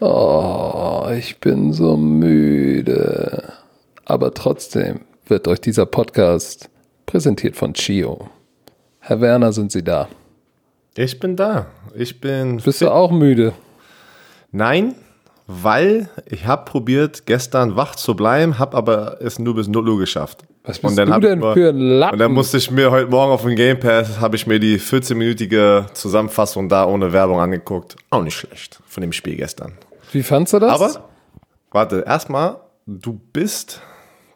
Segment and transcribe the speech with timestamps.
[0.00, 3.52] Oh, ich bin so müde.
[4.06, 6.70] Aber trotzdem wird euch dieser Podcast
[7.06, 8.30] präsentiert von Chio.
[9.00, 10.08] Herr Werner, sind Sie da?
[10.96, 11.66] Ich bin da.
[11.94, 12.56] Ich bin.
[12.56, 12.88] Bist fit.
[12.88, 13.52] du auch müde?
[14.52, 14.94] Nein,
[15.52, 19.98] weil ich habe probiert, gestern wach zu bleiben, habe aber es nur bis 0 Uhr
[19.98, 20.44] geschafft.
[20.62, 22.14] Was bist du denn mal, für ein Lappen?
[22.14, 24.78] Und dann musste ich mir heute Morgen auf dem Game Pass, habe ich mir die
[24.78, 27.96] 14-minütige Zusammenfassung da ohne Werbung angeguckt.
[28.10, 29.72] Auch nicht schlecht von dem Spiel gestern.
[30.12, 30.70] Wie fandst du das?
[30.70, 31.08] Aber,
[31.72, 33.80] warte, erstmal, du bist,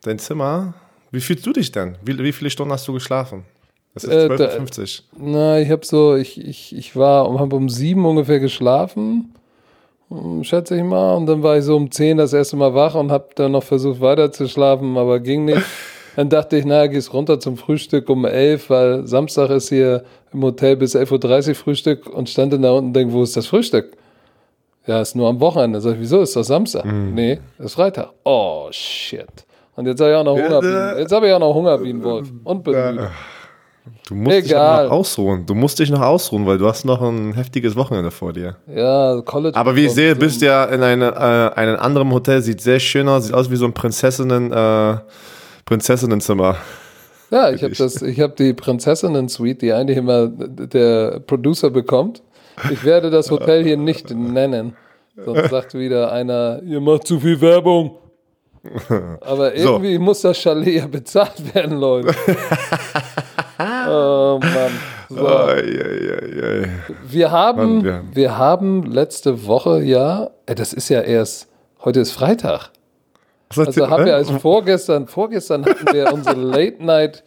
[0.02, 0.74] dein Zimmer,
[1.12, 1.96] wie fühlst du dich denn?
[2.04, 3.44] Wie, wie viele Stunden hast du geschlafen?
[3.94, 8.04] Das ist 12.50 äh, Na, ich habe so, ich, ich, ich war, um, um sieben
[8.04, 9.32] ungefähr geschlafen,
[10.42, 11.16] schätze ich mal.
[11.16, 13.62] Und dann war ich so um zehn das erste Mal wach und habe dann noch
[13.62, 15.62] versucht weiter zu schlafen, aber ging nicht.
[16.16, 20.44] Dann dachte ich, naja, gehst runter zum Frühstück um elf, weil Samstag ist hier im
[20.44, 23.48] Hotel bis 11.30 Uhr Frühstück und stand dann da unten und denke, wo ist das
[23.48, 23.96] Frühstück?
[24.86, 25.80] Ja, ist nur am Wochenende.
[25.80, 26.20] Sag ich, wieso?
[26.20, 26.84] Ist das Samstag?
[26.84, 27.14] Mm.
[27.14, 28.10] Nee, ist Freitag.
[28.22, 29.26] Oh, shit.
[29.76, 30.98] Und jetzt habe ich auch noch Hunger.
[30.98, 32.30] Jetzt habe ich auch noch Hunger wie ein Wolf.
[32.44, 33.10] Und bin müde.
[34.08, 34.84] Du musst Egal.
[34.84, 35.46] dich noch ausruhen.
[35.46, 38.56] Du musst dich noch ausruhen, weil du hast noch ein heftiges Wochenende vor dir.
[38.66, 39.56] Ja, College.
[39.56, 42.40] Aber wie ich sehe, bist du ja in eine, äh, einem anderen Hotel.
[42.42, 43.24] Sieht sehr schön aus.
[43.26, 44.96] Sieht aus wie so ein Prinzessinnen, äh,
[45.66, 46.56] Prinzessinnenzimmer.
[47.30, 52.22] Ja, ich habe das, ich habe die Prinzessinnen-Suite, die eigentlich immer der Producer bekommt.
[52.70, 54.76] Ich werde das Hotel hier nicht nennen.
[55.16, 57.98] Sonst sagt wieder einer, ihr macht zu viel Werbung.
[59.20, 60.00] Aber irgendwie so.
[60.00, 62.14] muss das Chalet ja bezahlt werden, Leute.
[63.88, 64.72] oh Mann.
[65.10, 65.28] So.
[65.28, 66.68] Yeah, yeah, yeah.
[67.06, 71.46] Wir, haben, Mann, wir, wir haben letzte Woche ja, äh, das ist ja erst,
[71.84, 72.70] heute ist Freitag.
[73.56, 77.22] Also haben wir als vorgestern, vorgestern hatten wir unsere Late Night,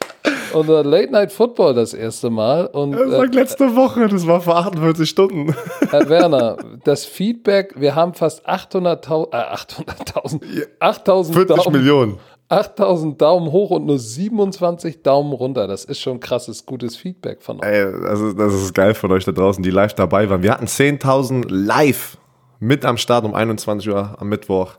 [0.53, 2.65] unser Late Night Football das erste Mal.
[2.65, 5.55] Und, das war äh, letzte Woche, das war vor 48 Stunden.
[5.89, 12.19] Herr Werner, das Feedback, wir haben fast 800.000, äh, 800.000, 8.000 40 Daumen, Millionen.
[12.49, 15.67] 8000 Daumen hoch und nur 27 Daumen runter.
[15.67, 17.67] Das ist schon krasses, gutes Feedback von euch.
[17.67, 20.43] Ey, also das ist geil von euch da draußen, die live dabei waren.
[20.43, 22.17] Wir hatten 10.000 live
[22.59, 24.75] mit am Start um 21 Uhr am Mittwoch.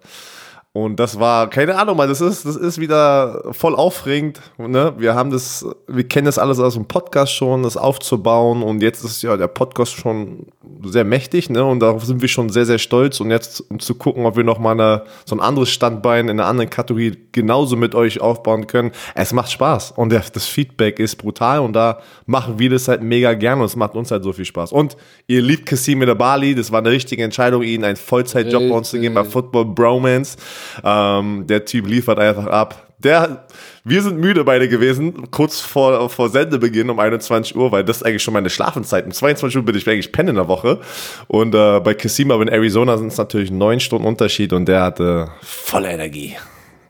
[0.84, 4.40] Und das war, keine Ahnung, mal, das ist, das ist wieder voll aufregend.
[4.58, 4.94] Ne?
[4.96, 8.62] Wir haben das, wir kennen das alles aus dem Podcast schon, das aufzubauen.
[8.62, 10.46] Und jetzt ist ja der Podcast schon
[10.84, 11.64] sehr mächtig, ne?
[11.64, 13.18] Und darauf sind wir schon sehr, sehr stolz.
[13.20, 16.38] Und jetzt um zu gucken, ob wir noch mal eine, so ein anderes Standbein in
[16.38, 18.92] einer anderen Kategorie genauso mit euch aufbauen können.
[19.16, 19.92] Es macht Spaß.
[19.92, 21.58] Und das Feedback ist brutal.
[21.58, 23.62] Und da machen wir das halt mega gerne.
[23.62, 24.70] Und es macht uns halt so viel Spaß.
[24.70, 24.96] Und
[25.26, 26.54] ihr liebt Kassim in der Bali.
[26.54, 30.36] Das war eine richtige Entscheidung, ihnen einen Vollzeitjob bei uns zu geben bei Football Bromance.
[30.84, 32.88] Ähm, der Typ liefert einfach ab.
[32.98, 33.44] Der,
[33.84, 38.02] wir sind müde beide gewesen, kurz vor, vor Sendebeginn um 21 Uhr, weil das ist
[38.02, 39.06] eigentlich schon meine Schlafenszeit.
[39.06, 40.80] Um 22 Uhr bin ich eigentlich pennen in der Woche.
[41.28, 45.28] Und äh, bei Cassima in Arizona sind es natürlich neun Stunden Unterschied und der hatte
[45.42, 46.36] volle Energie.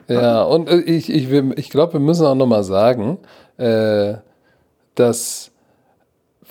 [0.09, 3.19] Ja, und äh, ich, ich, ich glaube, wir müssen auch nochmal sagen,
[3.59, 4.15] äh,
[4.95, 5.51] dass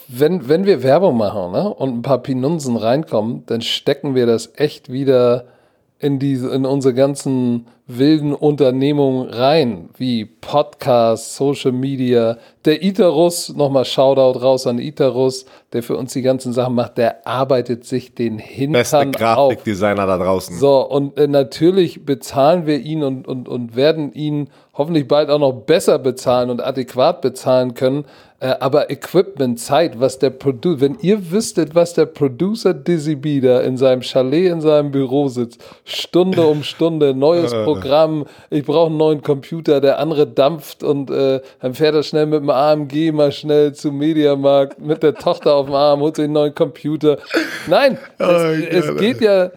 [0.07, 4.51] wenn, wenn wir Werbung machen ne, und ein paar Pinunsen reinkommen, dann stecken wir das
[4.55, 5.45] echt wieder
[5.99, 12.37] in diese, in unsere ganzen wilden Unternehmungen rein, wie Podcasts, Social Media.
[12.65, 17.25] Der Itarus, nochmal Shoutout raus an Itarus, der für uns die ganzen Sachen macht, der
[17.25, 20.57] arbeitet sich den Hintern Beste Grafikdesigner da draußen.
[20.57, 25.39] So, und äh, natürlich bezahlen wir ihn und, und, und werden ihn hoffentlich bald auch
[25.39, 28.05] noch besser bezahlen und adäquat bezahlen können,
[28.39, 33.41] äh, aber Equipment, Zeit, was der Producer, wenn ihr wüsstet, was der Producer Dizzy B
[33.41, 37.76] da in seinem Chalet, in seinem Büro sitzt, Stunde um Stunde, neues Programm,
[38.49, 42.41] ich brauche einen neuen Computer, der andere dampft und äh, dann fährt er schnell mit
[42.41, 46.33] dem AMG mal schnell zum Mediamarkt mit der Tochter auf dem Arm, holt sich einen
[46.33, 47.17] neuen Computer.
[47.67, 49.51] Nein, oh, es, es geht ja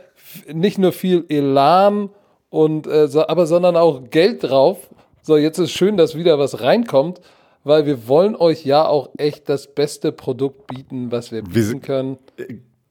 [0.52, 2.10] nicht nur viel Elan
[2.48, 4.88] und äh, so, aber sondern auch Geld drauf.
[5.22, 7.20] So, jetzt ist schön, dass wieder was reinkommt
[7.64, 12.18] weil wir wollen euch ja auch echt das beste Produkt bieten, was wir bieten können.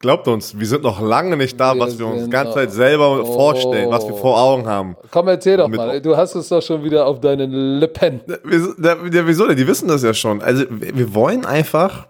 [0.01, 2.71] Glaubt uns, wir sind noch lange nicht da, wir was wir uns die ganze Zeit
[2.71, 4.95] selber oh, vorstellen, was wir vor Augen haben.
[5.11, 6.01] Komm, erzähl doch mal.
[6.01, 8.21] Du hast es doch schon wieder auf deinen Lippen.
[8.45, 9.57] Wieso denn?
[9.57, 10.41] Die wissen das ja schon.
[10.41, 12.07] Also, wir wollen einfach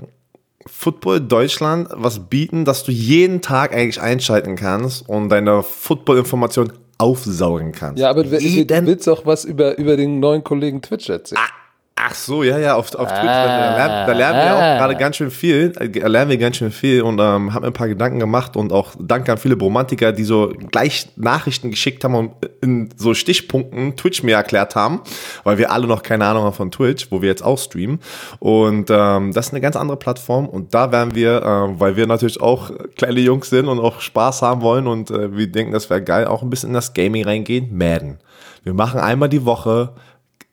[0.67, 7.71] Football Deutschland was bieten, dass du jeden Tag eigentlich einschalten kannst und deine Football-Information aufsaugen
[7.71, 7.99] kannst.
[7.99, 11.41] Ja, aber du willst auch was über, über den neuen Kollegen Twitch erzählen.
[11.43, 11.58] Ah
[12.01, 13.23] Ach so, ja, ja, auf, auf Twitch.
[13.23, 14.77] Da, lernen, da lernen wir auch Ah.
[14.77, 15.73] gerade ganz schön viel.
[15.79, 18.55] äh, Da lernen wir ganz schön viel und ähm, haben mir ein paar Gedanken gemacht
[18.55, 22.31] und auch danke an viele Bromantiker, die so gleich Nachrichten geschickt haben und
[22.61, 25.01] in so Stichpunkten Twitch mir erklärt haben,
[25.43, 27.99] weil wir alle noch keine Ahnung haben von Twitch, wo wir jetzt auch streamen.
[28.39, 32.07] Und ähm, das ist eine ganz andere Plattform und da werden wir, ähm, weil wir
[32.07, 35.89] natürlich auch kleine Jungs sind und auch Spaß haben wollen und äh, wir denken, das
[35.89, 38.19] wäre geil, auch ein bisschen in das Gaming reingehen, Madden.
[38.63, 39.89] Wir machen einmal die Woche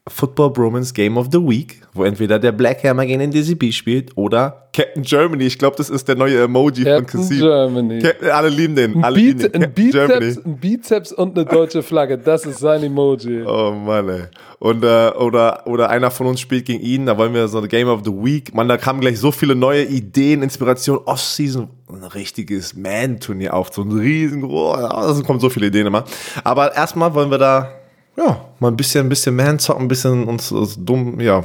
[0.09, 4.17] Football Bromance Game of the Week, wo entweder der Black Hammer gegen den DCB spielt
[4.17, 5.45] oder Captain Germany.
[5.45, 7.39] Ich glaube, das ist der neue Emoji von Captain Cassim.
[7.41, 7.99] Germany.
[7.99, 8.95] Captain, alle lieben den.
[8.97, 9.63] Ein, Alle lieben Beat, den.
[9.65, 12.19] ein, Bizeps, ein Bizeps und eine deutsche Flagge.
[12.19, 13.43] Das ist sein Emoji.
[13.43, 14.23] Oh Mann, ey.
[14.61, 17.67] Und, äh, oder, oder einer von uns spielt gegen ihn, da wollen wir so eine
[17.69, 18.55] Game of the Week.
[18.55, 23.83] Mann, da kamen gleich so viele neue Ideen, Inspiration, Off-Season, ein richtiges Man-Turnier auf, so
[23.83, 26.05] ein riesengroß, ja, es kommen so viele Ideen immer.
[26.45, 27.71] Aber erstmal wollen wir da,
[28.17, 31.45] ja, mal ein bisschen, ein bisschen Man zocken, ein bisschen uns, uns dumm, ja,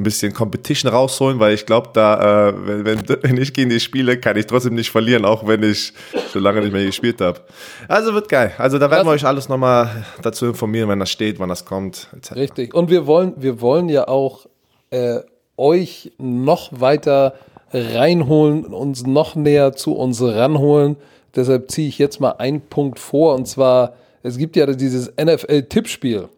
[0.00, 3.80] ein bisschen Competition rausholen, weil ich glaube, da, äh, wenn, wenn, wenn ich gegen die
[3.80, 5.92] spiele, kann ich trotzdem nicht verlieren, auch wenn ich
[6.32, 7.40] schon lange nicht mehr gespielt habe.
[7.88, 8.52] Also wird geil.
[8.58, 12.08] Also da werden wir euch alles nochmal dazu informieren, wenn das steht, wann das kommt,
[12.16, 12.32] etc.
[12.32, 12.74] Richtig.
[12.74, 14.46] Und wir wollen, wir wollen ja auch
[14.90, 15.20] äh,
[15.56, 17.34] euch noch weiter
[17.72, 20.96] reinholen, uns noch näher zu uns ranholen.
[21.36, 23.34] Deshalb ziehe ich jetzt mal einen Punkt vor.
[23.34, 26.28] Und zwar, es gibt ja dieses NFL-Tippspiel.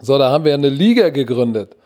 [0.00, 1.76] So, da haben wir eine Liga gegründet.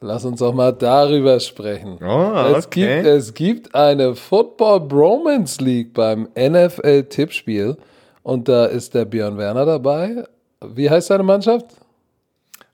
[0.00, 1.98] Lass uns doch mal darüber sprechen.
[2.02, 2.96] Oh, es, okay.
[2.96, 7.76] gibt, es gibt eine Football Bromance League beim NFL-Tippspiel.
[8.22, 10.24] Und da ist der Björn Werner dabei.
[10.64, 11.66] Wie heißt seine Mannschaft?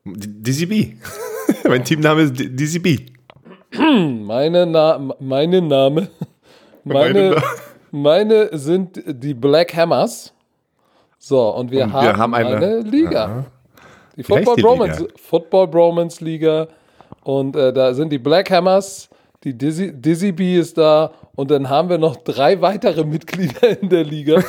[0.05, 0.97] DCB.
[1.69, 3.13] mein Teamname ist DCB.
[3.79, 6.09] Meine, Na meine Name,
[6.85, 7.43] meine, Meine
[7.93, 10.33] meine sind die Black Hammers.
[11.25, 13.45] So, und wir, Und haben, wir haben eine- eine, Liga.
[14.17, 15.15] Die heißt Football die Bromance, Liga?
[15.23, 16.67] Football Bromance Liga.
[17.23, 19.09] Und äh, da sind die Black Hammers,
[19.45, 23.89] die Dizzy, Dizzy B ist da und dann haben wir noch drei weitere Mitglieder in
[23.89, 24.43] der Liga.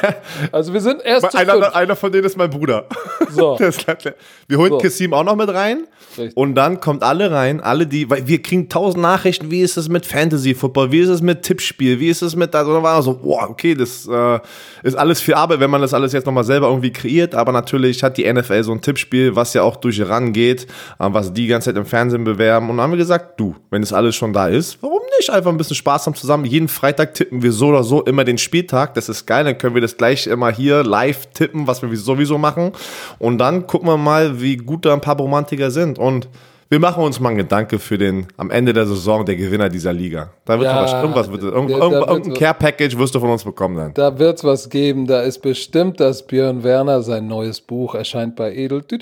[0.52, 1.36] also wir sind erst.
[1.36, 2.86] Einer, einer von denen ist mein Bruder.
[3.30, 3.56] So.
[3.60, 4.78] Wir holen So.
[4.78, 5.86] Kassim auch noch mit rein.
[6.18, 6.36] Richtig.
[6.36, 9.88] Und dann kommt alle rein, alle die, weil wir kriegen tausend Nachrichten, wie ist es
[9.88, 13.00] mit Fantasy Football, wie ist es mit Tippspiel, wie ist es mit, also da war
[13.02, 14.40] so, boah, okay, das äh,
[14.82, 18.02] ist alles viel Arbeit, wenn man das alles jetzt nochmal selber irgendwie kreiert, aber natürlich
[18.02, 20.66] hat die NFL so ein Tippspiel, was ja auch durch RAN geht, äh,
[20.98, 23.92] was die ganze Zeit im Fernsehen bewerben und dann haben wir gesagt, du, wenn das
[23.92, 27.42] alles schon da ist, warum nicht einfach ein bisschen Spaß haben zusammen, jeden Freitag tippen
[27.42, 30.26] wir so oder so immer den Spieltag, das ist geil, dann können wir das gleich
[30.26, 32.72] immer hier live tippen, was wir sowieso machen.
[33.18, 35.98] Und dann gucken wir mal, wie gut da ein paar Romantiker sind.
[35.98, 36.28] Und
[36.70, 39.92] wir machen uns mal einen Gedanke für den am Ende der Saison der Gewinner dieser
[39.92, 40.30] Liga.
[40.44, 43.30] Da wird Ja, was, irgendwas wird, irgend, da- da irgendein was- Care-Package wirst du von
[43.30, 43.92] uns bekommen dann.
[43.94, 45.06] Da wird es was geben.
[45.06, 48.82] Da ist bestimmt, dass Björn Werner sein neues Buch erscheint bei Edel.
[48.88, 48.96] da,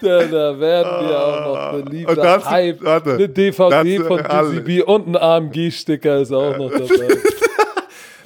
[0.00, 2.82] da werden wir auch noch Und beliebter das- Hype.
[2.82, 3.48] warte, Eine DVD
[3.98, 4.54] das- von.
[4.64, 6.86] DCB und ein AMG-Sticker ist auch noch dabei.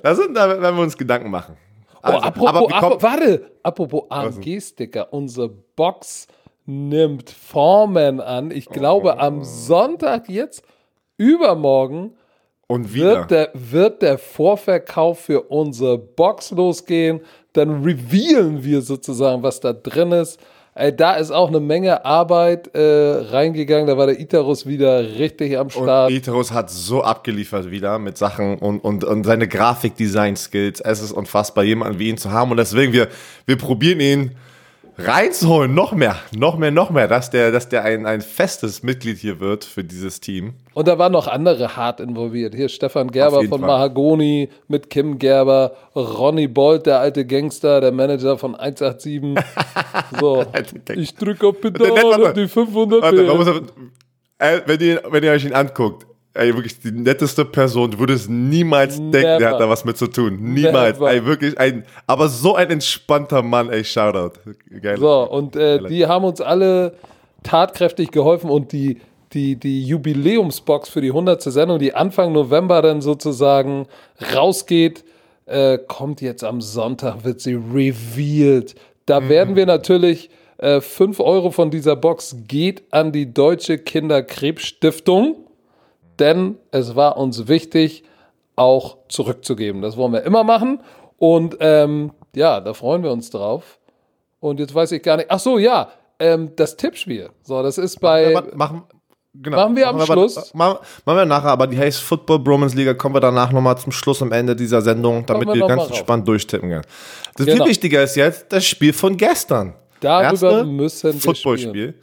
[0.02, 1.56] Da, sind, da werden wir uns Gedanken machen.
[1.94, 5.12] Oh, Also, apropos, aber wir kommen- apropos, warte, apropos AMG-Sticker.
[5.12, 6.28] Unsere Box
[6.66, 8.50] nimmt Formen an.
[8.50, 9.20] Ich glaube, Oh.
[9.20, 10.62] am Sonntag jetzt,
[11.16, 12.12] übermorgen,
[12.68, 13.20] und wieder.
[13.20, 17.20] wird der, wird der Vorverkauf für unsere Box losgehen.
[17.52, 20.40] Dann revealen wir sozusagen, was da drin ist.
[20.74, 22.80] Ey, da ist auch eine Menge Arbeit äh,
[23.30, 23.86] reingegangen.
[23.86, 26.10] Da war der Itarus wieder richtig am Und Start.
[26.10, 30.80] Iteros hat so abgeliefert wieder mit Sachen und, und, und seine Grafikdesign-Skills.
[30.80, 32.50] Es ist unfassbar, jemanden wie ihn zu haben.
[32.50, 33.08] Und deswegen, wir,
[33.46, 34.36] wir probieren ihn
[34.98, 35.74] reinzuholen.
[35.74, 39.40] Noch mehr, noch mehr, noch mehr, dass der, dass der ein, ein festes Mitglied hier
[39.40, 40.54] wird für dieses Team.
[40.74, 42.54] Und da waren noch andere hart involviert.
[42.54, 43.68] Hier Stefan Gerber von Fall.
[43.68, 49.36] Mahagoni mit Kim Gerber, Ronny Bolt, der alte Gangster, der Manager von 187.
[50.20, 50.44] So,
[50.94, 53.48] ich drücke auf Pedal die 500 Warte, man muss,
[54.38, 58.28] äh, wenn, ihr, wenn ihr euch ihn anguckt, ey, wirklich die netteste Person, du würdest
[58.28, 59.50] niemals denken, der Never.
[59.50, 60.38] hat da was mit zu tun.
[60.40, 60.98] Niemals.
[60.98, 61.10] Never.
[61.10, 64.38] Ey, wirklich ein, aber so ein entspannter Mann, ey, Shoutout.
[64.80, 64.98] Geil.
[64.98, 66.94] So, und äh, die haben uns alle
[67.42, 69.00] tatkräftig geholfen und die,
[69.32, 71.42] die, die Jubiläumsbox für die 100.
[71.42, 73.86] Sendung, die Anfang November dann sozusagen
[74.34, 75.04] rausgeht,
[75.46, 78.74] äh, kommt jetzt am Sonntag, wird sie revealed.
[79.06, 85.36] Da werden wir natürlich, äh, 5 Euro von dieser Box geht an die Deutsche Kinderkrebsstiftung,
[86.18, 88.04] denn es war uns wichtig,
[88.56, 89.82] auch zurückzugeben.
[89.82, 90.80] Das wollen wir immer machen
[91.18, 93.78] und ähm, ja, da freuen wir uns drauf.
[94.40, 95.30] Und jetzt weiß ich gar nicht.
[95.30, 97.30] Ach so, ja, ähm, das Tippspiel.
[97.42, 98.36] So, das ist bei.
[98.36, 98.82] Aber machen,
[99.34, 100.54] genau, Machen wir am aber- Schluss?
[100.54, 103.92] Machen, machen wir nachher, aber die heißt Football Bromance Liga, kommen wir danach nochmal zum
[103.92, 106.82] Schluss am Ende dieser Sendung, damit wir wir ganz entspannt durchtippen können.
[107.36, 107.64] Das Genau.
[107.64, 109.74] viel wichtiger ist jetzt das Spiel von gestern.
[110.00, 111.94] Darüber erste müssen wir Footballspiel.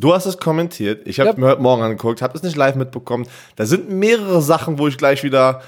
[0.00, 1.08] Du hast es kommentiert.
[1.08, 1.36] Ich habe Ja.
[1.36, 3.26] mir heute Morgen angeguckt, habe es nicht live mitbekommen.
[3.56, 5.60] Da sind mehrere Sachen, wo ich gleich wieder.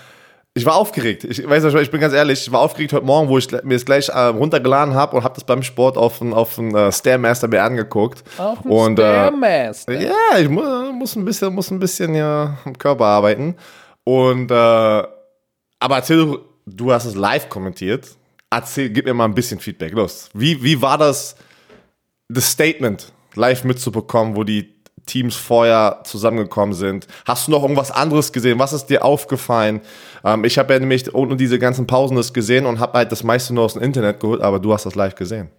[0.55, 1.25] Ich war aufgeregt.
[1.25, 3.75] Ich weiß nicht, ich bin ganz ehrlich, ich war aufgeregt heute Morgen, wo ich mir
[3.75, 6.93] es gleich äh, runtergeladen habe und habe das beim Sport auf dem auf dem, äh,
[6.93, 8.23] Stairmaster mir angeguckt.
[8.39, 10.01] Auf dem und äh, Stairmaster.
[10.01, 13.57] ja, ich mu muss ein bisschen, muss ein bisschen ja, am Körper arbeiten.
[14.05, 18.09] Und äh, aber erzähl, du, du hast es live kommentiert.
[18.49, 19.93] Erzähl, gib mir mal ein bisschen Feedback.
[19.93, 20.29] Los.
[20.35, 21.35] Wie, wie war das,
[22.29, 24.75] das Statement live mitzubekommen, wo die
[25.07, 27.07] Teams vorher zusammengekommen sind?
[27.25, 28.59] Hast du noch irgendwas anderes gesehen?
[28.59, 29.81] Was ist dir aufgefallen?
[30.25, 33.25] Ähm, ich habe ja nämlich ohne diese ganzen Pausen das gesehen und habe halt das
[33.25, 35.51] meiste nur aus dem Internet geholt, aber du hast das live gesehen.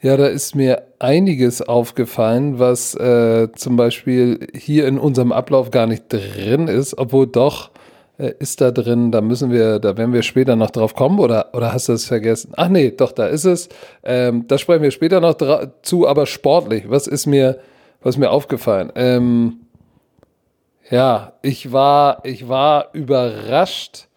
[0.00, 5.88] Ja, da ist mir einiges aufgefallen, was äh, zum Beispiel hier in unserem Ablauf gar
[5.88, 7.72] nicht drin ist, obwohl doch
[8.18, 11.72] ist da drin, da müssen wir, da werden wir später noch drauf kommen oder, oder
[11.72, 12.52] hast du es vergessen?
[12.56, 13.68] Ach nee, doch, da ist es.
[14.02, 15.36] Ähm, da sprechen wir später noch
[15.82, 17.60] zu, aber sportlich, was ist mir,
[18.02, 18.92] was ist mir aufgefallen?
[18.96, 19.60] Ähm,
[20.90, 24.08] ja, ich war, ich war überrascht,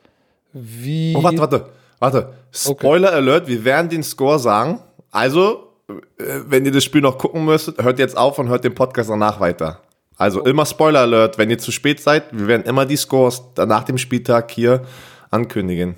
[0.54, 1.16] wie.
[1.16, 1.66] Oh, warte, warte,
[2.00, 2.34] warte.
[2.52, 4.80] Spoiler Alert, wir werden den Score sagen.
[5.12, 8.74] Also, äh, wenn ihr das Spiel noch gucken müsstet, hört jetzt auf und hört den
[8.74, 9.80] Podcast danach weiter.
[10.18, 13.84] Also immer Spoiler Alert, wenn ihr zu spät seid, wir werden immer die Scores nach
[13.84, 14.84] dem Spieltag hier
[15.32, 15.96] ankündigen.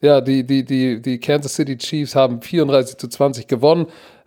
[0.00, 3.86] Ja, die, die, die, die Kansas City Chiefs haben 34 zu 20 gewonnen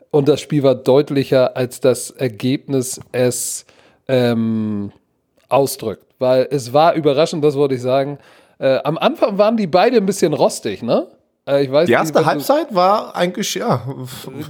[0.10, 3.66] und das Spiel war deutlicher, als das Ergebnis es
[4.08, 4.92] ähm,
[5.50, 6.06] ausdrückt.
[6.18, 8.18] Weil es war überraschend, das wollte ich sagen.
[8.58, 11.08] Äh, am Anfang waren die beide ein bisschen rostig, ne?
[11.46, 13.86] Äh, ich weiß Die erste du- Halbzeit war eigentlich, ja.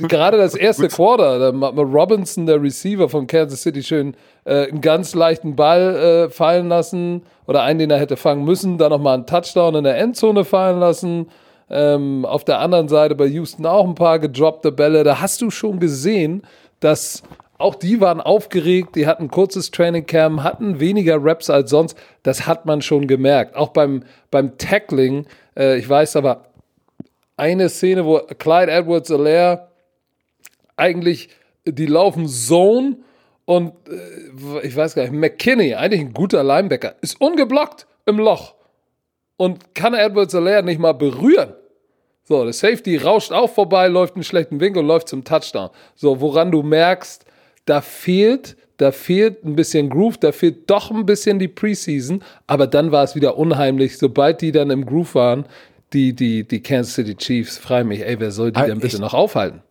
[0.08, 4.16] Gerade das erste Quarter, da hat Robinson, der Receiver von Kansas City, schön
[4.46, 8.78] äh, einen ganz leichten Ball äh, fallen lassen oder einen, den er hätte fangen müssen,
[8.78, 11.30] dann nochmal einen Touchdown in der Endzone fallen lassen.
[11.70, 15.04] Ähm, auf der anderen Seite bei Houston auch ein paar gedroppte Bälle.
[15.04, 16.44] Da hast du schon gesehen,
[16.80, 17.24] dass
[17.58, 21.98] auch die waren aufgeregt, die hatten ein kurzes Training Camp, hatten weniger Reps als sonst.
[22.22, 23.56] Das hat man schon gemerkt.
[23.56, 25.26] Auch beim, beim Tackling,
[25.58, 26.46] äh, ich weiß aber,
[27.38, 29.70] eine Szene, wo Clyde Edwards Alaire
[30.78, 31.30] eigentlich,
[31.66, 32.98] die laufen Zone
[33.46, 38.56] und äh, ich weiß gar nicht, McKinney, eigentlich ein guter Linebacker, ist ungeblockt im Loch
[39.38, 41.54] und kann Edwards Alaire nicht mal berühren.
[42.24, 45.70] So, der Safety rauscht auch vorbei, läuft einen schlechten Winkel und läuft zum Touchdown.
[45.94, 47.24] So, woran du merkst,
[47.66, 52.66] da fehlt, da fehlt ein bisschen Groove, da fehlt doch ein bisschen die Preseason, aber
[52.66, 55.46] dann war es wieder unheimlich, sobald die dann im Groove waren,
[55.94, 58.96] die, die, die Kansas City Chiefs, frei mich, ey, wer soll die Aber denn bitte
[58.96, 59.62] ich- noch aufhalten?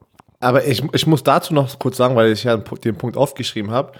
[0.44, 3.92] Aber ich, ich muss dazu noch kurz sagen, weil ich ja den Punkt aufgeschrieben habe.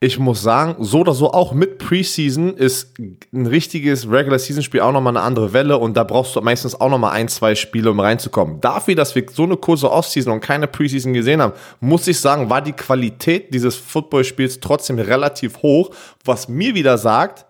[0.00, 2.98] Ich muss sagen, so oder so auch mit Preseason ist
[3.32, 6.80] ein richtiges Regular Season Spiel auch nochmal eine andere Welle und da brauchst du meistens
[6.80, 8.60] auch nochmal ein, zwei Spiele, um reinzukommen.
[8.60, 12.50] Dafür, dass wir so eine kurze Offseason und keine Preseason gesehen haben, muss ich sagen,
[12.50, 15.90] war die Qualität dieses Footballspiels trotzdem relativ hoch,
[16.24, 17.46] was mir wieder sagt,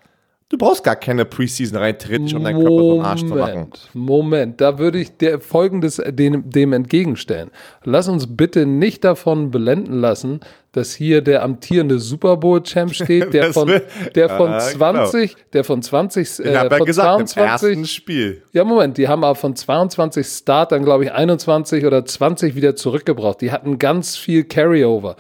[0.53, 3.71] du brauchst gar keine Preseason rein theoretisch, um deinen Körper so einen Arsch zu machen.
[3.95, 7.51] Moment, Moment, da würde ich der folgendes dem, dem entgegenstellen.
[7.85, 10.41] Lass uns bitte nicht davon blenden lassen,
[10.73, 13.81] dass hier der amtierende Super Bowl Champ steht, der von,
[14.15, 17.69] der von Ja, 20, der von 20, Ich äh, habe ja von gesagt, im 22,
[17.69, 18.43] ersten Spiel.
[18.53, 22.77] ja, Moment, die haben aber von 22 Start dann, glaube ich, 21 oder 20 wieder
[22.77, 23.41] zurückgebracht.
[23.41, 25.17] Die hatten ganz viel Carryover.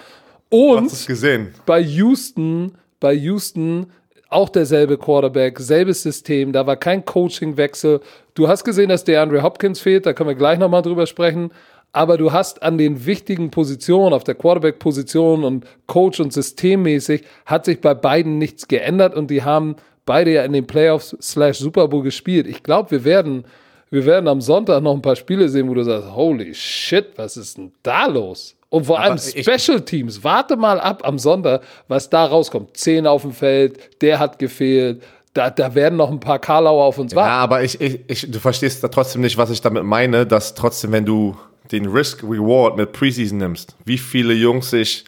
[0.50, 1.54] Und gesehen?
[1.64, 3.86] bei Houston, bei Houston
[4.32, 8.00] auch derselbe Quarterback, selbes System, da war kein Coachingwechsel.
[8.34, 11.50] Du hast gesehen, dass der Andre Hopkins fehlt, da können wir gleich nochmal drüber sprechen.
[11.92, 17.66] Aber du hast an den wichtigen Positionen, auf der Quarterback-Position und Coach- und systemmäßig, hat
[17.66, 21.88] sich bei beiden nichts geändert und die haben beide ja in den Playoffs slash Super
[21.88, 22.46] Bowl gespielt.
[22.46, 23.44] Ich glaube, wir werden,
[23.90, 27.36] wir werden am Sonntag noch ein paar Spiele sehen, wo du sagst, holy shit, was
[27.36, 28.56] ist denn da los?
[28.72, 30.24] Und vor allem Special Teams.
[30.24, 32.74] Warte mal ab am Sonntag, was da rauskommt.
[32.74, 35.02] Zehn auf dem Feld, der hat gefehlt.
[35.34, 37.32] Da, da werden noch ein paar Karlauer auf uns Ja, warten.
[37.32, 40.92] aber ich, ich, ich, du verstehst da trotzdem nicht, was ich damit meine, dass trotzdem,
[40.92, 41.36] wenn du
[41.70, 45.04] den Risk-Reward mit Preseason nimmst, wie viele Jungs sich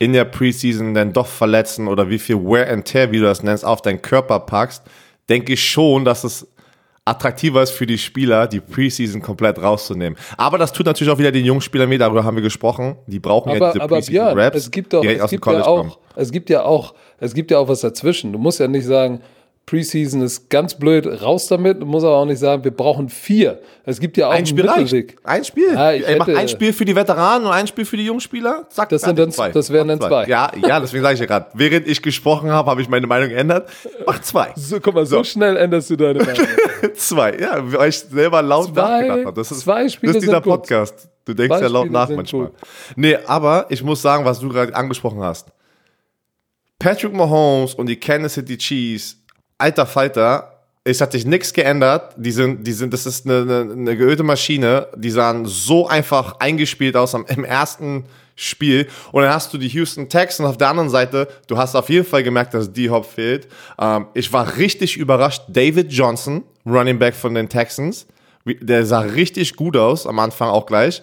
[0.00, 3.44] in der Preseason dann doch verletzen oder wie viel Wear and Tear, wie du das
[3.44, 4.82] nennst, auf deinen Körper packst,
[5.28, 6.48] denke ich schon, dass es
[7.04, 10.18] attraktiver ist für die Spieler, die Preseason komplett rauszunehmen.
[10.36, 12.96] Aber das tut natürlich auch wieder den jungen Spielern weh, darüber haben wir gesprochen.
[13.06, 15.98] Die brauchen ja Aber, diese aber Björn, Preseason-Raps, es gibt doch, es gibt ja auch,
[16.16, 18.32] es gibt ja auch, es gibt ja auch was dazwischen.
[18.32, 19.20] Du musst ja nicht sagen,
[19.70, 21.80] Preseason ist ganz blöd, raus damit.
[21.80, 23.60] Du musst aber auch nicht sagen, wir brauchen vier.
[23.84, 24.92] Es gibt ja auch Ein Spiel reicht.
[24.92, 25.16] Mittelweg.
[25.22, 25.72] Ein Spiel.
[25.72, 28.66] Ja, ich hätte- ein Spiel für die Veteranen und ein Spiel für die jungen Spieler.
[28.68, 30.26] Zack, Das sind dann- das wären dann zwei.
[30.26, 31.46] Ja, ja, deswegen sage ich ja gerade.
[31.54, 33.70] Während ich gesprochen habe, habe ich meine Meinung geändert.
[34.04, 34.52] Mach zwei.
[34.56, 36.46] So, guck mal, so, schnell änderst du deine Meinung.
[36.94, 37.36] zwei.
[37.38, 39.36] Ja, weil ich selber laut Zwei- nachgedacht habe.
[39.40, 40.52] Das ist, zwei Spiele das ist dieser sind gut.
[40.62, 41.08] Podcast.
[41.24, 42.46] Du denkst ja laut nach manchmal.
[42.46, 42.54] gut.
[42.96, 45.46] Nee, aber ich muss sagen, was du gerade angesprochen hast.
[46.78, 49.19] Patrick Mahomes und die Kansas City Chiefs,
[49.60, 52.14] alter Falter, es hat sich nichts geändert.
[52.16, 54.88] Die sind, die sind, das ist eine, eine, eine geölte Maschine.
[54.96, 58.88] Die sahen so einfach eingespielt aus am, im ersten Spiel.
[59.12, 61.28] Und dann hast du die Houston Texans auf der anderen Seite.
[61.46, 63.48] Du hast auf jeden Fall gemerkt, dass D-Hop fehlt.
[63.78, 65.42] Ähm, ich war richtig überrascht.
[65.48, 68.06] David Johnson, Running Back von den Texans,
[68.46, 71.02] der sah richtig gut aus, am Anfang auch gleich.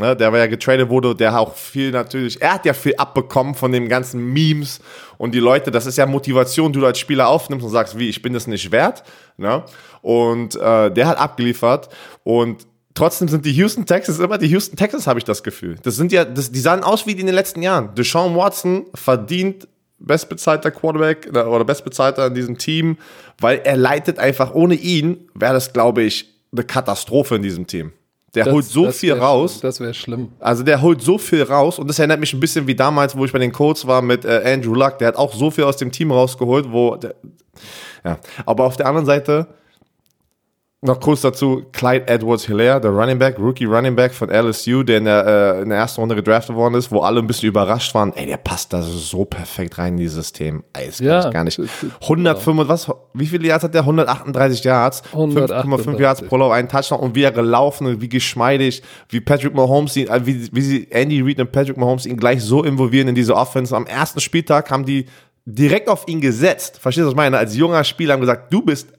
[0.00, 3.72] Ne, der ja getradet wurde, der auch viel natürlich, er hat ja viel abbekommen von
[3.72, 4.78] den ganzen Memes
[5.16, 8.22] und die Leute, das ist ja Motivation, du als Spieler aufnimmst und sagst, wie, ich
[8.22, 9.02] bin das nicht wert.
[9.38, 9.64] Ne?
[10.00, 11.88] Und äh, der hat abgeliefert
[12.22, 12.64] und
[12.94, 15.78] trotzdem sind die Houston Texans immer die Houston Texans, habe ich das Gefühl.
[15.82, 17.92] Das sind ja, das, die sahen aus wie die in den letzten Jahren.
[17.96, 19.66] Deshaun Watson verdient
[19.98, 22.98] bestbezahlter Quarterback oder oder bestbezahlter in diesem Team,
[23.40, 27.92] weil er leitet einfach, ohne ihn wäre das, glaube ich, eine Katastrophe in diesem Team.
[28.34, 29.60] Der Das- holt so viel wär- raus.
[29.60, 30.28] Das wäre schlimm.
[30.38, 33.24] Also der holt so viel raus und das erinnert mich ein bisschen wie damals, wo
[33.24, 34.98] ich bei den Colts war mit äh, Andrew Luck.
[34.98, 37.14] Der hat auch so viel aus dem Team rausgeholt, wo der,
[38.04, 38.18] ja.
[38.44, 39.46] Aber auf der anderen Seite
[40.80, 45.06] noch kurz dazu Clyde Edwards-Hilaire, der Running Back, Rookie Running Back von LSU, der in
[45.06, 48.12] der, äh, in der ersten Runde gedraftet worden ist, wo alle ein bisschen überrascht waren.
[48.14, 50.62] Ey, der passt da so perfekt rein in dieses System.
[50.74, 51.58] Ey, das kann Ja, ich gar nicht.
[51.58, 53.84] das- das- 105, was, wie viele Yards hat der?
[53.86, 55.98] 138 Yards, 5,5 138.
[56.00, 59.96] Yards pro Lauf, einen Touchdown und wie er gelaufen ist, wie geschmeidig, wie Patrick Mahomes
[59.96, 63.16] ihn, äh, wie, wie sie Andy Reid und Patrick Mahomes ihn gleich so involvieren in
[63.16, 63.74] diese Offense.
[63.74, 65.06] Am ersten Spieltag haben die
[65.44, 66.78] direkt auf ihn gesetzt.
[66.78, 67.36] Verstehst du, was ich meine?
[67.36, 68.92] Als junger Spieler haben gesagt, du bist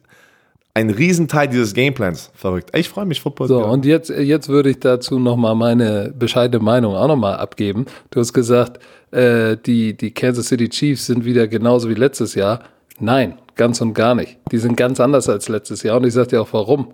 [0.79, 2.31] ein Riesenteil dieses Gameplans.
[2.33, 2.75] Verrückt.
[2.75, 3.47] Ich freue mich, Football.
[3.47, 3.65] So, ja.
[3.65, 7.85] und jetzt, jetzt würde ich dazu nochmal meine bescheidene Meinung auch nochmal abgeben.
[8.11, 8.79] Du hast gesagt,
[9.11, 12.61] äh, die, die Kansas City Chiefs sind wieder genauso wie letztes Jahr.
[12.99, 14.37] Nein, ganz und gar nicht.
[14.51, 15.97] Die sind ganz anders als letztes Jahr.
[15.97, 16.93] Und ich sage dir auch warum.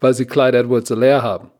[0.00, 1.50] Weil sie Clyde edwards leer haben.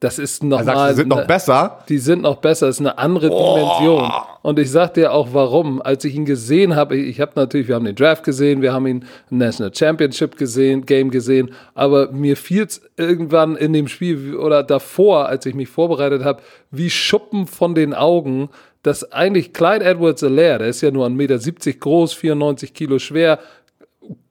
[0.00, 0.90] Das ist nochmal.
[0.90, 1.78] sie sind noch besser.
[1.88, 4.10] Die sind noch besser, ist eine andere Dimension.
[4.46, 5.82] Und ich sag dir auch warum.
[5.82, 8.72] Als ich ihn gesehen habe, ich, ich habe natürlich, wir haben den Draft gesehen, wir
[8.72, 13.88] haben ihn im National Championship gesehen, Game gesehen, aber mir fiel es irgendwann in dem
[13.88, 18.48] Spiel oder davor, als ich mich vorbereitet habe, wie Schuppen von den Augen,
[18.84, 23.40] dass eigentlich Clyde edwards alaire der ist ja nur 1,70 Meter groß, 94 Kilo schwer,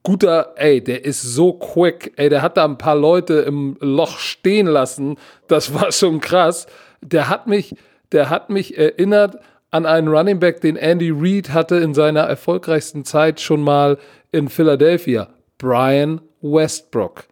[0.02, 4.16] guter, ey, der ist so quick, ey, der hat da ein paar Leute im Loch
[4.16, 6.66] stehen lassen, das war schon krass.
[7.02, 7.74] Der hat mich,
[8.12, 9.36] der hat mich erinnert
[9.70, 13.98] an einen Running Back, den Andy Reid hatte in seiner erfolgreichsten Zeit schon mal
[14.32, 17.24] in Philadelphia, Brian Westbrook.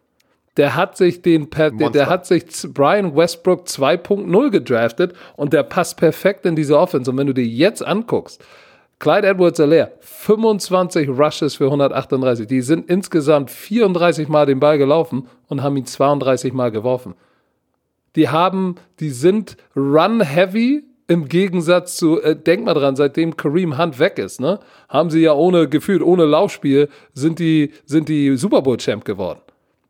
[0.56, 5.96] Der hat sich den, per, der, hat sich Brian Westbrook 2.0 gedraftet und der passt
[5.96, 7.10] perfekt in diese Offense.
[7.10, 8.44] Und wenn du dir jetzt anguckst,
[9.00, 12.46] Clyde edwards alaire 25 Rushes für 138.
[12.46, 17.14] Die sind insgesamt 34 Mal den Ball gelaufen und haben ihn 32 Mal geworfen.
[18.14, 23.98] Die haben, die sind run-heavy im Gegensatz zu, äh, denk mal dran, seitdem Kareem Hunt
[23.98, 28.62] weg ist, ne, haben sie ja ohne, gefühlt ohne Laufspiel, sind die, sind die Super
[28.62, 29.40] Bowl-Champ geworden.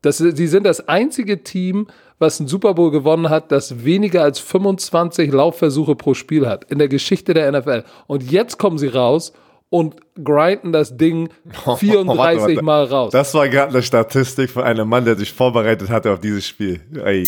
[0.02, 1.86] Das, sie sind das einzige Team,
[2.18, 6.78] was einen Super Bowl gewonnen hat, das weniger als 25 Laufversuche pro Spiel hat in
[6.78, 7.84] der Geschichte der NFL.
[8.06, 9.32] Und jetzt kommen sie raus
[9.70, 11.30] und grinden das Ding
[11.78, 12.62] 34 Warte, warte.
[12.62, 13.12] Mal raus.
[13.12, 16.80] Das war gerade eine Statistik von einem Mann, der sich vorbereitet hatte auf dieses Spiel.
[17.02, 17.24] Ey.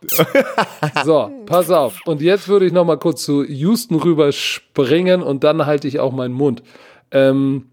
[1.04, 2.00] So, pass auf.
[2.06, 6.00] Und jetzt würde ich noch mal kurz zu Houston rüber springen und dann halte ich
[6.00, 6.62] auch meinen Mund.
[7.10, 7.66] Ähm,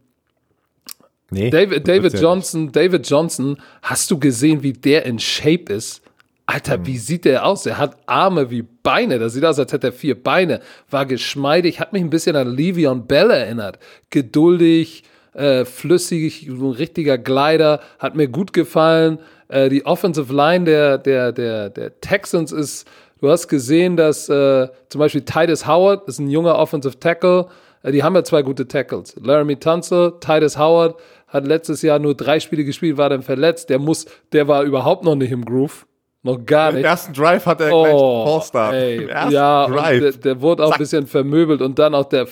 [1.31, 6.01] Nee, David, David ja Johnson, David Johnson, hast du gesehen, wie der in Shape ist?
[6.45, 7.65] Alter, wie sieht der aus?
[7.65, 9.17] Er hat Arme wie Beine.
[9.17, 10.61] Das sieht aus, als hätte er vier Beine.
[10.91, 13.79] War geschmeidig, hat mich ein bisschen an Le'Veon Bell erinnert.
[14.11, 15.03] Geduldig,
[15.33, 17.81] äh, flüssig, ein richtiger Glider.
[17.97, 19.17] Hat mir gut gefallen.
[19.47, 22.87] Äh, die Offensive Line der, der, der, der Texans ist,
[23.19, 27.47] du hast gesehen, dass äh, zum Beispiel Titus Howard ist ein junger Offensive Tackle.
[27.83, 29.15] Äh, die haben ja zwei gute Tackles.
[29.21, 30.95] Laramie Tunzel, Titus Howard
[31.27, 33.69] hat letztes Jahr nur drei Spiele gespielt, war dann verletzt.
[33.69, 35.85] Der muss, der war überhaupt noch nicht im Groove.
[36.25, 36.85] Noch gar Im nicht.
[36.85, 39.99] ersten Drive hat er gleich Oh, Im ersten ja, Drive.
[39.99, 40.79] der, der wurde auch ein Zack.
[40.79, 42.25] bisschen vermöbelt und dann auch der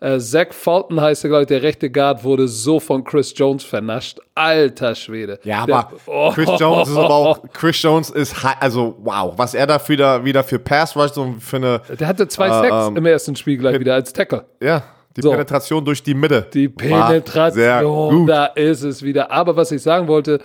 [0.00, 3.64] äh, Zach Fulton heißt er, glaube ich, der rechte Guard wurde so von Chris Jones
[3.64, 4.18] vernascht.
[4.34, 5.40] Alter Schwede.
[5.44, 9.66] Ja, der, aber Chris Jones ist aber auch, Chris Jones ist, also wow, was er
[9.66, 12.96] da wieder, wieder für Pass Rush und für eine, Der hatte zwei Äh, Sacks ähm,
[12.98, 14.44] im ersten Spiel gleich wieder als Tackle.
[14.60, 14.82] ja,
[15.16, 15.30] die So.
[15.30, 16.46] Penetration durch die Mitte.
[16.52, 19.30] Die Penetration, da ist es wieder.
[19.30, 20.38] Aber was ich sagen wollte,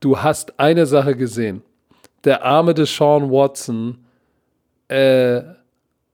[0.00, 1.62] du hast eine Sache gesehen.
[2.24, 4.04] Der arme Deshaun Watson
[4.88, 5.42] äh,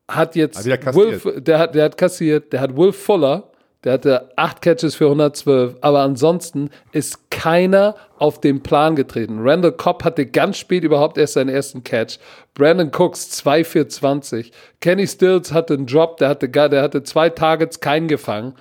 [0.08, 0.94] hat jetzt Hat.
[0.94, 3.44] Will, der hat, der hat kassiert, der hat Will Fuller,
[3.84, 9.38] Der hatte acht Catches für 112, aber ansonsten ist keiner auf den Plan getreten.
[9.40, 12.18] Randall Cobb hatte ganz spät überhaupt erst seinen ersten Catch.
[12.52, 14.52] Brandon Cooks 2 für 20.
[14.80, 18.54] Kenny Stills hatte einen Drop, der hatte, der hatte zwei Targets, keinen gefangen.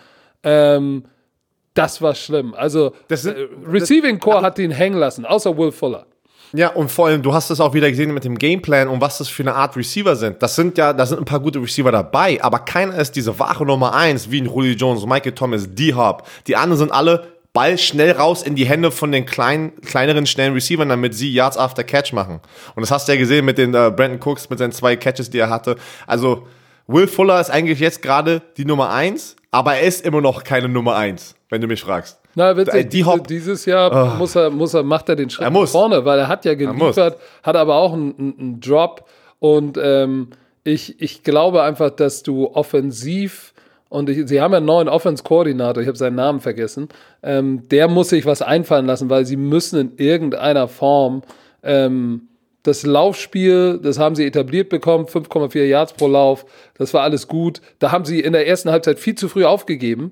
[0.43, 1.03] Ähm,
[1.73, 2.53] das war schlimm.
[2.53, 6.05] Also, Das sind- äh, Receiving Core hat ihn hängen lassen, außer Will Fuller.
[6.53, 9.19] Ja, und vor allem, du hast es auch wieder gesehen mit dem Gameplan und was
[9.19, 10.41] das für eine Art Receiver sind.
[10.41, 13.65] Das sind ja, da sind ein paar gute Receiver dabei, aber keiner ist diese wache
[13.65, 16.27] Nummer eins, wie ein Julio Jones, Michael Thomas, D-Hop.
[16.47, 20.53] Die anderen sind alle Ball schnell raus in die Hände von den kleinen, kleineren, schnellen
[20.53, 22.39] Receivern, damit sie Yards after Catch machen.
[22.75, 25.29] Und das hast du ja gesehen mit den äh, Brandon Cooks, mit seinen zwei Catches,
[25.29, 25.75] die er hatte.
[26.05, 26.47] Also,
[26.87, 30.69] Will Fuller ist eigentlich jetzt gerade die Nummer eins, aber er ist immer noch keine
[30.69, 32.19] Nummer eins, wenn du mich fragst.
[32.39, 35.69] Na, witzig, die Hop- dieses Jahr muss er, muss er, macht er den Schritt nach
[35.71, 39.05] vorne, weil er hat ja geliefert, hat aber auch einen, einen, einen Drop
[39.39, 40.29] und ähm,
[40.63, 43.53] ich, ich glaube einfach, dass du offensiv
[43.89, 46.89] und ich, sie haben ja einen neuen Offense-Koordinator, ich habe seinen Namen vergessen,
[47.23, 51.23] ähm, der muss sich was einfallen lassen, weil sie müssen in irgendeiner Form
[51.63, 52.21] ähm,
[52.63, 56.45] das Laufspiel, das haben sie etabliert bekommen, 5,4 Yards pro Lauf,
[56.77, 57.61] das war alles gut.
[57.79, 60.11] Da haben sie in der ersten Halbzeit viel zu früh aufgegeben.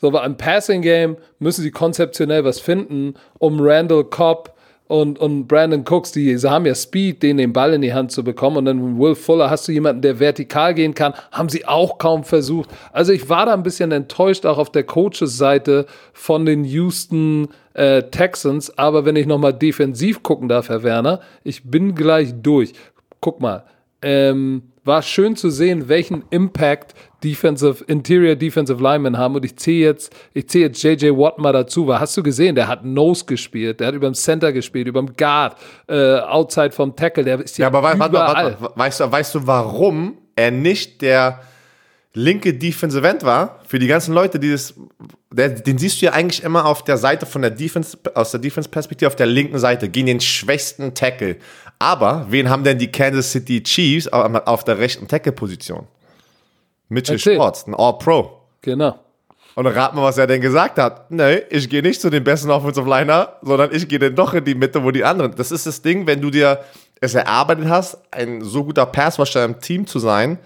[0.00, 4.54] So, aber im Passing Game müssen sie konzeptionell was finden, um Randall Cobb
[4.88, 8.10] und, und Brandon Cooks, die sie haben ja Speed, den den Ball in die Hand
[8.10, 8.56] zu bekommen.
[8.56, 11.12] Und dann Will Fuller hast du jemanden, der vertikal gehen kann.
[11.30, 12.70] Haben sie auch kaum versucht.
[12.92, 18.04] Also ich war da ein bisschen enttäuscht, auch auf der Coaches-Seite von den Houston äh,
[18.04, 18.76] Texans.
[18.78, 22.72] Aber wenn ich nochmal defensiv gucken darf, Herr Werner, ich bin gleich durch.
[23.20, 23.64] Guck mal,
[24.00, 29.34] ähm, war schön zu sehen, welchen Impact Defensive, Interior Defensive Linemen haben.
[29.34, 32.54] Und ich zähle jetzt, ich zähle jetzt JJ Watt mal dazu, weil hast du gesehen,
[32.54, 35.56] der hat Nose gespielt, der hat über dem Center gespielt, über dem Guard,
[35.88, 38.44] äh, outside vom Tackle, der ist ja, Ja, aber wei- warte, überall.
[38.44, 41.40] warte, warte, weißt, du, weißt du, warum er nicht der
[42.18, 43.60] linke Defensive End war?
[43.66, 44.74] Für die ganzen Leute, die das,
[45.30, 49.08] den siehst du ja eigentlich immer auf der Seite von der Defense, aus der Defense-Perspektive
[49.08, 51.36] auf der linken Seite, gegen den schwächsten Tackle.
[51.78, 55.86] Aber wen haben denn die Kansas City Chiefs auf der rechten Tackle-Position?
[56.88, 57.36] Mitchell Erzähl.
[57.36, 58.42] Schwartz, ein All-Pro.
[58.62, 58.98] Genau.
[59.54, 61.10] Und dann rat mal, was er denn gesagt hat.
[61.10, 64.44] Nee, ich gehe nicht zu den besten Offensive Liner, sondern ich gehe dann doch in
[64.44, 65.34] die Mitte, wo die anderen.
[65.34, 66.60] Das ist das Ding, wenn du dir
[67.00, 70.38] es erarbeitet hast, ein so guter Passwasher im Team zu sein,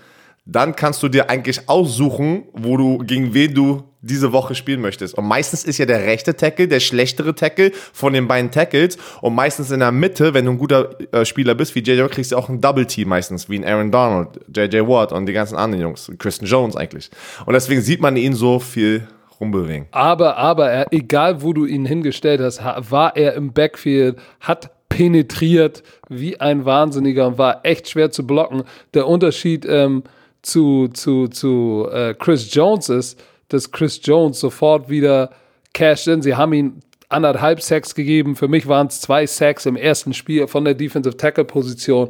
[0.44, 5.14] dann kannst du dir eigentlich aussuchen, wo du, gegen wen du diese Woche spielen möchtest.
[5.16, 8.98] Und meistens ist ja der rechte Tackle der schlechtere Tackle von den beiden Tackles.
[9.20, 12.32] Und meistens in der Mitte, wenn du ein guter äh, Spieler bist, wie JJ kriegst
[12.32, 15.56] du auch ein Double Team meistens, wie ein Aaron Donald, JJ Watt und die ganzen
[15.56, 16.10] anderen Jungs.
[16.18, 17.10] Kristen Jones eigentlich.
[17.46, 19.06] Und deswegen sieht man ihn so viel
[19.38, 19.86] rumbewegen.
[19.92, 24.70] Aber, aber, er, egal wo du ihn hingestellt hast, ha- war er im Backfield, hat
[24.88, 28.64] penetriert wie ein Wahnsinniger und war echt schwer zu blocken.
[28.94, 30.02] Der Unterschied ähm,
[30.42, 35.30] zu, zu, zu äh, Chris Jones ist, dass Chris Jones sofort wieder
[35.74, 36.22] cashed in.
[36.22, 38.36] Sie haben ihm anderthalb Sacks gegeben.
[38.36, 42.08] Für mich waren es zwei Sacks im ersten Spiel von der Defensive Tackle Position.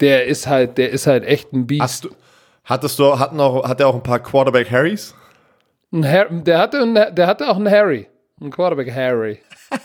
[0.00, 1.82] Der ist halt, der ist halt echt ein Beast.
[1.82, 2.10] Hast du,
[2.64, 5.14] hattest du, hatten auch, hat er auch ein paar Quarterback Harrys?
[5.92, 8.08] Ein Har der, hatte, einen- der hatte auch einen Harry.
[8.40, 9.38] Ein Quarterback Harry.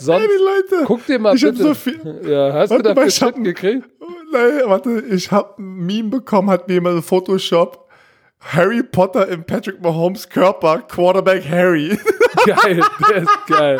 [0.00, 0.84] Sonst, Leute.
[0.86, 1.62] guck dir mal ich hab bitte.
[1.64, 2.20] so viel.
[2.28, 3.86] Ja, hast du hab- Schritten gekriegt?
[4.32, 7.88] Nein, warte, ich hab ein Meme bekommen, hat mir jemand in Photoshop.
[8.40, 11.98] Harry Potter in Patrick Mahomes Körper, Quarterback Harry.
[12.46, 13.78] Geil, der ist geil.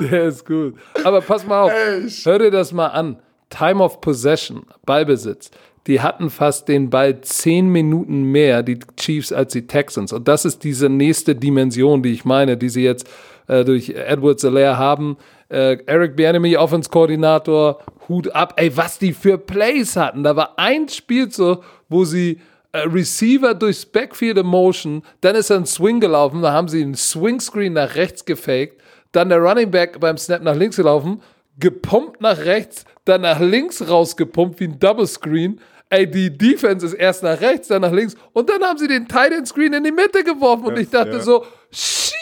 [0.00, 0.74] Der ist gut.
[1.04, 2.26] Aber pass mal auf, Echt?
[2.26, 3.18] hör dir das mal an.
[3.50, 5.50] Time of Possession, Ballbesitz.
[5.86, 10.12] Die hatten fast den Ball zehn Minuten mehr, die Chiefs, als die Texans.
[10.12, 13.08] Und das ist diese nächste Dimension, die ich meine, die sie jetzt
[13.46, 15.16] äh, durch Edwards Alaire haben.
[15.50, 18.54] Äh, Eric Bieniemy, Offense-Koordinator, Hut ab.
[18.56, 20.22] Ey, was die für Plays hatten.
[20.22, 22.40] Da war ein Spielzug, wo sie
[22.72, 26.82] äh, Receiver durchs Backfield in Motion, dann ist er ein Swing gelaufen, da haben sie
[26.82, 28.80] einen Swing-Screen nach rechts gefaked,
[29.12, 31.22] dann der Running Back beim Snap nach links gelaufen,
[31.58, 35.60] gepumpt nach rechts, dann nach links rausgepumpt wie ein Double Screen.
[35.88, 39.08] Ey, die Defense ist erst nach rechts, dann nach links und dann haben sie den
[39.08, 41.20] Tight End Screen in die Mitte geworfen und ich dachte ja.
[41.20, 42.17] so, sheesh.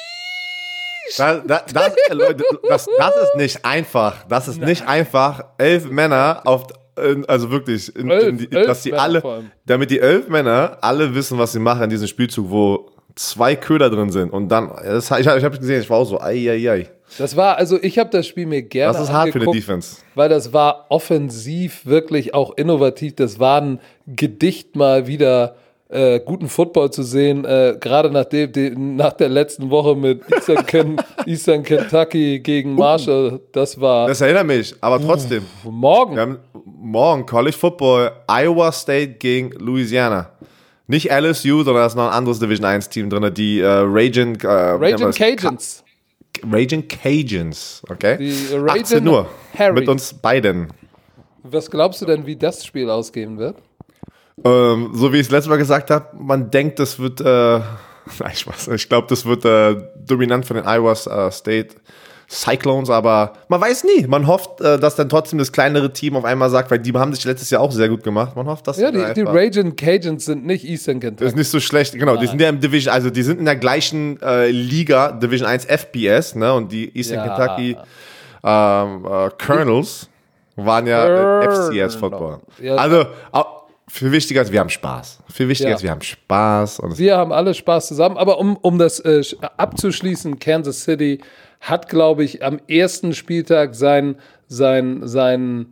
[1.17, 4.25] Das, das, das, äh, Leute, das, das ist nicht einfach.
[4.29, 5.45] Das ist nicht einfach.
[5.59, 6.67] Elf Männer auf,
[7.27, 9.23] also wirklich, in, in die, elf dass die alle,
[9.67, 13.91] damit die elf Männer alle wissen, was sie machen in diesem Spielzug, wo zwei Köder
[13.91, 14.31] drin sind.
[14.31, 16.87] Und dann, das, ich habe ich hab gesehen, ich war auch so, ei, ei, ei.
[17.19, 19.51] Das war, also ich habe das Spiel mir gerne Das ist hart für eine.
[19.53, 19.99] Defense.
[20.15, 23.15] weil das war offensiv wirklich auch innovativ.
[23.15, 25.57] Das war ein Gedicht mal wieder
[25.89, 30.23] äh, guten Football zu sehen, äh, gerade nach, dem, dem- nach der letzten Woche mit
[30.33, 30.97] Eastern, Ken,
[31.27, 33.41] Eastern Kentucky gegen Marshall.
[33.53, 35.45] Das war Das erinnert mich, aber trotzdem.
[35.65, 36.15] morgen.
[36.17, 40.31] Wir haben morgen College Football, Iowa State gegen Louisiana.
[40.89, 44.37] Nicht LSU, sondern da ist noch ein anderes Division 1 Team drin, die äh, Raging,
[44.43, 45.83] äh, Raging Cajuns.
[46.49, 48.17] Raging Cajuns, okay?
[48.19, 48.37] Die
[48.69, 49.27] 18 Uhr
[49.59, 49.73] Harry.
[49.81, 50.69] mit uns beiden.
[51.43, 53.57] Was glaubst du denn, wie das Spiel ausgehen wird?
[54.45, 57.25] Ähm, so wie ich es letztes Mal gesagt habe, man denkt, das wird, äh,
[58.21, 58.69] nein, Spaß.
[58.69, 61.77] Ich glaube, das wird äh, dominant von den Iowa äh, State
[62.29, 64.05] Cyclones, aber man weiß nie.
[64.07, 67.15] Man hofft, äh, dass dann trotzdem das kleinere Team auf einmal sagt, weil die haben
[67.15, 68.35] sich letztes Jahr auch sehr gut gemacht.
[68.35, 71.29] Man hofft, dass Ja, die, die Raging Cajuns sind nicht Eastern Das Kentucky.
[71.29, 72.17] ist nicht so schlecht, genau.
[72.17, 75.67] Die sind ja im Division, also die sind in der gleichen äh, Liga, Division 1
[75.67, 76.53] FBS, ne?
[76.53, 77.37] Und die Eastern Ja.
[77.37, 77.77] Kentucky
[78.45, 80.09] ähm, äh, Colonels
[80.57, 82.41] waren ja äh, FCS Football.
[82.61, 82.75] Ja.
[82.75, 83.07] Also
[83.89, 85.21] viel wichtiger ist, wir haben Spaß.
[85.33, 85.77] Viel wichtiger Ja.
[85.77, 86.81] ist, wir haben Spaß.
[86.97, 88.17] Wir haben alle Spaß zusammen.
[88.17, 89.23] Aber um, um das äh,
[89.57, 91.21] abzuschließen, Kansas City
[91.61, 94.17] hat, glaube ich, am ersten Spieltag sein,
[94.49, 95.67] sein, sein,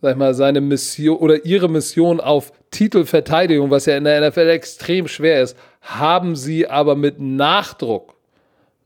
[0.00, 5.08] sag mal, seine Mission oder ihre Mission auf Titelverteidigung, was ja in der NFL extrem
[5.08, 8.14] schwer ist, haben sie aber mit Nachdruck,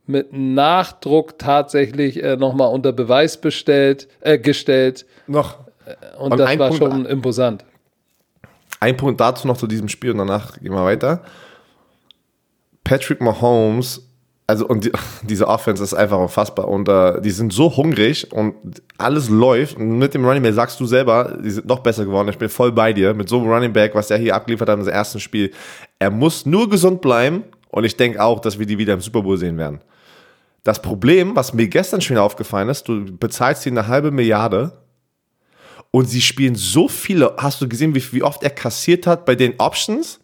[0.07, 5.05] mit Nachdruck tatsächlich äh, nochmal unter Beweis bestellt, äh, gestellt.
[5.27, 5.59] noch
[6.19, 7.65] Und, Und das war Punkt- schon imposant.
[8.83, 11.23] Ein Punkt dazu noch zu diesem Spiel und danach gehen wir weiter.
[12.83, 14.09] Patrick Mahomes,
[14.49, 14.93] also und die,
[15.23, 19.99] diese Offense ist einfach unfassbar und äh, die sind so hungrig und alles läuft und
[19.99, 22.29] mit dem Running Back sagst du selber, die sind noch besser geworden.
[22.29, 24.81] Ich bin voll bei dir mit so einem Running Back, was der hier abgeliefert hat
[24.81, 25.53] im ersten Spiel.
[26.01, 29.23] Er muss nur gesund bleiben und ich denke auch, dass wir die wieder im Super
[29.23, 29.81] Bowl sehen werden.
[30.65, 34.82] Das Problem, was mir gestern schon aufgefallen ist, du bezahlst sie eine halbe Milliarde
[35.93, 37.35] und sie spielen so viele.
[37.37, 40.19] Hast du gesehen, wie, wie oft er kassiert hat bei den Options?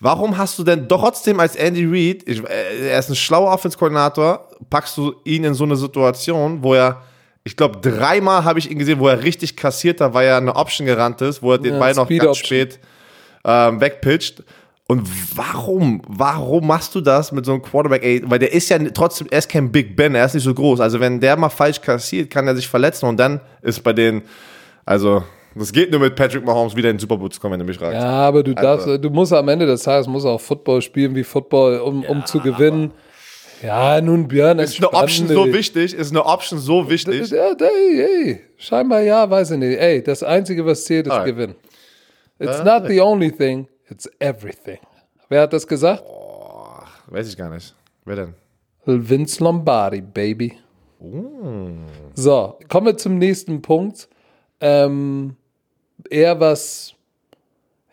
[0.00, 4.48] Warum hast du denn trotzdem als Andy Reid, ich, äh, er ist ein schlauer Offense-Koordinator,
[4.70, 7.02] packst du ihn in so eine Situation, wo er,
[7.42, 10.54] ich glaube, dreimal habe ich ihn gesehen, wo er richtig kassiert hat, weil er eine
[10.54, 12.78] Option gerannt ist, wo er den Ja, Ball noch ganz spät
[13.44, 14.42] ähm, wegpitcht.
[14.86, 18.02] Und warum, warum machst du das mit so einem Quarterback?
[18.04, 20.52] Ey, weil der ist ja trotzdem, er ist kein Big Ben, er ist nicht so
[20.52, 20.80] groß.
[20.80, 24.22] Also wenn der mal falsch kassiert, kann er sich verletzen und dann ist bei den,
[24.84, 27.60] also das geht nur mit Patrick Mahomes wieder in den Super Bowl zu kommen, wenn
[27.60, 27.94] du mich fragst.
[27.94, 31.14] Ja, aber du darfst, Also- du musst am Ende des Tages musst auch Football spielen
[31.14, 32.90] wie Football, um, um zu gewinnen.
[33.62, 35.54] Ja, nun Björn, Ist eine Option so dich.
[35.54, 35.94] wichtig?
[35.94, 37.30] Ist eine Option so wichtig?
[37.30, 39.78] Ja, ey, ey, scheinbar ja, weiß ich nicht.
[39.78, 41.34] Ey, das Einzige, was zählt, ist Alright.
[41.34, 41.54] Gewinn.
[42.38, 44.78] It's not the only thing, it's everything.
[45.28, 46.04] Wer hat das gesagt?
[47.06, 47.74] Weiß ich gar nicht.
[48.04, 48.34] Wer denn?
[48.84, 50.58] Vince Lombardi, Baby.
[51.00, 51.68] Oh.
[52.14, 54.08] So, kommen wir zum nächsten Punkt.
[54.60, 55.36] Ähm,
[56.10, 56.94] eher was,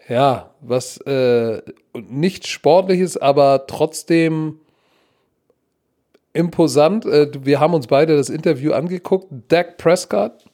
[0.08, 1.62] ja, was äh,
[1.94, 4.60] nicht sportliches, aber trotzdem
[6.34, 7.06] imposant.
[7.06, 9.28] Äh, wir haben uns beide das Interview angeguckt.
[9.48, 10.46] Dak Prescott,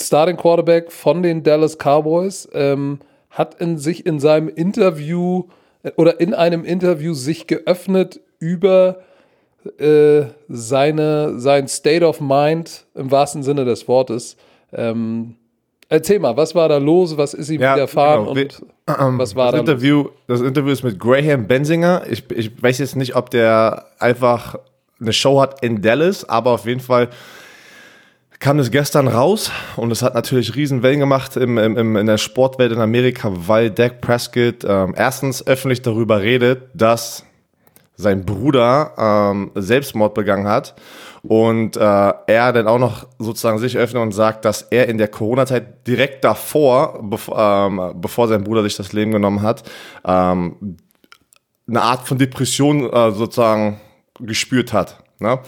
[0.00, 3.00] Starting Quarterback von den Dallas Cowboys, ähm,
[3.38, 5.44] hat in sich in seinem Interview
[5.84, 8.98] äh, oder in einem Interview sich geöffnet über
[9.78, 14.36] äh, seine, sein State of Mind im wahrsten Sinne des Wortes.
[14.72, 15.36] Ähm,
[15.88, 17.16] erzähl mal, was war da los?
[17.16, 19.06] Was ist ihm Ja, widerfahren genau.
[19.08, 19.68] und was war Das da los?
[19.68, 22.02] Interview, das Interview ist mit Graham Benzinger.
[22.10, 24.58] Ich, ich weiß jetzt nicht, ob der einfach
[25.00, 27.08] eine Show hat in Dallas, aber auf jeden Fall
[28.40, 32.06] kam das gestern raus und es hat natürlich riesen Wellen gemacht im, im, im, in
[32.06, 37.24] der Sportwelt in Amerika, weil Dak Prescott ähm, erstens öffentlich darüber redet, dass
[37.96, 40.76] sein Bruder ähm, Selbstmord begangen hat
[41.22, 45.08] und äh, er dann auch noch sozusagen sich öffnet und sagt, dass er in der
[45.08, 49.64] Corona-Zeit direkt davor, bev ähm, bevor sein Bruder sich das Leben genommen hat,
[50.04, 50.76] ähm,
[51.68, 53.80] eine Art von Depression äh, sozusagen
[54.20, 55.02] gespürt hat.
[55.20, 55.38] Ne?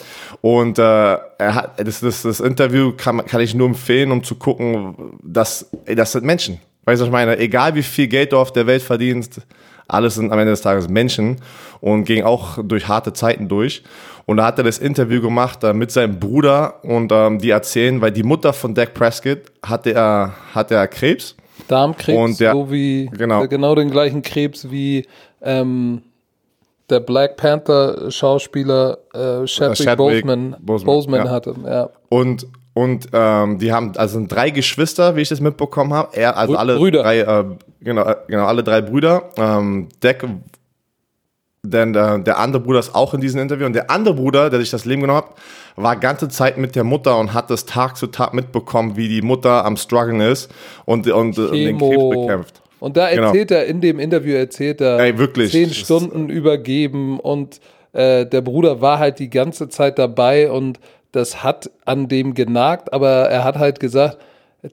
[0.41, 4.35] Und äh, er hat das, das, das Interview kann, kann ich nur empfehlen, um zu
[4.35, 6.61] gucken, dass ey, das sind Menschen.
[6.85, 7.39] Weißt du, was ich meine?
[7.39, 9.41] Egal wie viel Geld du auf der Welt verdienst,
[9.87, 11.37] alles sind am Ende des Tages Menschen
[11.81, 13.83] und gehen auch durch harte Zeiten durch.
[14.27, 18.01] Und da hat er das Interview gemacht äh, mit seinem Bruder und ähm, die erzählen,
[18.01, 21.37] weil die Mutter von Dak Prescott hatte er, hatte er Krebs.
[21.69, 23.45] Darmkrebs, Und der- so wie genau.
[23.45, 25.07] äh, genau den gleichen Krebs wie
[25.43, 26.03] ähm,
[26.91, 31.31] der Black Panther Schauspieler äh, Chadwick, Chadwick Boseman, Boseman, Boseman ja.
[31.31, 31.55] hatte.
[31.65, 31.91] Ja.
[32.09, 36.17] Und, und ähm, die haben, also sind drei Geschwister, wie ich das mitbekommen habe.
[36.17, 37.03] Er, also alle Brüder.
[37.03, 37.45] drei, äh,
[37.81, 39.31] genau, äh, genau, alle drei Brüder.
[39.37, 40.25] Ähm, Deck,
[41.63, 43.67] denn äh, der andere Bruder ist auch in diesem Interview.
[43.67, 45.35] Und der andere Bruder, der sich das Leben genommen hat,
[45.77, 49.23] war ganze Zeit mit der Mutter und hat das Tag zu Tag mitbekommen, wie die
[49.23, 50.51] Mutter am struggeln ist
[50.87, 52.60] und, und, und den Krebs bekämpft.
[52.81, 53.27] Und da Genau.
[53.29, 55.53] erzählt er, in dem Interview erzählt er, Ey, wirklich.
[55.53, 57.61] zehn Das- Stunden übergeben und
[57.93, 60.81] äh, der Bruder war halt die ganze Zeit dabei und
[61.13, 64.19] das hat an dem genagt, aber er hat halt gesagt,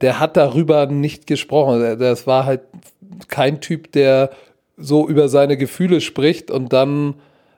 [0.01, 1.97] der hat darüber nicht gesprochen.
[1.99, 2.61] Das war halt
[3.27, 4.29] kein Typ, der
[4.77, 7.13] so über seine Gefühle spricht und dann, äh,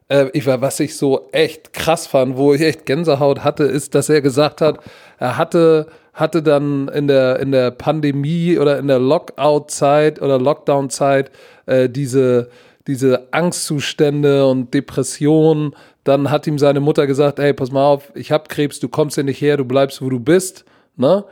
[0.09, 4.09] ich war, was ich so echt krass fand, wo ich echt Gänsehaut hatte, ist, dass
[4.09, 4.79] er gesagt hat,
[5.19, 11.29] er hatte, hatte dann in der, in der Pandemie oder in der Lockout-Zeit oder Lockdown-Zeit
[11.67, 12.49] äh, diese,
[12.87, 15.75] diese Angstzustände und Depressionen.
[16.03, 19.15] Dann hat ihm seine Mutter gesagt, hey, pass mal auf, ich hab Krebs, du kommst
[19.15, 20.65] hier nicht her, du bleibst, wo du bist,
[20.97, 21.23] ne?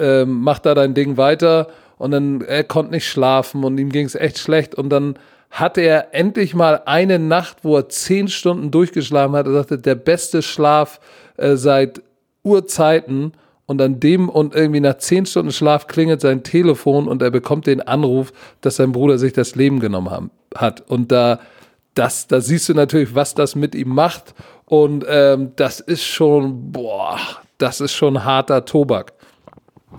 [0.00, 4.06] Ähm, mach da dein Ding weiter und dann er konnte nicht schlafen und ihm ging
[4.06, 5.18] es echt schlecht und dann
[5.50, 9.46] hatte er endlich mal eine Nacht, wo er zehn Stunden durchgeschlafen hat.
[9.46, 11.00] Er sagte, der beste Schlaf
[11.36, 12.02] äh, seit
[12.42, 13.32] Urzeiten.
[13.66, 17.66] Und an dem und irgendwie nach zehn Stunden Schlaf klingelt sein Telefon und er bekommt
[17.66, 18.32] den Anruf,
[18.62, 20.80] dass sein Bruder sich das Leben genommen haben, hat.
[20.88, 21.38] Und da,
[21.92, 24.34] das, da siehst du natürlich, was das mit ihm macht.
[24.64, 27.18] Und ähm, das ist schon, boah,
[27.58, 29.12] das ist schon harter Tobak.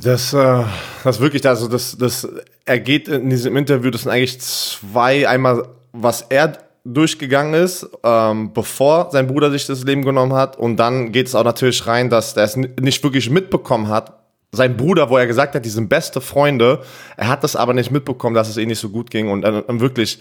[0.01, 0.63] Das, äh,
[1.03, 2.27] das wirklich, also das, das,
[2.69, 8.53] er geht in diesem Interview, das sind eigentlich zwei, einmal, was er durchgegangen ist, ähm,
[8.53, 12.11] bevor sein Bruder sich das Leben genommen hat, und dann geht es auch natürlich rein,
[12.11, 14.19] dass er es nicht wirklich mitbekommen hat.
[14.51, 16.83] Sein Bruder, wo er gesagt hat, die sind beste Freunde,
[17.17, 19.31] er hat das aber nicht mitbekommen, dass es ihm nicht so gut ging.
[19.31, 20.19] Und, und wirklich,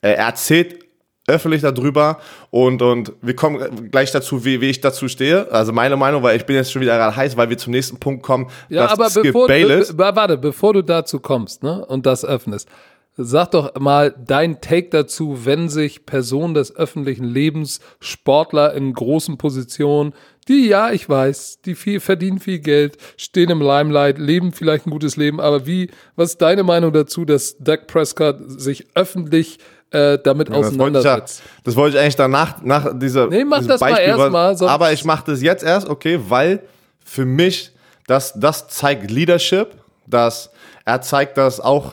[0.00, 0.87] er erzählt
[1.28, 2.18] öffentlich darüber
[2.50, 5.50] und, und wir kommen gleich dazu, wie, wie ich dazu stehe.
[5.52, 7.98] Also meine Meinung, weil ich bin jetzt schon wieder gerade heiß, weil wir zum nächsten
[7.98, 8.48] Punkt kommen.
[8.68, 12.68] Ja, aber bevor, be, warte, bevor du dazu kommst ne, und das öffnest,
[13.18, 19.36] sag doch mal dein Take dazu, wenn sich Personen des öffentlichen Lebens, Sportler in großen
[19.36, 20.14] Positionen,
[20.46, 24.90] die, ja, ich weiß, die viel, verdienen viel Geld, stehen im Limelight, leben vielleicht ein
[24.90, 29.58] gutes Leben, aber wie, was ist deine Meinung dazu, dass Doug Prescott sich öffentlich
[29.90, 31.42] äh, damit ja, auseinandersetzt.
[31.42, 33.26] Das wollte, ich, das wollte ich eigentlich danach, nach dieser.
[33.28, 34.68] Nee, mach das Beispiel, mal erstmal.
[34.68, 36.60] Aber ich mache das jetzt erst, okay, weil
[37.04, 37.72] für mich
[38.06, 39.68] das, das zeigt Leadership,
[40.06, 40.50] dass
[40.84, 41.92] er zeigt, dass auch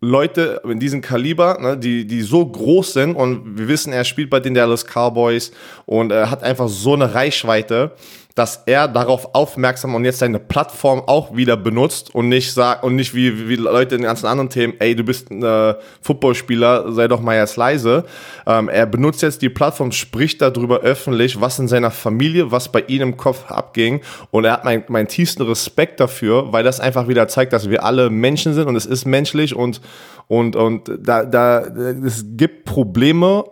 [0.00, 4.30] Leute in diesem Kaliber, ne, die, die so groß sind und wir wissen, er spielt
[4.30, 5.52] bei den Dallas Cowboys
[5.84, 7.92] und er hat einfach so eine Reichweite,
[8.34, 12.96] dass er darauf aufmerksam und jetzt seine Plattform auch wieder benutzt und nicht sagt und
[12.96, 16.92] nicht wie, wie Leute in den ganzen anderen Themen, ey, du bist ein äh, Footballspieler,
[16.92, 18.04] sei doch mal jetzt leise.
[18.46, 22.84] Ähm, er benutzt jetzt die Plattform, spricht darüber öffentlich, was in seiner Familie, was bei
[22.86, 27.08] ihm im Kopf abging und er hat meinen mein tiefsten Respekt dafür, weil das einfach
[27.08, 29.80] wieder zeigt, dass wir alle Menschen sind und es ist menschlich und
[30.28, 33.44] und und da da es gibt Probleme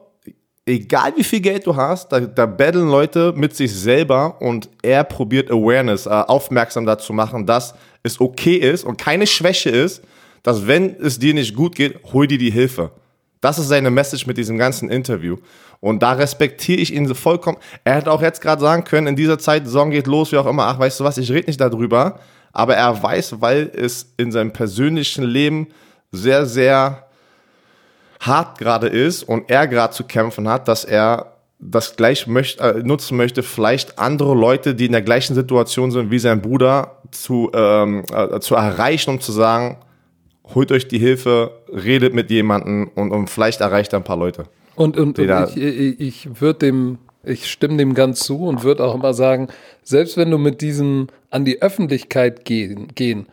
[0.69, 5.05] egal wie viel Geld du hast, da, da battlen Leute mit sich selber und er
[5.05, 10.03] probiert Awareness, äh, aufmerksam dazu machen, dass es okay ist und keine Schwäche ist,
[10.43, 12.93] dass wenn es dir nicht gut geht, hol dir die Hilfe.
[13.41, 15.37] Das ist seine Message mit diesem ganzen Interview.
[15.81, 17.59] Und da respektiere ich ihn vollkommen.
[17.85, 20.47] Er hätte auch jetzt gerade sagen können, in dieser Zeit, Saison geht los, wie auch
[20.47, 22.19] immer, ach, weißt du was, ich rede nicht darüber.
[22.53, 25.69] Aber er weiß, weil es in seinem persönlichen Leben
[26.11, 27.08] sehr, sehr
[28.21, 32.83] hart gerade ist und er gerade zu kämpfen hat, dass er das gleich möcht, äh,
[32.85, 37.51] nutzen möchte, vielleicht andere Leute, die in der gleichen Situation sind wie sein Bruder, zu,
[37.53, 39.79] ähm, äh, zu erreichen, um zu sagen,
[40.55, 44.45] holt euch die Hilfe, redet mit jemandem und, und vielleicht erreicht er ein paar Leute.
[44.77, 48.85] Und, und, und ich, ich, ich würde dem, ich stimme dem ganz zu und würde
[48.85, 49.49] auch immer sagen,
[49.83, 53.27] selbst wenn du mit diesem an die Öffentlichkeit gehen, gehen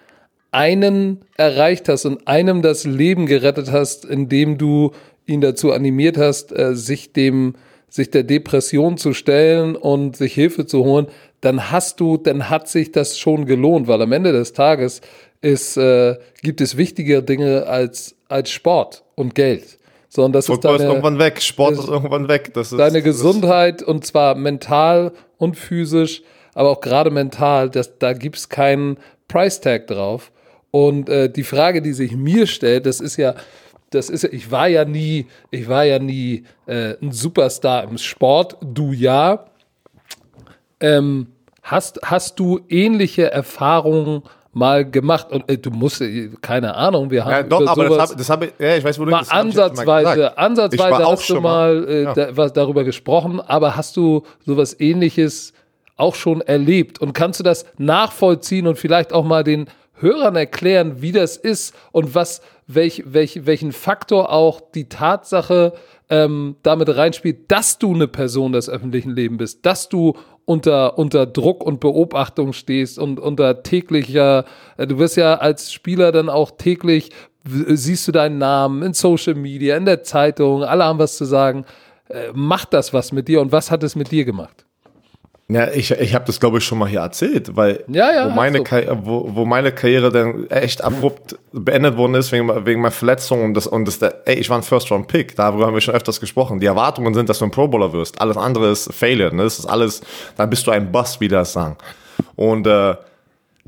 [0.56, 4.92] einen erreicht hast und einem das Leben gerettet hast, indem du
[5.26, 7.56] ihn dazu animiert hast, äh, sich dem,
[7.90, 11.08] sich der Depression zu stellen und sich Hilfe zu holen,
[11.42, 15.02] dann hast du, dann hat sich das schon gelohnt, weil am Ende des Tages
[15.42, 19.78] ist, äh, gibt es wichtigere Dinge als, als Sport und Geld.
[20.08, 22.54] Sondern das Football ist, deine, ist irgendwann weg, Sport ist, ist irgendwann weg.
[22.54, 28.14] Das ist, deine Gesundheit und zwar mental und physisch, aber auch gerade mental, das, da
[28.14, 30.32] gibt's keinen Price Tag drauf.
[30.76, 33.36] Und äh, die Frage, die sich mir stellt, das ist ja,
[33.92, 37.98] das ist ja, ich war ja nie, ich war ja nie äh, ein Superstar im
[37.98, 39.46] Sport, du ja.
[40.82, 41.28] Ähm,
[41.64, 47.24] hast, hast du ähnliche Erfahrungen mal gemacht und äh, du musst äh, keine Ahnung, wir
[47.24, 49.32] haben ja, doch, aber das habe hab ich, ja, ich weiß, wo du mal das
[49.32, 52.14] ansatzweise, ansatzweise hast du mal äh, ja.
[52.14, 55.54] da, was darüber gesprochen, aber hast du sowas ähnliches
[55.96, 61.02] auch schon erlebt und kannst du das nachvollziehen und vielleicht auch mal den Hörern erklären,
[61.02, 65.74] wie das ist und was, welch, welch, welchen Faktor auch die Tatsache
[66.10, 71.26] ähm, damit reinspielt, dass du eine Person des öffentlichen Lebens bist, dass du unter, unter
[71.26, 74.46] Druck und Beobachtung stehst und unter täglicher,
[74.78, 77.12] äh, du wirst ja als Spieler dann auch täglich,
[77.44, 81.66] siehst du deinen Namen in Social Media, in der Zeitung, alle haben was zu sagen.
[82.10, 84.65] Äh, macht das was mit dir und was hat es mit dir gemacht?
[85.48, 88.30] Ja, ich, ich habe das, glaube ich, schon mal hier erzählt, weil Ja, ja, wo,
[88.36, 92.82] meine hast Karri- wo, wo meine Karriere dann echt abrupt beendet worden ist wegen, wegen
[92.82, 95.94] meiner Verletzung und das, und das, ey, ich war ein First-Round-Pick, darüber haben wir schon
[95.94, 96.60] öfters gesprochen.
[96.60, 98.20] Die Erwartungen sind, dass du ein Pro-Bowler wirst.
[98.20, 99.44] Alles andere ist Failure, ne?
[99.44, 100.02] Das ist alles,
[100.36, 101.78] dann bist du ein Bust, wie das sagen.
[102.36, 102.96] Und äh,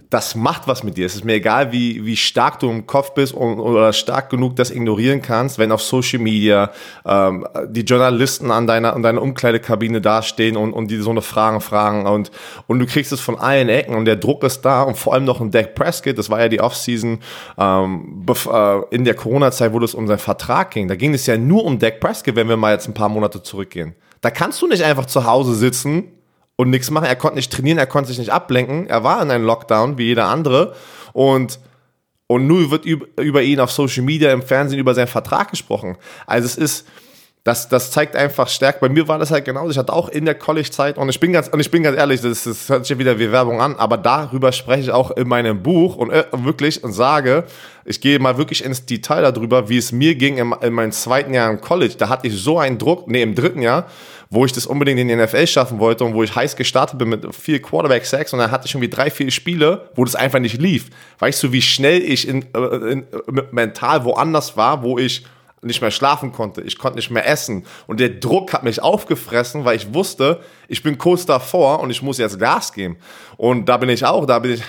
[0.09, 1.05] das macht was mit dir.
[1.05, 4.55] Es ist mir egal, wie, wie stark du im Kopf bist und, oder stark genug
[4.55, 6.71] das ignorieren kannst, wenn auf Social Media
[7.05, 11.59] ähm, die Journalisten an deiner, an deiner Umkleidekabine dastehen und, und die so eine Fragen
[11.59, 12.31] fragen und,
[12.67, 15.25] und du kriegst es von allen Ecken und der Druck ist da und vor allem
[15.25, 17.19] noch ein Dak Prescott, das war ja die Offseason
[17.57, 20.87] ähm, äh, in der Corona-Zeit, wo es um seinen Vertrag ging.
[20.87, 23.43] Da ging es ja nur um Dak Prescott, wenn wir mal jetzt ein paar Monate
[23.43, 23.95] zurückgehen.
[24.21, 26.05] Da kannst du nicht einfach zu Hause sitzen
[26.57, 27.05] und nichts machen.
[27.05, 28.87] Er konnte nicht trainieren, er konnte sich nicht ablenken.
[28.87, 30.75] Er war in einem Lockdown wie jeder andere
[31.13, 31.59] und
[32.27, 35.95] und nur wird über, ihn auf Social Media, im Fernsehen über seinen Vertrag gesprochen.
[36.25, 36.87] Also es ist,
[37.45, 38.81] das, das zeigt einfach stark.
[38.81, 39.71] Bei mir war das halt genauso.
[39.71, 42.19] Ich hatte auch in der College-Zeit und ich bin ganz, und ich bin ganz ehrlich,
[42.19, 45.29] das, das hört sich ja wieder wie Werbung an, aber darüber spreche ich auch in
[45.29, 47.45] meinem Buch und äh, wirklich und sage,
[47.85, 51.33] ich gehe mal wirklich ins Detail darüber, wie es mir ging in, in meinem zweiten
[51.33, 51.95] Jahr im College.
[51.97, 53.87] Da hatte ich so einen Druck, nee, im dritten Jahr,
[54.29, 57.09] wo ich das unbedingt in die NFL schaffen wollte und wo ich heiß gestartet bin
[57.09, 60.59] mit vier Quarterback-Sacks und dann hatte ich irgendwie drei, vier Spiele, wo das einfach nicht
[60.61, 60.89] lief.
[61.19, 65.23] Weißt du, wie schnell ich in, äh, in, äh, mental woanders war, wo ich
[65.61, 67.65] nicht mehr schlafen konnte, ich konnte nicht mehr essen.
[67.87, 72.01] Und der Druck hat mich aufgefressen, weil ich wusste, ich bin kurz davor und ich
[72.01, 72.97] muss jetzt Gas geben.
[73.37, 74.61] Und da bin ich auch, da bin ich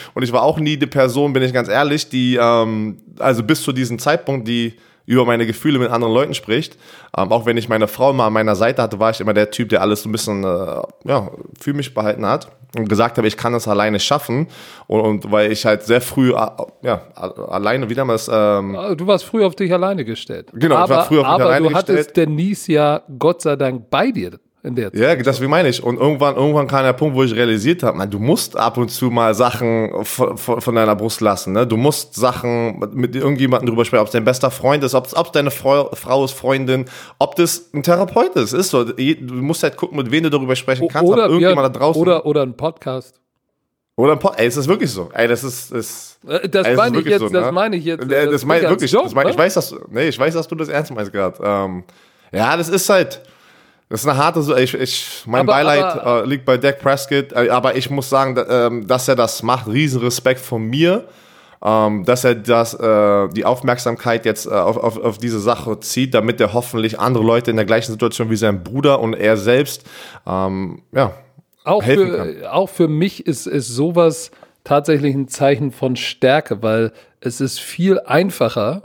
[0.14, 3.62] und ich war auch nie die Person, bin ich ganz ehrlich, die ähm, also bis
[3.62, 4.74] zu diesem Zeitpunkt, die
[5.06, 6.76] über meine Gefühle mit anderen Leuten spricht.
[7.16, 9.50] Ähm, auch wenn ich meine Frau mal an meiner Seite hatte, war ich immer der
[9.50, 13.26] Typ, der alles so ein bisschen äh, ja, für mich behalten hat und gesagt habe,
[13.26, 14.48] ich kann es alleine schaffen.
[14.86, 16.48] Und, und weil ich halt sehr früh äh,
[16.82, 20.50] ja, alleine wieder mal das, ähm, Du warst früh auf dich alleine gestellt.
[20.52, 22.16] Genau, ich aber, war früh auf mich aber alleine du hattest gestellt.
[22.16, 25.00] Denise ja Gott sei Dank bei dir in der Zeit.
[25.00, 25.82] Ja, das wie meine ich.
[25.82, 28.90] Und irgendwann, irgendwann kam der Punkt, wo ich realisiert habe, man, du musst ab und
[28.90, 31.52] zu mal Sachen von, von, deiner Brust lassen.
[31.52, 31.66] Ne?
[31.66, 35.32] Du musst Sachen mit irgendjemandem drüber sprechen, ob es dein bester Freund ist, ob es
[35.32, 36.86] deine Frau, Frau ist, Freundin,
[37.18, 38.52] ob das ein Therapeut ist.
[38.52, 38.84] Ist so.
[38.84, 41.10] Du musst halt gucken, mit wem du darüber sprechen kannst.
[41.10, 42.02] Oder, irgendjemand ja, da draußen.
[42.02, 43.20] oder, oder ein Podcast.
[43.94, 44.34] oder ein Pod.
[44.36, 45.08] Ey, es ist wirklich so.
[45.14, 45.70] Ey, das ist.
[45.70, 47.52] ist Äh, Das ey, es ist meine ich jetzt, so, das ne?
[47.52, 48.10] meine ich jetzt.
[48.10, 48.90] Äh, äh, Das, meine als wirklich.
[48.90, 49.42] Joke, das mein, ich ne?
[49.42, 51.38] weiß, dass, nee, ich weiß, dass du das ernst meinst gerade.
[51.42, 51.84] Ähm,
[52.32, 53.22] ja, das ist halt.
[53.88, 56.80] Das ist eine harte, so ich, ich, mein Aber- Beileid aber- äh, liegt bei Dak
[56.80, 60.62] Prescott, äh, aber ich muss sagen, da, ähm, dass er das macht, riesen Respekt von
[60.62, 61.04] mir,
[61.64, 66.14] ähm, dass er das, äh, die Aufmerksamkeit jetzt äh, auf, auf, auf diese Sache zieht,
[66.14, 69.84] damit er hoffentlich andere Leute in der gleichen Situation wie sein Bruder und er selbst,
[70.26, 71.12] ähm, ja,
[71.64, 72.10] auch helfen
[72.40, 74.30] für, auch für mich ist, ist sowas
[74.64, 78.82] tatsächlich ein Zeichen von Stärke, weil es ist viel einfacher,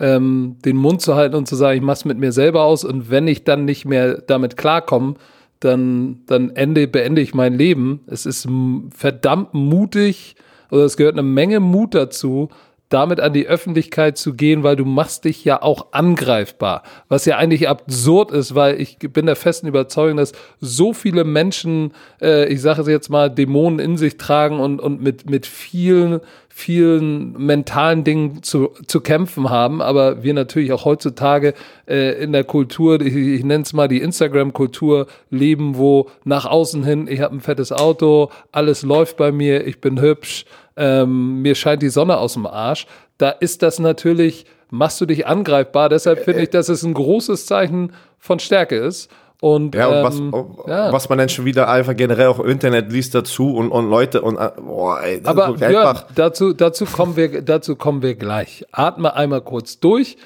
[0.00, 3.10] ähm, den Mund zu halten und zu sagen, ich mach's mit mir selber aus und
[3.10, 5.14] wenn ich dann nicht mehr damit klarkomme,
[5.60, 8.00] dann, dann ende, beende ich mein Leben.
[8.06, 8.48] Es ist
[8.94, 10.36] verdammt mutig
[10.70, 12.48] oder es gehört eine Menge Mut dazu,
[12.88, 16.82] damit an die Öffentlichkeit zu gehen, weil du machst dich ja auch angreifbar.
[17.08, 21.92] Was ja eigentlich absurd ist, weil ich bin der festen Überzeugung, dass so viele Menschen,
[22.20, 26.20] äh, ich sage es jetzt mal, Dämonen in sich tragen und, und mit, mit vielen,
[26.48, 29.82] vielen mentalen Dingen zu, zu kämpfen haben.
[29.82, 31.52] Aber wir natürlich auch heutzutage
[31.86, 36.84] äh, in der Kultur, ich, ich nenne es mal die Instagram-Kultur, leben, wo nach außen
[36.84, 40.46] hin, ich habe ein fettes Auto, alles läuft bei mir, ich bin hübsch,
[40.78, 42.86] ähm, mir scheint die Sonne aus dem Arsch,
[43.18, 45.88] da ist das natürlich, machst du dich angreifbar.
[45.88, 49.10] Deshalb finde ich, dass es ein großes Zeichen von Stärke ist.
[49.40, 50.92] Und, Ja, und was, ähm, oh, ja.
[50.92, 54.20] was man dann schon wieder einfach generell auch im Internet liest dazu und, und Leute
[54.20, 58.16] und äh, boah, ey, das aber ist Björn, dazu, dazu, kommen wir, dazu kommen wir
[58.16, 58.64] gleich.
[58.72, 60.16] Atme einmal kurz durch.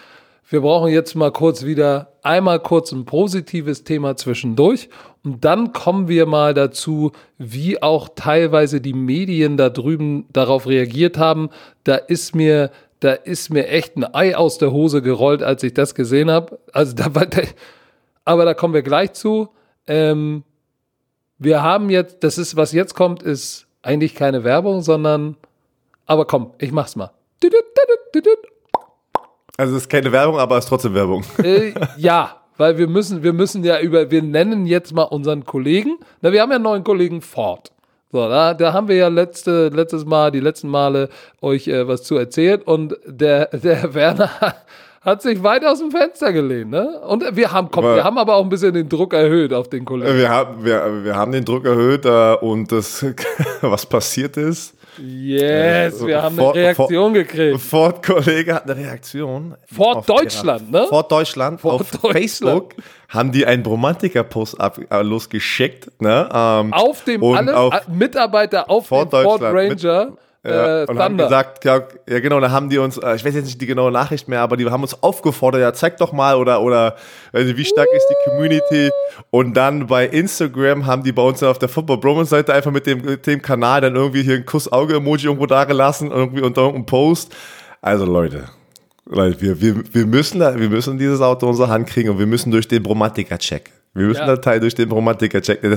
[0.53, 4.91] Wir brauchen jetzt mal kurz wieder einmal kurz ein positives Thema zwischendurch
[5.25, 11.17] und dann kommen wir mal dazu, wie auch teilweise die Medien da drüben darauf reagiert
[11.17, 11.49] haben.
[11.85, 15.73] Da ist mir, da ist mir echt ein Ei aus der Hose gerollt, als ich
[15.73, 16.59] das gesehen habe.
[16.75, 17.27] Also da war,
[18.27, 19.49] aber da kommen wir gleich zu.
[19.87, 20.45] Ähm,
[21.39, 25.39] wir haben jetzt, das ist, was jetzt kommt, ist eigentlich keine Werbung, sondern,
[26.05, 27.11] aber komm, ich mach's mal.
[29.59, 31.25] Also es ist keine Werbung, aber es ist trotzdem Werbung.
[31.43, 35.99] Äh, ja, weil wir müssen, wir müssen ja über, wir nennen jetzt mal unseren Kollegen.
[36.23, 37.71] Na, wir haben ja einen neuen Kollegen Ford.
[38.11, 41.09] So, da, da haben wir ja letzte, letztes Mal, die letzten Male
[41.41, 44.31] euch äh, was zu erzählt und der, der Werner
[45.03, 47.01] hat sich weit aus dem Fenster gelehnt, ne?
[47.07, 49.69] Und wir haben, komm, Aber- wir haben aber auch ein bisschen den Druck erhöht auf
[49.69, 50.17] den Kollegen.
[50.17, 53.05] Wir haben, wir, wir haben den Druck erhöht äh, und das,
[53.63, 57.61] was passiert ist, Yes, wir haben eine Vor- Reaktion gekriegt.
[57.61, 59.55] Ford Kollege hat eine Reaktion.
[59.75, 60.89] Ford Deutschland, ihrer- ne?
[60.89, 61.61] Ford Deutschland.
[61.61, 62.13] Ford auf Deutschland.
[62.19, 62.75] Facebook
[63.09, 65.91] haben die einen Bromantiker-Post ab- äh, losgeschickt.
[66.01, 66.29] Ne?
[66.33, 70.83] Ähm, Auf dem alle auf- äh, Mitarbeiter auf Ford dem Ford Deutschland mit- Ranger ja,
[70.83, 71.25] äh, und haben Thunder.
[71.25, 73.93] gesagt, ja, ja genau, da haben die uns, äh, ich weiß jetzt nicht die genaue
[73.93, 76.97] Nachricht mehr, aber die haben uns aufgefordert, ja zeig doch mal oder oder
[77.33, 78.91] also wie stark ist die Community
[79.31, 82.87] und dann bei Instagram haben die bei uns auf der Football Bromance Seite einfach mit
[82.87, 86.87] dem, mit dem Kanal dann irgendwie hier ein Kuss-Auge-Emoji irgendwo da gelassen irgendwie unter irgendeinem
[86.87, 87.35] Post.
[87.81, 88.47] Also Leute,
[89.07, 92.27] Leute, wir, wir, wir, müssen wir müssen dieses Auto in unsere Hand kriegen und wir
[92.27, 93.71] müssen durch den Bromatica-Check.
[93.95, 94.27] Wir müssen Ja.
[94.27, 95.63] da Teil durch den Bromatica-Check.
[95.63, 95.71] Wir,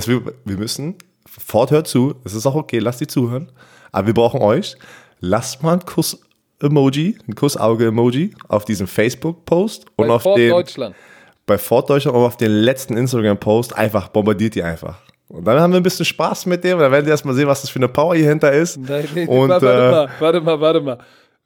[0.44, 0.94] wir müssen,
[1.26, 3.50] Ford hört zu, es ist auch okay, lasst die zuhören,
[3.96, 4.76] aber wir brauchen euch.
[5.20, 10.94] Lasst mal ein Kuss-Emoji, ein Kuss-Auge-Emoji auf diesem Facebook-Post und bei auf Ford den, Deutschland.
[11.46, 14.98] bei Ford Deutschland und auf den letzten Instagram-Post einfach bombardiert die einfach.
[15.28, 17.62] Und dann haben wir ein bisschen Spaß mit dem, dann werden die erstmal sehen, was
[17.62, 18.76] das für eine Power hier hinter ist.
[18.76, 20.98] Nein, nee, und, warte, äh, mal, warte mal, warte mal.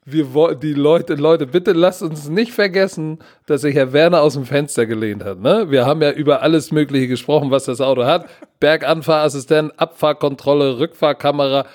[0.03, 0.25] Wir
[0.55, 4.85] die Leute, Leute, bitte lasst uns nicht vergessen, dass sich Herr Werner aus dem Fenster
[4.85, 5.39] gelehnt hat.
[5.39, 5.67] Ne?
[5.69, 8.25] Wir haben ja über alles Mögliche gesprochen, was das Auto hat.
[8.59, 11.65] Berganfahrassistent, Abfahrkontrolle, Rückfahrkamera.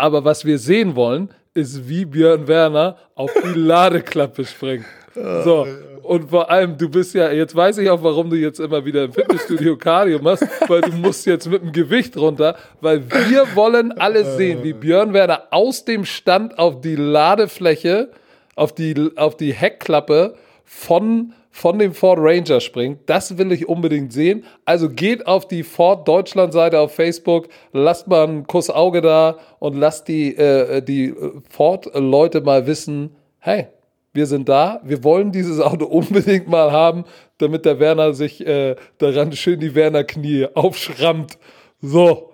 [0.00, 4.86] Aber was wir sehen wollen, ist, wie Björn Werner auf die Ladeklappe springt.
[5.14, 5.66] So.
[6.02, 9.04] Und vor allem, du bist ja, jetzt weiß ich auch, warum du jetzt immer wieder
[9.04, 13.92] im Fitnessstudio Cardio machst, weil du musst jetzt mit dem Gewicht runter, weil wir wollen
[13.92, 18.10] alles sehen, wie Björn Werner aus dem Stand auf die Ladefläche,
[18.56, 20.34] auf die, auf die Heckklappe
[20.64, 23.00] von, von dem Ford Ranger springt.
[23.06, 24.44] Das will ich unbedingt sehen.
[24.64, 29.38] Also geht auf die Ford Deutschland Seite auf Facebook, lasst mal einen Kuss Auge da
[29.58, 31.14] und lasst die, äh, die
[31.50, 33.66] Ford-Leute mal wissen, hey,
[34.12, 37.04] wir sind da, wir wollen dieses Auto unbedingt mal haben,
[37.38, 41.38] damit der Werner sich äh, daran schön die Werner-Knie aufschrammt.
[41.80, 42.30] So,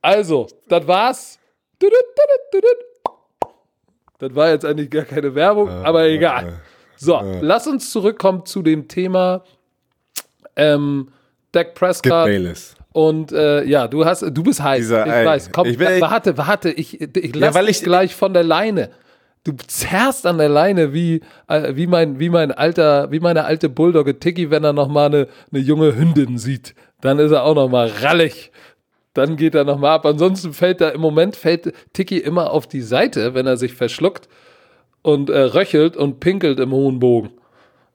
[0.00, 1.38] also, das war's.
[4.18, 6.60] Das war jetzt eigentlich gar keine Werbung, aber egal.
[7.02, 9.42] So, lass uns zurückkommen zu dem Thema
[10.56, 11.08] ähm,
[11.52, 12.28] Dak Prescott.
[12.92, 14.80] Und äh, ja, du hast, du bist heiß.
[14.80, 15.50] Dieser, ich ey, weiß.
[15.52, 18.90] Komm, ich will- warte, warte, ich, ich lass weil dich ich- gleich von der Leine.
[19.44, 23.70] Du zerrst an der Leine wie, äh, wie, mein, wie mein alter, wie meine alte
[23.70, 26.74] Bulldogge Tiki, wenn er noch mal eine, eine junge Hündin sieht.
[27.00, 28.52] Dann ist er auch noch mal rallig.
[29.14, 30.04] Dann geht er noch mal ab.
[30.04, 34.28] Ansonsten fällt er, im Moment fällt Tiki immer auf die Seite, wenn er sich verschluckt
[35.02, 37.30] und äh, röchelt und pinkelt im hohen Bogen.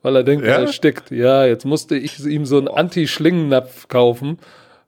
[0.02, 0.54] Weil er denkt, Ja?
[0.54, 1.12] er erstickt.
[1.12, 4.38] Ja, jetzt musste ich ihm so einen Anti-Schlingennapf kaufen,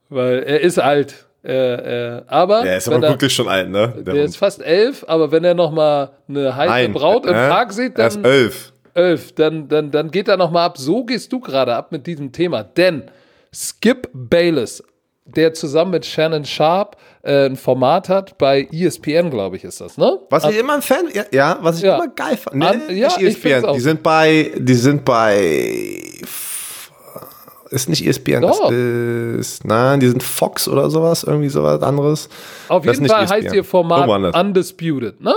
[0.09, 1.25] weil er ist alt.
[1.43, 3.93] Äh, äh, aber Der ist aber er, wirklich schon alt, ne?
[4.05, 7.71] der ist fast elf, aber wenn er noch mal eine heiße Nein, Braut im Park
[7.71, 8.73] sieht, Er ist dann elf.
[8.95, 10.77] elf, dann, dann, dann geht er noch mal ab.
[10.77, 12.63] So gehst du gerade ab mit diesem Thema.
[12.63, 13.03] Denn
[13.53, 14.83] Skip Bayless,
[15.25, 16.97] der zusammen mit Shannon Sharp
[17.27, 20.19] ein Format hat bei ESPN, glaube ich, ist das, ne?
[20.29, 21.95] Was ich immer ein Fan, ja, ja was ich Ja.
[21.95, 22.55] immer geil fand.
[22.55, 23.73] Nee, An- ja, nicht ESPN.
[23.73, 25.99] Die sind bei, die sind bei,
[27.69, 28.69] ist nicht ESPN, Doch.
[28.69, 32.29] das ist, nein, die sind Fox oder sowas, irgendwie sowas anderes.
[32.69, 33.35] Auf Das jeden Fall ESPN.
[33.45, 34.07] heißt ihr Format.
[34.35, 35.33] Undisputed, ne?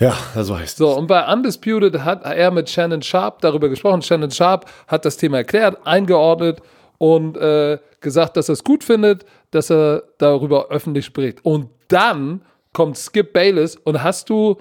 [0.00, 4.02] Ja, so heißt So, und bei Undisputed hat er mit Shannon Sharp darüber gesprochen.
[4.02, 6.58] Shannon Sharp hat das Thema erklärt, eingeordnet
[6.98, 11.44] und äh, gesagt, dass er es gut findet, dass er darüber öffentlich spricht.
[11.44, 12.42] Und dann
[12.72, 14.56] kommt Skip Bayless und hast du,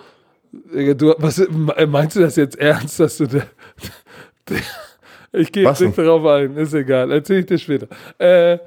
[0.73, 1.45] äh, du was,
[1.87, 3.45] meinst du das jetzt ernst, dass du, der,
[4.49, 4.57] der,
[5.33, 7.87] ich gehe jetzt nicht darauf ein, ist egal, erzähl ich dir später.
[8.17, 8.57] Äh,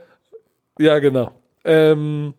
[0.78, 1.32] ja, genau.
[1.64, 2.34] Ähm,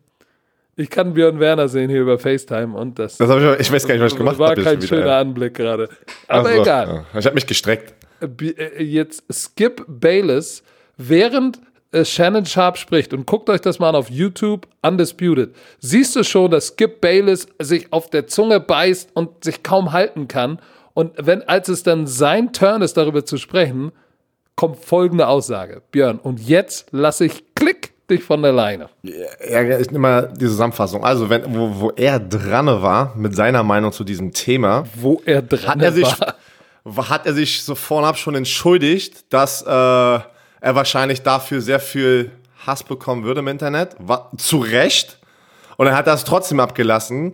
[0.79, 3.95] ich kann Björn Werner sehen hier über FaceTime und das, Das ich, ich weiß gar
[3.95, 4.61] nicht, was ich gemacht war habe.
[4.61, 5.89] kein schöner Anblick gerade.
[6.27, 7.05] Aber Also, egal.
[7.13, 7.19] Ja.
[7.19, 7.93] Ich habe mich gestreckt.
[8.21, 10.61] Äh, Jetzt Skip Bayless,
[10.97, 11.61] während äh,
[12.03, 16.51] Shannon Sharp spricht, und guckt euch das mal an auf YouTube, Undisputed, siehst du schon,
[16.51, 20.59] dass Skip Bayless sich auf der Zunge beißt und sich kaum halten kann.
[20.93, 23.91] Und wenn, als es dann sein Turn ist, darüber zu sprechen,
[24.55, 25.81] kommt folgende Aussage.
[25.91, 28.89] Björn, und jetzt lasse ich klick dich von der Leine.
[29.03, 31.03] Ja, ich nehme mal die Zusammenfassung.
[31.03, 35.41] Also, wenn, wo, wo er dran war mit seiner Meinung zu diesem Thema, Wo er
[35.41, 36.19] dran hat er sich,
[36.85, 37.09] war.
[37.09, 40.19] hat er sich so vorab schon entschuldigt, dass äh,
[40.61, 42.31] er wahrscheinlich dafür sehr viel
[42.65, 43.95] Hass bekommen würde im Internet.
[43.99, 45.19] War, zu Recht.
[45.77, 47.33] Und er hat das trotzdem abgelassen.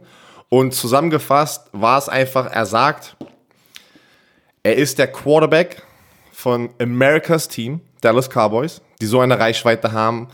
[0.49, 3.15] Und zusammengefasst war es einfach, er sagt,
[4.61, 5.81] er ist der Quarterback
[6.31, 10.27] von Americas Team, Dallas Cowboys, die so eine Reichweite haben.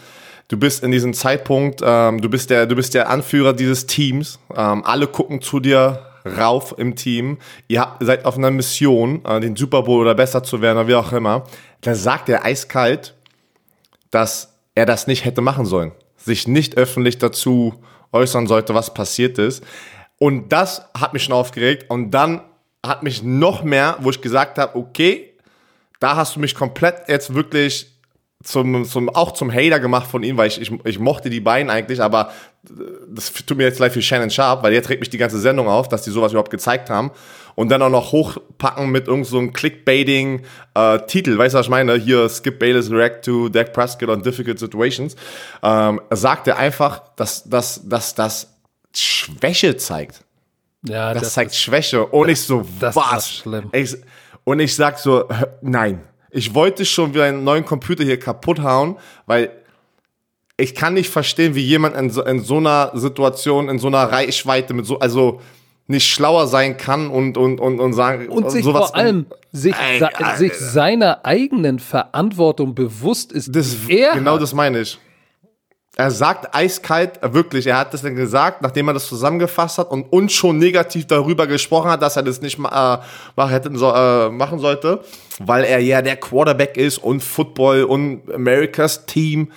[0.48, 4.40] Du bist in diesem Zeitpunkt, ähm, du bist der, du bist der Anführer dieses Teams.
[4.56, 7.38] Ähm, alle gucken zu dir, rauf im Team,
[7.68, 10.96] ihr seid auf einer Mission, äh, den Super Bowl oder besser zu werden oder wie
[10.96, 11.46] auch immer,
[11.82, 13.16] da sagt er eiskalt,
[14.12, 15.92] dass er das nicht hätte machen sollen.
[16.18, 19.64] Sich nicht öffentlich dazu äußern sollte, was passiert ist.
[20.18, 21.86] Und das hat mich schon aufgeregt.
[21.90, 22.42] Und dann
[22.86, 25.34] hat mich noch mehr, wo ich gesagt habe, okay,
[26.00, 28.00] da hast du mich komplett jetzt wirklich
[28.44, 31.70] zum, zum, auch zum Hater gemacht von ihm, weil ich, ich, ich mochte die beiden
[31.70, 32.32] eigentlich, aber
[33.10, 35.68] das tut mir jetzt leid für Shannon Sharp, weil jetzt regt mich die ganze Sendung
[35.68, 37.12] auf, dass die sowas überhaupt gezeigt haben.
[37.60, 41.34] Und dann auch noch hochpacken mit irgendeinem so Clickbaiting-Titel.
[41.34, 41.98] Äh, weißt du, was ich meine?
[41.98, 45.18] Hier, Skip Bayless React to Dak Prescott on Difficult Situations.
[45.62, 48.54] Ähm, sagt er einfach, dass das dass, dass
[48.96, 50.24] Schwäche zeigt.
[50.88, 52.06] Ja, das, das zeigt Schwäche.
[52.06, 53.30] Und das, ich so, das was?
[53.30, 53.68] Schlimm.
[53.74, 53.94] Ich,
[54.46, 55.28] und ich sag so,
[55.62, 56.02] nein.
[56.32, 58.96] Ich wollte schon wieder einen neuen Computer hier kaputt hauen,
[59.26, 59.52] weil
[60.56, 64.10] ich kann nicht verstehen, wie jemand in so, in so einer Situation, in so einer
[64.10, 65.42] Reichweite mit so, also
[65.90, 69.74] nicht schlauer sein kann und und und und sagen und sich sowas vor allem sich,
[69.76, 73.56] ey, sich seiner eigenen Verantwortung bewusst ist.
[73.56, 74.42] Das, genau hat.
[74.42, 75.00] das meine ich.
[75.96, 80.04] Er sagt eiskalt, wirklich, er hat das dann gesagt, nachdem er das zusammengefasst hat und
[80.14, 84.30] uns schon negativ darüber gesprochen hat, dass er das nicht äh, machen, hätte, so, äh,
[84.30, 85.02] machen sollte,
[85.40, 89.52] weil er ja der Quarterback ist und Football und Americas Team.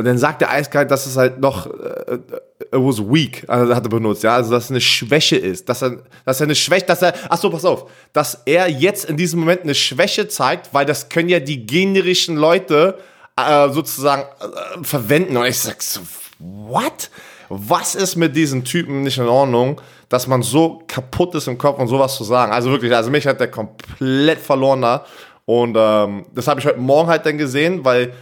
[0.00, 3.84] Und dann sagt er eiskalt, dass es halt noch, äh, it was weak, also hat
[3.84, 6.86] er benutzt, ja, also dass es eine Schwäche ist, dass er, dass er eine Schwäche,
[6.86, 10.72] dass er, ach so, pass auf, dass er jetzt in diesem Moment eine Schwäche zeigt,
[10.72, 12.96] weil das können ja die generischen Leute
[13.36, 15.36] äh, sozusagen äh, verwenden.
[15.36, 16.00] Und ich sag so,
[16.38, 17.10] what?
[17.48, 19.80] Was ist mit diesen Typen nicht in Ordnung,
[20.10, 22.52] dass man so kaputt ist im Kopf und sowas zu sagen?
[22.52, 25.06] Also wirklich, also mich hat der komplett verloren da.
[25.44, 28.12] Und ähm, das habe ich heute Morgen halt dann gesehen, weil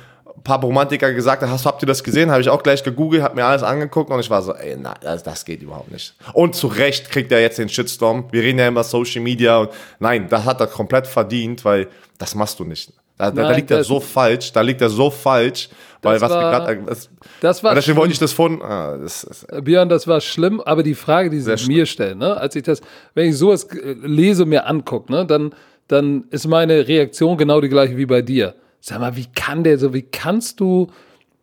[0.46, 2.30] paar Romantiker gesagt haben, hast, habt ihr das gesehen?
[2.30, 4.94] Habe ich auch gleich gegoogelt, habe mir alles angeguckt und ich war so, ey, nein,
[5.00, 6.14] das, das geht überhaupt nicht.
[6.32, 8.26] Und zu Recht kriegt er jetzt den Shitstorm.
[8.30, 11.88] Wir reden ja immer Social Media und nein, das hat er komplett verdient, weil
[12.18, 12.92] das machst du nicht.
[13.18, 15.70] Da, Nein, da liegt er so falsch, da liegt er so falsch,
[16.02, 16.82] weil was war, gerade.
[16.86, 17.08] Das,
[17.40, 18.60] das war deswegen wollte ich das von.
[18.60, 22.36] Ah, das, das, Björn, das war schlimm, aber die Frage, die sie mir stellen, ne,
[22.36, 22.82] als ich das,
[23.14, 23.68] wenn ich sowas
[24.02, 25.54] lese, mir angucke, ne, dann,
[25.88, 28.54] dann ist meine Reaktion genau die gleiche wie bei dir.
[28.88, 30.86] Sag mal, wie kann der so, wie kannst du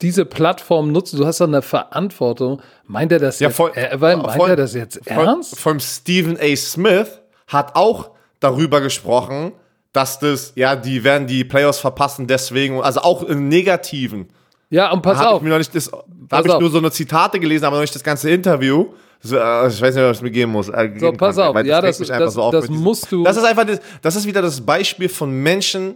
[0.01, 1.17] diese Plattform nutzen?
[1.17, 2.61] Du hast doch eine Verantwortung.
[2.87, 5.59] Meint er das ja, jetzt, voll, äh, meint voll, er das jetzt ernst?
[5.59, 6.55] Vom Stephen A.
[6.55, 9.51] Smith hat auch darüber gesprochen,
[9.91, 14.29] dass das, ja, die werden die Playoffs verpassen, deswegen, also auch im Negativen.
[14.69, 15.43] Ja, und pass auf.
[15.43, 15.91] Ich das,
[16.29, 18.93] da habe ich nur so eine Zitate gelesen, aber noch nicht das ganze Interview.
[19.19, 20.69] So, äh, ich weiß nicht, was ich mir geben muss.
[20.69, 23.25] Äh, so, pass kann, auf, ja, das, das, das, so das musst du.
[23.25, 25.95] Das ist einfach, das, das ist wieder das Beispiel von Menschen,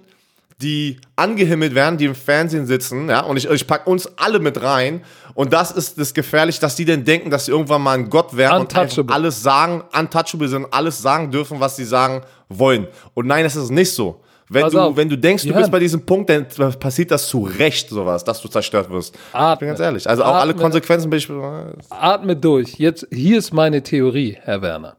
[0.62, 4.62] die angehimmelt werden, die im Fernsehen sitzen, ja, und ich, ich pack uns alle mit
[4.62, 5.01] rein.
[5.36, 8.36] Und das ist das gefährlich, dass die denn denken, dass sie irgendwann mal ein Gott
[8.36, 12.88] werden und alles sagen, untouchable sind, alles sagen dürfen, was sie sagen wollen.
[13.14, 14.22] Und nein, das ist nicht so.
[14.49, 15.58] Wenn du, wenn du denkst, du ja.
[15.58, 16.47] bist bei diesem Punkt, dann
[16.80, 19.14] passiert das zu Recht sowas, dass du zerstört wirst.
[19.34, 19.53] Atme.
[19.53, 20.10] Ich bin ganz ehrlich.
[20.10, 20.39] Also auch Atme.
[20.39, 21.30] alle Konsequenzen bin ich.
[21.89, 22.76] Atme durch.
[22.76, 24.95] Jetzt, hier ist meine Theorie, Herr Werner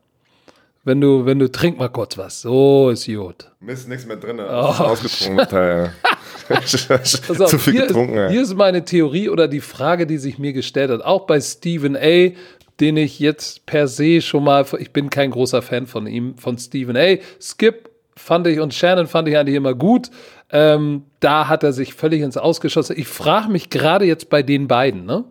[0.89, 2.41] wenn du, wenn du trink mal kurz was.
[2.41, 3.51] So ist gut.
[3.61, 4.41] Mist, nichts mehr drin.
[4.41, 4.43] Oh.
[4.43, 5.91] Ausgetrunken.
[6.65, 8.17] Zu viel hier getrunken.
[8.17, 11.05] Ist, hier ist meine Theorie oder die Frage, die sich mir gestellt hat.
[11.05, 12.33] Auch bei Stephen A.,
[12.81, 16.59] den ich jetzt per se schon mal, ich bin kein großer Fan von ihm, von
[16.59, 17.17] Stephen A.
[17.41, 20.11] Skip fand ich und Shannon fand ich eigentlich immer gut.
[20.51, 22.97] Ähm, da hat er sich völlig ins Ausgeschossen.
[22.99, 25.25] Ich frage mich gerade jetzt bei den beiden, ne?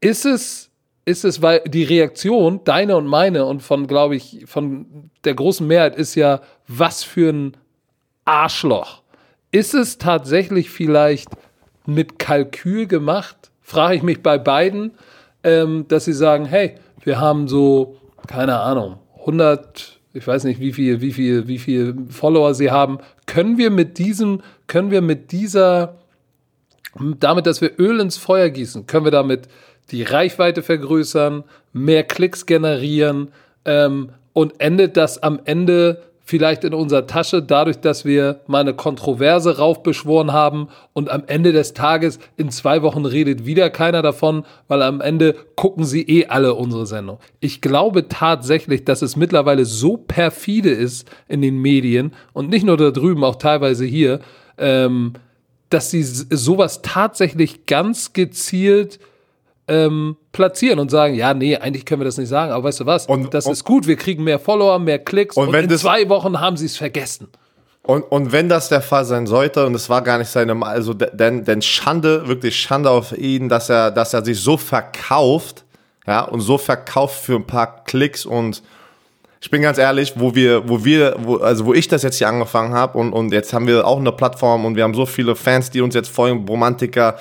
[0.00, 0.65] Ist es
[1.06, 5.66] ist es, weil die Reaktion, deine und meine und von, glaube ich, von der großen
[5.66, 7.56] Mehrheit ist ja, was für ein
[8.24, 9.02] Arschloch.
[9.52, 11.28] Ist es tatsächlich vielleicht
[11.86, 13.52] mit Kalkül gemacht?
[13.62, 14.92] Frage ich mich bei beiden,
[15.44, 20.72] ähm, dass sie sagen, hey, wir haben so, keine Ahnung, 100, ich weiß nicht, wie
[20.72, 22.98] viel, wie viel, wie viel Follower sie haben.
[23.26, 25.98] Können wir mit diesem, können wir mit dieser,
[27.20, 29.46] damit, dass wir Öl ins Feuer gießen, können wir damit
[29.90, 33.28] die Reichweite vergrößern, mehr Klicks generieren
[33.64, 38.74] ähm, und endet das am Ende vielleicht in unserer Tasche, dadurch, dass wir mal eine
[38.74, 44.44] Kontroverse raufbeschworen haben und am Ende des Tages in zwei Wochen redet wieder keiner davon,
[44.66, 47.18] weil am Ende gucken sie eh alle unsere Sendung.
[47.38, 52.76] Ich glaube tatsächlich, dass es mittlerweile so perfide ist in den Medien und nicht nur
[52.76, 54.18] da drüben, auch teilweise hier,
[54.58, 55.12] ähm,
[55.70, 58.98] dass sie sowas tatsächlich ganz gezielt
[59.68, 62.86] ähm, platzieren und sagen, ja, nee, eigentlich können wir das nicht sagen, aber weißt du
[62.86, 65.70] was, und, das und, ist gut, wir kriegen mehr Follower, mehr Klicks und, und in
[65.70, 67.28] zwei Wochen haben sie es vergessen.
[67.82, 70.92] Und, und wenn das der Fall sein sollte, und es war gar nicht seine, also
[70.92, 75.64] denn, denn Schande, wirklich Schande auf ihn, dass er, dass er sich so verkauft,
[76.06, 78.62] ja, und so verkauft für ein paar Klicks und
[79.40, 82.28] ich bin ganz ehrlich, wo wir, wo wir, wo, also wo ich das jetzt hier
[82.28, 85.36] angefangen habe und, und jetzt haben wir auch eine Plattform und wir haben so viele
[85.36, 87.16] Fans, die uns jetzt folgen, Romantiker.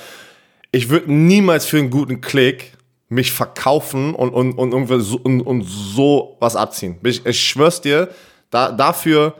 [0.75, 2.73] Ich würde niemals für einen guten Klick
[3.07, 6.97] mich verkaufen und, und, und, irgendwie so, und, und so was abziehen.
[7.01, 8.09] Ich, ich schwör's dir,
[8.49, 9.35] da, dafür,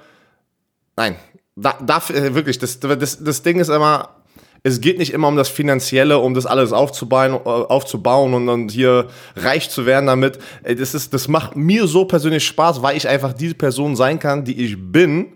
[0.96, 1.18] nein,
[1.58, 4.16] da, dafür, äh, wirklich, das, das, das Ding ist immer,
[4.64, 8.72] es geht nicht immer um das Finanzielle, um das alles aufzubauen, äh, aufzubauen und, und
[8.72, 10.40] hier reich zu werden damit.
[10.64, 14.46] Das, ist, das macht mir so persönlich Spaß, weil ich einfach diese Person sein kann,
[14.46, 15.34] die ich bin.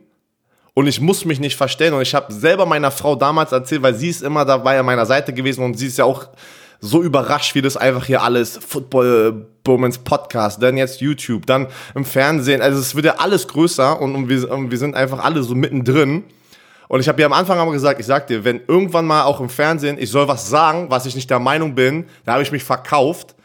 [0.74, 1.94] Und ich muss mich nicht verstellen.
[1.94, 5.06] Und ich habe selber meiner Frau damals erzählt, weil sie ist immer dabei an meiner
[5.06, 6.28] Seite gewesen und sie ist ja auch
[6.82, 12.06] so überrascht, wie das einfach hier alles Football Bromance Podcast, dann jetzt YouTube, dann im
[12.06, 12.62] Fernsehen.
[12.62, 15.56] Also es wird ja alles größer und, und, wir, und wir sind einfach alle so
[15.56, 16.24] mittendrin.
[16.88, 19.40] Und ich habe ja am Anfang aber gesagt, ich sag dir, wenn irgendwann mal auch
[19.42, 22.52] im Fernsehen ich soll was sagen, was ich nicht der Meinung bin, da habe ich
[22.52, 23.36] mich verkauft,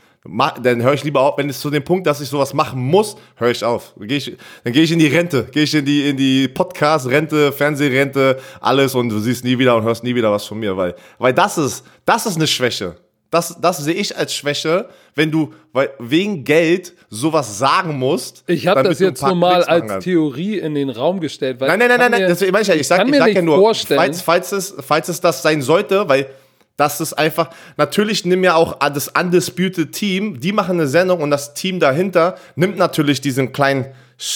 [0.63, 3.17] dann höre ich lieber auf, wenn es zu dem Punkt, dass ich sowas machen muss,
[3.37, 3.93] höre ich auf.
[3.97, 6.49] Dann gehe ich, dann gehe ich in die Rente, gehe ich in die in die
[6.49, 10.59] Podcast Rente, Fernsehrente, alles und du siehst nie wieder und hörst nie wieder was von
[10.59, 12.97] mir, weil weil das ist das ist eine Schwäche.
[13.35, 18.45] Das, das sehe ich als Schwäche, wenn du weil, wegen Geld sowas sagen musst.
[18.47, 20.05] Ich habe das jetzt nur mal als.
[20.05, 21.61] Theorie in den Raum gestellt.
[21.61, 22.69] nein, nein, nein, nein, nein, das meine ich.
[22.69, 26.29] Ich sage sag ja nur, falls, falls, es, falls es das sein sollte, weil
[26.77, 31.31] das ist einfach, natürlich nimm ja auch das Undisputed Team, die machen eine Sendung und
[31.31, 33.87] das Team dahinter nimmt natürlich diesen kleinen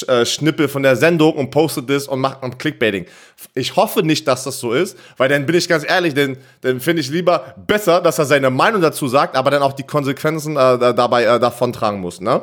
[0.06, 3.06] äh, Schnippel von der Sendung und postet das und macht ein Clickbaiting.
[3.54, 6.80] Ich hoffe nicht, dass das so ist, weil dann bin ich ganz ehrlich, denn dann
[6.80, 10.56] finde ich lieber besser, dass er seine Meinung dazu sagt, aber dann auch die Konsequenzen
[10.56, 12.42] äh, dabei äh, davon tragen muss, ne?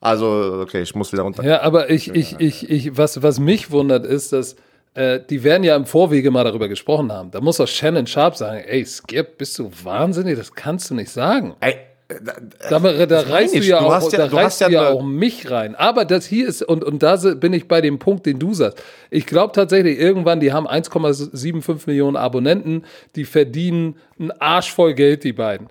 [0.00, 1.42] Also, okay, ich muss wieder runter.
[1.42, 4.54] Ja, aber ich, ich, ich, ich, was, was mich wundert, ist, dass
[4.96, 7.30] äh, die werden ja im Vorwege mal darüber gesprochen haben.
[7.30, 10.36] Da muss doch Shannon Sharp sagen, ey, Skip, bist du wahnsinnig?
[10.38, 11.54] Das kannst du nicht sagen.
[11.60, 11.76] Ey,
[12.08, 15.74] da, da reißt du ja, du auch, ja, da reißt ja, ja auch mich rein.
[15.74, 18.82] Aber das hier ist, und, und da bin ich bei dem Punkt, den du sagst.
[19.10, 22.84] Ich glaube tatsächlich, irgendwann, die haben 1,75 Millionen Abonnenten,
[23.16, 25.68] die verdienen einen Arsch voll Geld, die beiden.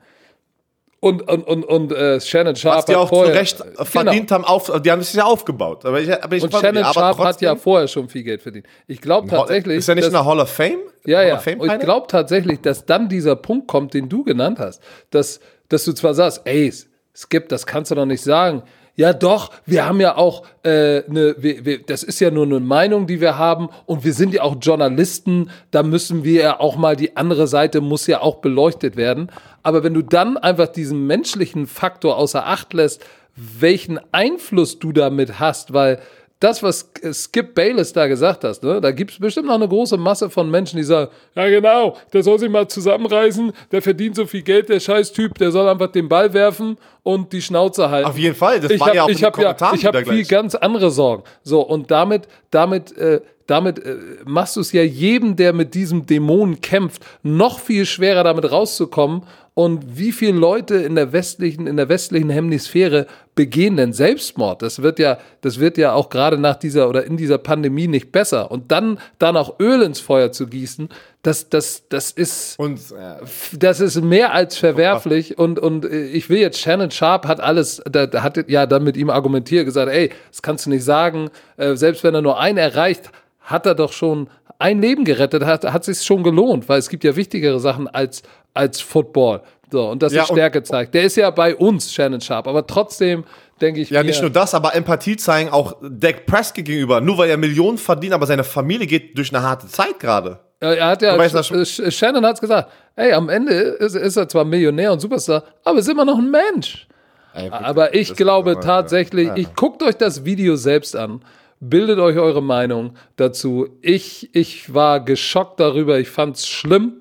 [1.02, 4.40] Und, und, und, und äh, Shannon Sharp Was die auch vorher, zu Recht verdient genau.
[4.40, 5.86] haben, auf, die haben sich ja aufgebaut.
[5.86, 8.66] Aber ich, aber ich und Shannon Sharp hat ja vorher schon viel Geld verdient.
[8.88, 9.78] Ich glaube tatsächlich.
[9.78, 10.80] Ist er nicht in der Hall of Fame?
[11.06, 11.40] Ja, ja.
[11.60, 14.82] Und ich glaube tatsächlich, dass dann dieser Punkt kommt, den du genannt hast,
[15.12, 15.40] dass
[15.70, 16.72] dass du zwar sagst, ey,
[17.14, 18.64] Skip, das kannst du doch nicht sagen.
[18.98, 22.62] Ja, doch, wir haben ja auch äh, eine, wir, wir, das ist ja nur eine
[22.62, 26.78] Meinung, die wir haben und wir sind ja auch Journalisten, da müssen wir ja auch
[26.78, 29.30] mal, die andere Seite muss ja auch beleuchtet werden.
[29.64, 33.04] Aber wenn du dann einfach diesen menschlichen Faktor außer Acht lässt,
[33.36, 36.00] welchen Einfluss du damit hast, weil
[36.40, 39.98] das, was Skip Bayless da gesagt hast, ne, da gibt es bestimmt noch eine große
[39.98, 44.26] Masse von Menschen, die sagen, ja genau, der soll sich mal zusammenreißen, der verdient so
[44.26, 48.10] viel Geld, der Scheißtyp, der soll einfach den Ball werfen und die Schnauze halten.
[48.10, 50.26] Auf jeden Fall, das ich war hab, ja auch ich habe ja, ich habe viel
[50.26, 51.24] ganz andere Sorgen.
[51.42, 56.06] So und damit, damit, äh, damit äh, machst du es ja jedem, der mit diesem
[56.06, 59.24] Dämonen kämpft, noch viel schwerer damit rauszukommen
[59.58, 64.62] und wie viele Leute in der westlichen, in der westlichen Hemisphäre begehen denn Selbstmord?
[64.62, 68.12] Das wird ja, das wird ja auch gerade nach dieser oder in dieser Pandemie nicht
[68.12, 68.52] besser.
[68.52, 70.90] Und dann, dann auch Öl ins Feuer zu gießen,
[71.22, 75.38] das, das, das ist, und, äh, das ist mehr als verwerflich.
[75.38, 78.84] Und, und äh, ich will jetzt, Shannon Sharp hat alles, da, da hat ja dann
[78.84, 81.30] mit ihm argumentiert, gesagt, ey, das kannst du nicht sagen.
[81.56, 84.28] Äh, selbst wenn er nur einen erreicht, hat er doch schon
[84.60, 88.24] ein Leben gerettet, hat, hat sich schon gelohnt, weil es gibt ja wichtigere Sachen als,
[88.54, 89.42] als Football.
[89.72, 90.94] So, und das ja, ist Stärke zeigt.
[90.94, 93.26] Der ist ja bei uns, Shannon Sharp, aber trotzdem
[93.60, 97.02] denke ich Ja, mir, nicht nur das, aber Empathie zeigen auch Dak Prescott gegenüber.
[97.02, 100.40] Nur weil er Millionen verdient, aber seine Familie geht durch eine harte Zeit gerade.
[100.60, 104.46] Er hat ja, weißt, Shannon hat es gesagt, ey, am Ende ist, ist, er zwar
[104.46, 106.88] Millionär und Superstar, aber ist immer noch ein Mensch.
[107.34, 109.36] Ey, aber ich glaube tatsächlich, ja.
[109.36, 111.22] ich guckt euch das Video selbst an
[111.60, 113.68] bildet euch eure Meinung dazu.
[113.82, 116.94] Ich, ich war geschockt darüber, ich fand es schlimm,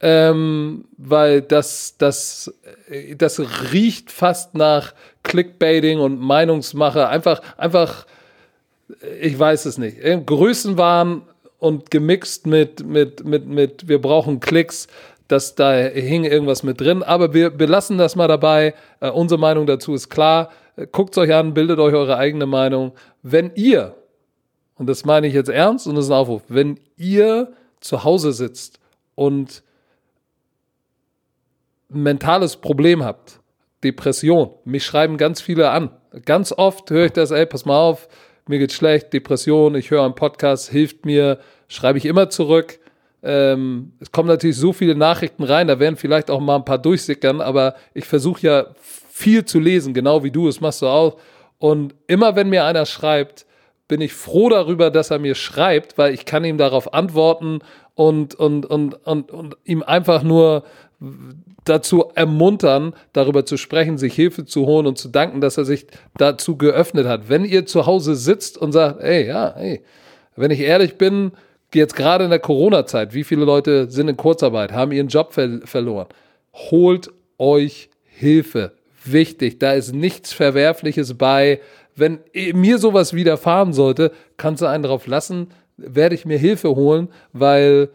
[0.00, 2.54] ähm, weil das, das,
[3.16, 3.40] das
[3.72, 7.08] riecht fast nach Clickbaiting und Meinungsmache.
[7.08, 8.06] Einfach, einfach,
[9.20, 9.98] ich weiß es nicht.
[10.26, 11.22] Größenwahn
[11.58, 14.86] und gemixt mit, mit, mit, mit, wir brauchen Klicks.
[15.26, 18.72] Das, da hing irgendwas mit drin, aber wir, wir lassen das mal dabei.
[19.00, 20.50] Äh, unsere Meinung dazu ist klar.
[20.78, 22.92] Äh, Guckt es euch an, bildet euch eure eigene Meinung.
[23.22, 23.96] Wenn ihr,
[24.76, 28.32] und das meine ich jetzt ernst und das ist ein Aufruf, wenn ihr zu Hause
[28.32, 28.80] sitzt
[29.14, 29.62] und
[31.90, 33.40] ein mentales Problem habt,
[33.84, 35.90] Depression, mich schreiben ganz viele an.
[36.24, 38.08] Ganz oft höre ich das, ey, pass mal auf,
[38.48, 42.80] mir geht's schlecht, Depression, ich höre einen Podcast, hilft mir, schreibe ich immer zurück.
[43.22, 46.78] Ähm, es kommen natürlich so viele Nachrichten rein, da werden vielleicht auch mal ein paar
[46.78, 48.66] durchsickern, aber ich versuche ja
[49.18, 51.16] viel zu lesen, genau wie du, es machst du auch.
[51.58, 53.46] Und immer wenn mir einer schreibt,
[53.88, 57.58] bin ich froh darüber, dass er mir schreibt, weil ich kann ihm darauf antworten
[57.94, 60.62] und, und, und, und, und ihm einfach nur
[61.64, 65.86] dazu ermuntern, darüber zu sprechen, sich Hilfe zu holen und zu danken, dass er sich
[66.16, 67.28] dazu geöffnet hat.
[67.28, 69.82] Wenn ihr zu Hause sitzt und sagt, ey, ja, ey,
[70.36, 71.32] wenn ich ehrlich bin,
[71.74, 75.60] jetzt gerade in der Corona-Zeit, wie viele Leute sind in Kurzarbeit, haben ihren Job ver
[75.64, 76.06] verloren?
[76.52, 78.77] Holt euch Hilfe.
[79.04, 81.60] Wichtig, da ist nichts Verwerfliches bei.
[81.94, 82.20] Wenn
[82.52, 87.90] mir sowas widerfahren sollte, kannst du einen drauf lassen, werde ich mir Hilfe holen, weil,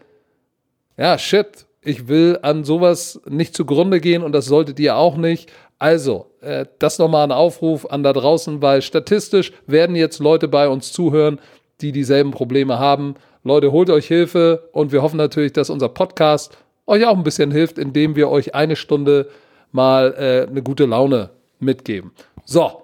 [0.96, 5.52] ja, shit, ich will an sowas nicht zugrunde gehen und das solltet ihr auch nicht.
[5.78, 10.68] Also, äh, das nochmal ein Aufruf an da draußen, weil statistisch werden jetzt Leute bei
[10.68, 11.38] uns zuhören,
[11.80, 13.14] die dieselben Probleme haben.
[13.42, 17.50] Leute, holt euch Hilfe und wir hoffen natürlich, dass unser Podcast euch auch ein bisschen
[17.50, 19.28] hilft, indem wir euch eine Stunde
[19.74, 22.12] mal äh, eine gute Laune mitgeben.
[22.44, 22.82] So,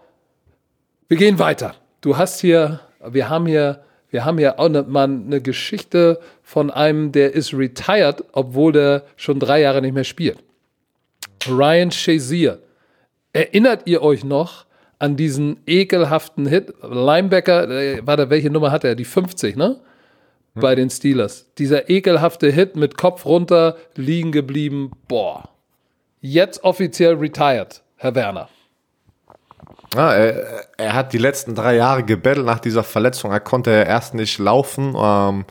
[1.09, 1.77] wir gehen weiter.
[2.01, 6.71] Du hast hier, wir haben hier, wir haben hier auch ne, mal eine Geschichte von
[6.71, 10.39] einem, der ist retired, obwohl der schon drei Jahre nicht mehr spielt.
[11.49, 12.59] Ryan Shazier.
[13.33, 14.67] Erinnert ihr euch noch
[14.99, 16.75] an diesen ekelhaften Hit?
[16.83, 18.97] Linebacker, äh, warte, welche Nummer hat er?
[18.97, 19.81] Die 50, ne?
[20.55, 21.55] Bei den Steelers.
[21.57, 24.91] Dieser ekelhafte Hit mit Kopf runter, liegen geblieben.
[25.07, 25.51] Boah.
[26.21, 28.49] Jetzt offiziell retired, Herr Werner.
[29.95, 33.33] Ja, er, er, hat die letzten drei Jahre gebettelt nach dieser Verletzung.
[33.33, 34.95] Er konnte erst nicht laufen.
[34.97, 35.45] Ähm,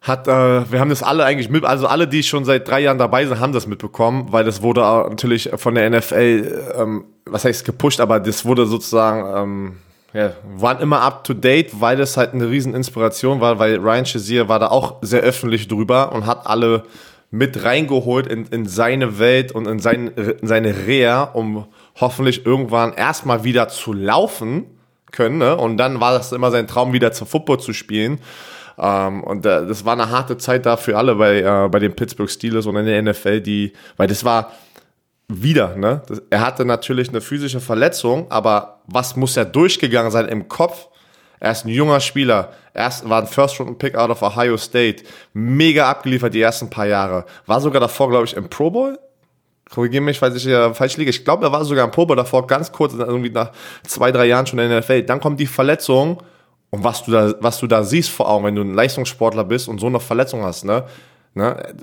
[0.00, 2.98] hat, äh, wir haben das alle eigentlich mit, also alle, die schon seit drei Jahren
[2.98, 7.64] dabei sind, haben das mitbekommen, weil das wurde natürlich von der NFL, ähm, was heißt
[7.64, 9.76] gepusht, aber das wurde sozusagen, ähm,
[10.14, 14.06] ja, waren immer up to date, weil das halt eine riesen Inspiration war, weil Ryan
[14.06, 16.84] Shazier war da auch sehr öffentlich drüber und hat alle
[17.30, 21.66] mit reingeholt in, in seine Welt und in, sein, in seine Reha, um
[21.96, 24.64] hoffentlich irgendwann erstmal wieder zu laufen
[25.12, 25.38] können.
[25.38, 25.56] Ne?
[25.56, 28.20] Und dann war das immer sein Traum, wieder zum Football zu spielen.
[28.78, 31.94] Ähm, und äh, das war eine harte Zeit da für alle bei, äh, bei den
[31.94, 34.52] Pittsburgh Steelers und in der NFL, die, weil das war
[35.30, 36.02] wieder, ne?
[36.06, 40.88] Das, er hatte natürlich eine physische Verletzung, aber was muss er durchgegangen sein im Kopf?
[41.40, 42.52] Er ist ein junger Spieler.
[42.74, 45.04] Er war ein First-Round-Pick out of Ohio State.
[45.32, 47.24] Mega abgeliefert die ersten paar Jahre.
[47.46, 48.98] War sogar davor, glaube ich, im Pro Bowl.
[49.70, 51.10] Korrigiere mich, falls ich hier falsch liege.
[51.10, 53.52] Ich glaube, er war sogar im Pro Bowl davor, ganz kurz, irgendwie nach
[53.84, 55.02] zwei, drei Jahren schon in der NFL.
[55.02, 56.22] Dann kommt die Verletzung
[56.70, 59.68] und was du da, was du da siehst vor Augen, wenn du ein Leistungssportler bist
[59.68, 60.84] und so eine Verletzung hast, ne?
[61.34, 61.74] ne?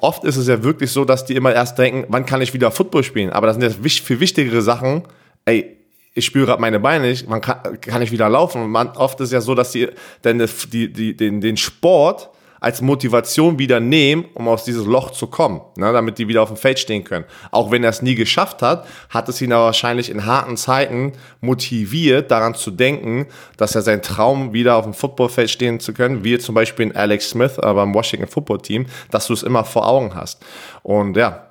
[0.00, 2.70] Oft ist es ja wirklich so, dass die immer erst denken, wann kann ich wieder
[2.70, 3.30] Football spielen?
[3.30, 5.02] Aber das sind jetzt viel wichtigere Sachen.
[5.44, 5.73] Ey,
[6.14, 8.62] ich spüre gerade meine Beine nicht, wann kann, kann ich wieder laufen?
[8.62, 9.88] Und man, oft ist ja so, dass die,
[10.22, 10.38] denn
[10.72, 15.60] die, die, den, den Sport als Motivation wieder nehmen, um aus dieses Loch zu kommen,
[15.76, 17.26] ne, damit die wieder auf dem Feld stehen können.
[17.50, 21.12] Auch wenn er es nie geschafft hat, hat es ihn aber wahrscheinlich in harten Zeiten
[21.42, 23.26] motiviert, daran zu denken,
[23.58, 26.96] dass er sein Traum wieder auf dem Footballfeld stehen zu können, wie zum Beispiel in
[26.96, 30.42] Alex Smith äh, beim Washington Football Team, dass du es immer vor Augen hast.
[30.82, 31.43] Und ja,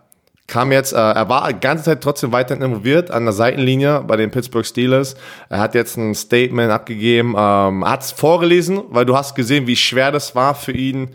[0.47, 4.17] kam jetzt, äh, er war die ganze Zeit trotzdem weiterhin involviert an der Seitenlinie bei
[4.17, 5.15] den Pittsburgh Steelers.
[5.49, 9.75] Er hat jetzt ein Statement abgegeben, ähm, hat es vorgelesen, weil du hast gesehen, wie
[9.75, 11.09] schwer das war für ihn,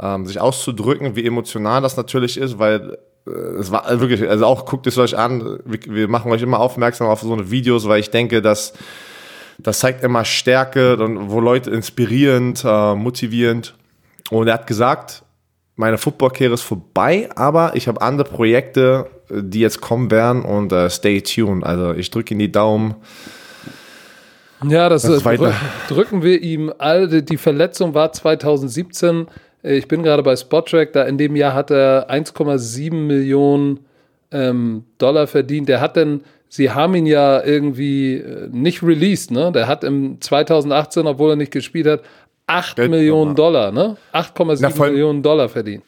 [0.00, 4.64] ähm, sich auszudrücken, wie emotional das natürlich ist, weil äh, es war wirklich, also auch
[4.64, 8.00] guckt es euch an, wir, wir machen euch immer aufmerksam auf so eine Videos, weil
[8.00, 8.72] ich denke, dass
[9.58, 13.74] das zeigt immer Stärke, wo Leute inspirierend, äh, motivierend.
[14.30, 15.24] Und er hat gesagt,
[15.76, 20.88] meine Football-Karriere ist vorbei, aber ich habe andere Projekte, die jetzt kommen werden und uh,
[20.88, 21.64] stay tuned.
[21.64, 22.94] Also ich drücke in die Daumen.
[24.68, 25.54] Ja, das, das drück,
[25.88, 27.22] drücken wir ihm alle.
[27.22, 29.26] Die Verletzung war 2017.
[29.62, 30.92] Ich bin gerade bei Spottrack.
[30.92, 33.80] Da in dem Jahr hat er 1,7 Millionen
[34.30, 35.68] ähm, Dollar verdient.
[35.68, 39.50] Der hat denn, sie haben ihn ja irgendwie äh, nicht released, ne?
[39.52, 42.02] Der hat im 2018, obwohl er nicht gespielt hat,
[42.52, 43.96] 8 Geld Millionen Dollar, ne?
[44.12, 45.84] 8,7 Millionen Dollar verdient.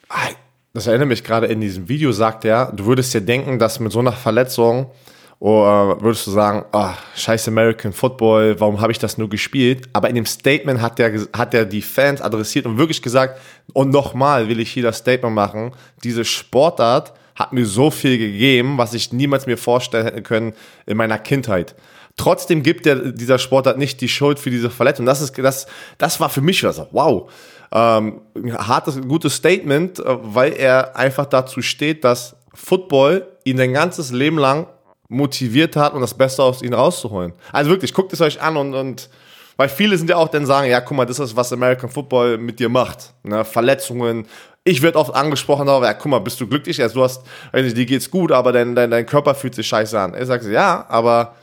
[0.72, 3.92] Das erinnert mich gerade in diesem Video, sagt er, du würdest dir denken, dass mit
[3.92, 4.90] so einer Verletzung,
[5.38, 9.88] oder würdest du sagen, oh, scheiß American Football, warum habe ich das nur gespielt?
[9.92, 13.38] Aber in dem Statement hat er hat der die Fans adressiert und wirklich gesagt,
[13.72, 18.78] und nochmal will ich hier das Statement machen, diese Sportart hat mir so viel gegeben,
[18.78, 20.54] was ich niemals mir vorstellen hätte können
[20.86, 21.74] in meiner Kindheit.
[22.16, 25.04] Trotzdem gibt der, dieser Sportart nicht die Schuld für diese Verletzung.
[25.04, 25.66] Das, ist, das,
[25.98, 27.30] das war für mich so, wow.
[27.72, 28.20] Ähm,
[28.52, 34.38] hartes, gutes Statement, äh, weil er einfach dazu steht, dass Football ihn sein ganzes Leben
[34.38, 34.68] lang
[35.08, 37.32] motiviert hat, um das Beste aus ihm rauszuholen.
[37.52, 39.08] Also wirklich, guckt es euch an und, und
[39.56, 42.38] Weil viele sind ja auch dann sagen, ja, guck mal, das ist, was American Football
[42.38, 43.14] mit dir macht.
[43.22, 43.44] Ne?
[43.44, 44.26] Verletzungen.
[44.64, 46.80] Ich werde oft angesprochen, aber ja, guck mal, bist du glücklich?
[46.82, 49.98] Also, du hast, nicht, dir geht's gut, aber dein, dein, dein Körper fühlt sich scheiße
[49.98, 50.14] an.
[50.18, 51.34] Ich sage, ja, aber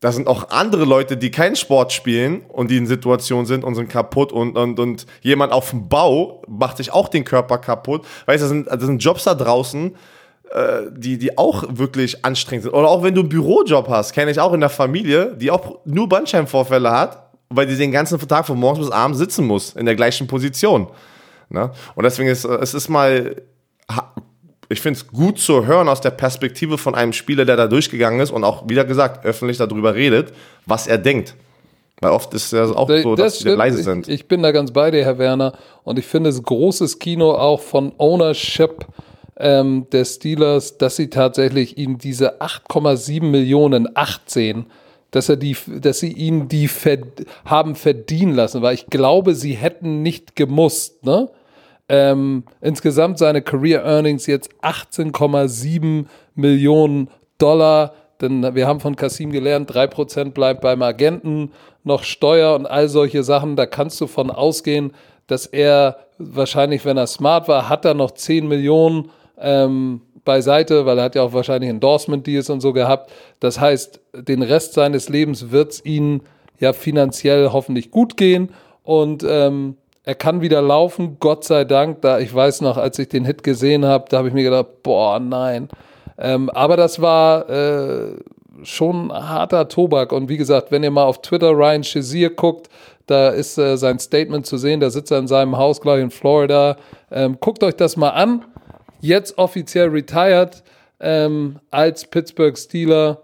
[0.00, 3.74] da sind auch andere Leute, die keinen Sport spielen und die in Situationen sind und
[3.74, 8.04] sind kaputt und, und, und jemand auf dem Bau macht sich auch den Körper kaputt.
[8.26, 9.94] Weißt du, das sind Jobs da draußen,
[10.50, 12.74] äh, die, die auch wirklich anstrengend sind.
[12.74, 15.78] Oder auch wenn du einen Bürojob hast, kenne ich auch in der Familie, die auch
[15.86, 19.86] nur Bandscheibenvorfälle hat, weil die den ganzen Tag von morgens bis abends sitzen muss, in
[19.86, 20.88] der gleichen Position.
[21.48, 21.70] Ne?
[21.94, 23.36] Und deswegen ist es ist mal
[24.68, 28.20] ich finde es gut zu hören aus der Perspektive von einem Spieler, der da durchgegangen
[28.20, 30.32] ist und auch, wieder gesagt, öffentlich darüber redet,
[30.66, 31.34] was er denkt.
[32.00, 34.08] Weil oft ist es auch so, das dass sie leise sind.
[34.08, 35.54] Ich, ich, bin da ganz bei dir, Herr Werner.
[35.82, 38.86] Und ich finde es großes Kino auch von Ownership
[39.38, 44.66] ähm, der Steelers, dass sie tatsächlich ihm diese 8,7 Millionen, 18,
[45.10, 48.60] dass, er die, dass sie ihn die verd haben verdienen lassen.
[48.60, 51.30] Weil ich glaube, sie hätten nicht gemusst, ne?
[51.88, 57.08] Ähm, insgesamt seine Career Earnings jetzt 18,7 Millionen
[57.38, 57.94] Dollar.
[58.20, 61.52] Denn wir haben von Kasim gelernt, 3% bleibt beim Agenten,
[61.84, 63.56] noch Steuer und all solche Sachen.
[63.56, 64.92] Da kannst du von ausgehen,
[65.26, 70.98] dass er wahrscheinlich, wenn er smart war, hat er noch 10 Millionen ähm, beiseite, weil
[70.98, 73.12] er hat ja auch wahrscheinlich Endorsement-Deals und so gehabt.
[73.38, 76.22] Das heißt, den Rest seines Lebens wird es ihm
[76.58, 78.50] ja finanziell hoffentlich gut gehen.
[78.82, 79.76] Und ähm,
[80.06, 82.00] er kann wieder laufen, Gott sei Dank.
[82.00, 84.82] Da ich weiß noch, als ich den Hit gesehen habe, da habe ich mir gedacht,
[84.84, 85.68] boah, nein.
[86.16, 88.14] Ähm, aber das war äh,
[88.62, 90.12] schon harter Tobak.
[90.12, 92.70] Und wie gesagt, wenn ihr mal auf Twitter Ryan Shazier guckt,
[93.06, 94.78] da ist äh, sein Statement zu sehen.
[94.78, 96.76] Da sitzt er in seinem Haus gleich in Florida.
[97.10, 98.44] Ähm, guckt euch das mal an.
[99.00, 100.62] Jetzt offiziell retired
[101.00, 103.22] ähm, als Pittsburgh Steeler.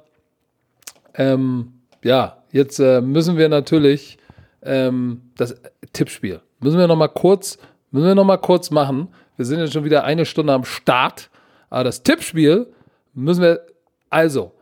[1.15, 4.19] Ähm, ja, jetzt äh, müssen wir natürlich
[4.65, 5.55] ähm, das
[5.93, 7.59] Tippspiel Müssen wir noch mal kurz,
[7.91, 9.09] müssen wir noch mal kurz machen.
[9.37, 11.31] Wir sind jetzt schon wieder eine Stunde am Start.
[11.69, 12.73] Aber das Tippspiel
[13.15, 13.67] müssen wir,
[14.11, 14.53] also,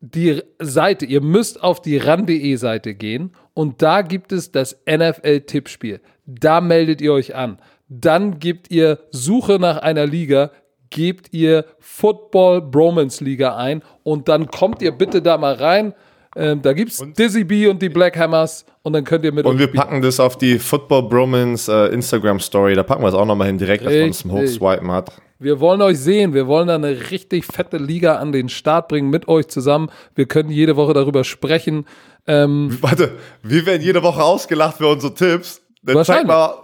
[0.00, 6.00] die Seite, ihr müsst auf die ran.de Seite gehen und da gibt es das NFL-Tippspiel.
[6.26, 7.58] Da meldet ihr euch an.
[7.88, 10.50] Dann gebt ihr Suche nach einer Liga,
[10.90, 15.94] gebt ihr Football Bromance Liga ein und dann kommt ihr bitte da mal rein.
[16.36, 19.46] Ähm, da gibt es Dizzy B und die Black Hammers und dann könnt ihr mit
[19.46, 19.82] Und wir spielen.
[19.82, 22.74] packen das auf die Football Bromance äh, Instagram Story.
[22.74, 25.12] Da packen wir es auch nochmal hin, direkt, dass man es zum Hochswipen hat.
[25.38, 26.32] Wir wollen euch sehen.
[26.32, 29.90] Wir wollen da eine richtig fette Liga an den Start bringen mit euch zusammen.
[30.14, 31.86] Wir können jede Woche darüber sprechen.
[32.26, 33.12] Ähm, Warte,
[33.42, 35.60] wir werden jede Woche ausgelacht für unsere Tipps.
[35.82, 36.54] Dann zeig mal,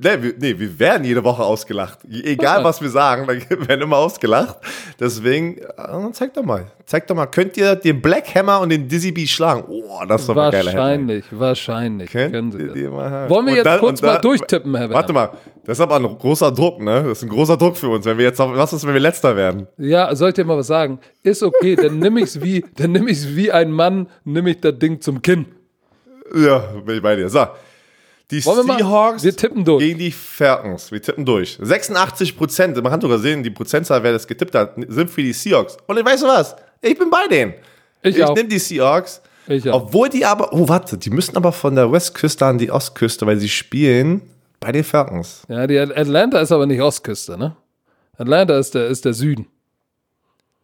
[0.00, 1.98] Nee wir, nee, wir werden jede Woche ausgelacht.
[2.08, 4.56] Egal, was wir sagen, wir werden immer ausgelacht.
[5.00, 6.66] Deswegen, äh, zeig doch mal.
[6.86, 9.64] Zeig doch mal, könnt ihr den Black Hammer und den Dizzy Bee schlagen?
[9.68, 12.10] Oh, das ist doch ein geiler Wahrscheinlich, wahrscheinlich.
[12.10, 12.76] Können Sie das.
[12.76, 15.30] Wollen wir jetzt dann, kurz mal durchtippen, Herr Warte mal,
[15.64, 17.02] das ist aber ein großer Druck, ne?
[17.02, 19.36] Das ist ein großer Druck für uns, wenn wir jetzt, was ist, wenn wir Letzter
[19.36, 19.66] werden?
[19.76, 20.98] Ja, soll ich dir mal was sagen?
[21.22, 24.78] Ist okay, dann nimm ich's wie, dann nimm ich's wie ein Mann, nimm ich das
[24.78, 25.46] Ding zum Kinn.
[26.34, 27.28] Ja, bin ich bei dir.
[27.28, 27.46] So,
[28.30, 29.82] die Wollen Seahawks wir, wir tippen durch.
[29.82, 30.92] gegen die Falcons.
[30.92, 31.58] Wir tippen durch.
[31.60, 35.32] 86 Prozent, man kann sogar sehen, die Prozentzahl, wer das getippt hat, sind für die
[35.32, 35.78] Seahawks.
[35.86, 37.54] Und ich weiß was, ich bin bei denen.
[38.02, 39.22] Ich, ich nehme die Seahawks.
[39.46, 39.82] Ich auch.
[39.82, 43.38] Obwohl die aber, oh warte, die müssen aber von der Westküste an die Ostküste, weil
[43.38, 44.20] sie spielen
[44.60, 45.42] bei den Falcons.
[45.48, 47.56] Ja, die Atlanta ist aber nicht Ostküste, ne?
[48.18, 49.46] Atlanta ist der, ist der Süden.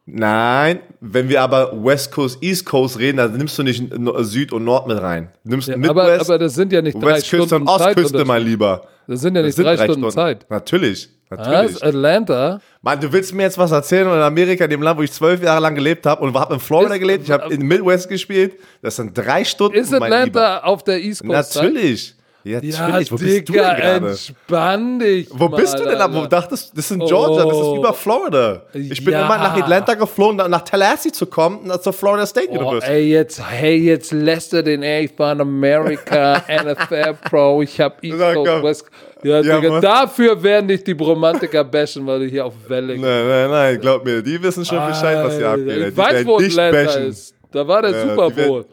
[0.07, 3.83] Nein, wenn wir aber West Coast, East Coast reden, dann nimmst du nicht
[4.19, 5.31] Süd und Nord mit rein.
[5.45, 8.27] Nimmst ja, Midwest, aber, aber das sind ja nicht drei Westküste Stunden und Ostküste, Zeit,
[8.27, 8.87] mein Lieber.
[9.07, 10.47] Das sind ja nicht drei, drei, Stunden, Stunden Zeit.
[10.51, 11.09] Natürlich.
[11.31, 11.83] Natürlich.
[11.83, 12.61] Ah, Atlanta.
[12.83, 15.61] Mann, du willst mir jetzt was erzählen in Amerika, dem Land, wo ich zwölf Jahre
[15.61, 18.55] lang gelebt habe und habe in Florida ist, gelebt, ich habe in Midwest gespielt.
[18.83, 19.75] Das sind drei Stunden.
[19.75, 21.57] Ist Atlanta auf der East Coast?
[21.57, 22.09] Natürlich.
[22.09, 22.24] Zeit?
[22.45, 23.11] Ja, natürlich.
[23.11, 25.29] Wo bist Digga, du denn entspann dich.
[25.31, 25.99] Wo mal, bist du denn?
[26.13, 27.49] Wo dachtest das ist in Georgia, oh.
[27.49, 27.77] das ist oh.
[27.79, 28.63] über Florida.
[28.75, 29.25] Ich bin ja.
[29.25, 32.93] immer nach Atlanta geflohen, nach Tallahassee zu kommen, zur Florida State oh, University.
[32.93, 37.81] Ey, jetzt, hey, jetzt lässt er den, ey, ich war in America, NFL Pro, ich
[37.81, 38.87] hab East Coast, West
[39.23, 43.27] ja, ja Digga, dafür werden dich die Bromantiker bashen, weil du hier auf Welle Nein,
[43.27, 45.79] nein, nein, glaub mir, die wissen schon Bescheid, was hier abgeht.
[45.79, 47.35] Ich die weiß, wo Atlanta ist.
[47.51, 48.67] Da war der ja, Super Bowl.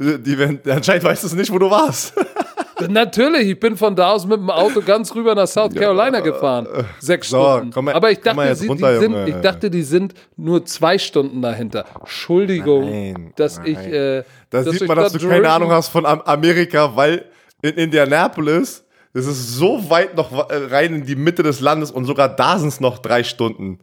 [0.00, 2.14] Die werden, anscheinend weißt du nicht, wo du warst.
[2.88, 6.66] Natürlich, ich bin von da aus mit dem Auto ganz rüber nach South Carolina gefahren.
[6.98, 7.84] Sechs so, Stunden.
[7.84, 11.84] Mal, Aber ich dachte, sie, runter, sind, ich dachte, die sind nur zwei Stunden dahinter.
[12.00, 13.66] Entschuldigung, nein, dass nein.
[13.66, 13.78] ich.
[13.78, 17.24] Äh, da sieht man, dass du keine Ahnung hast von Amerika, weil
[17.62, 22.04] in Indianapolis, das ist so weit noch äh, rein in die Mitte des Landes und
[22.04, 23.78] sogar da sind es noch drei Stunden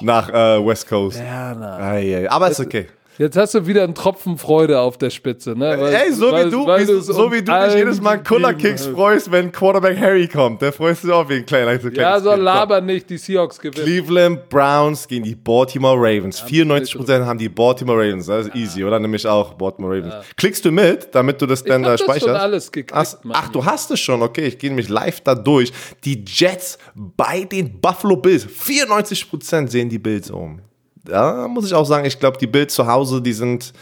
[0.00, 1.18] nach äh, West Coast.
[1.18, 1.78] Werner.
[1.80, 2.30] Ah, yeah.
[2.30, 2.86] Aber ist okay.
[3.18, 5.76] Jetzt hast du wieder einen Tropfen Freude auf der Spitze, ne?
[5.76, 8.54] Weil, Ey, so weil, wie du, weil wie, so wie du dich jedes Mal Cooler
[8.54, 8.94] gegeben Kicks hast.
[8.94, 10.62] freust, wenn Quarterback Harry kommt.
[10.62, 13.84] Da freust du auch wie ein kleiner, so Ja, so laber nicht, die Seahawks gewinnen.
[13.84, 16.40] Cleveland Browns gegen die Baltimore Ravens.
[16.44, 18.26] 94% haben die Baltimore Ravens.
[18.26, 19.00] Das ist easy, oder?
[19.00, 20.14] Nämlich auch Baltimore Ravens.
[20.36, 22.40] Klickst du mit, damit du das dann da das schon speicherst?
[22.40, 24.22] alles geklickt, ach, ach, du hast es schon.
[24.22, 25.72] Okay, ich gehe nämlich live da durch.
[26.04, 28.46] Die Jets bei den Buffalo Bills.
[28.46, 30.60] 94% sehen die Bills um.
[31.08, 33.72] Da muss ich auch sagen, ich glaube, die Bills zu Hause, die sind.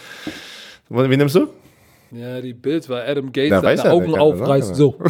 [0.88, 1.48] Wie nimmst du?
[2.12, 4.74] Ja, die Bills, weil Adam Gates weiß seine Augen kann aufreißt.
[4.74, 4.96] So.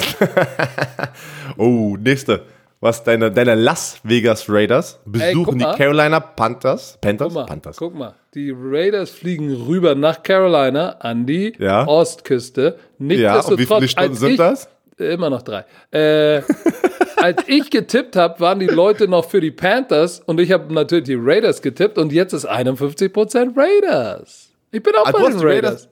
[1.59, 2.43] Oh, nächste.
[2.81, 5.79] Was deine, deine Las Vegas Raiders besuchen guck die.
[5.79, 6.99] Carolina Panthers.
[7.01, 7.29] Panthers?
[7.29, 7.77] Guck mal, Panthers.
[7.79, 11.87] guck mal, die Raiders fliegen rüber nach Carolina an die Ja.
[11.87, 12.79] Ostküste.
[12.99, 14.69] Ja, und wie viele Stunden sind ich, das?
[14.99, 15.64] Immer noch drei.
[15.90, 16.42] Äh,
[17.16, 21.05] als ich getippt habe, waren die Leute noch für die Panthers und ich habe natürlich
[21.05, 24.51] die Raiders getippt und jetzt ist 51% Raiders.
[24.72, 25.44] Ich bin auch Ah, bei den Raiders?
[25.44, 25.88] Raiders.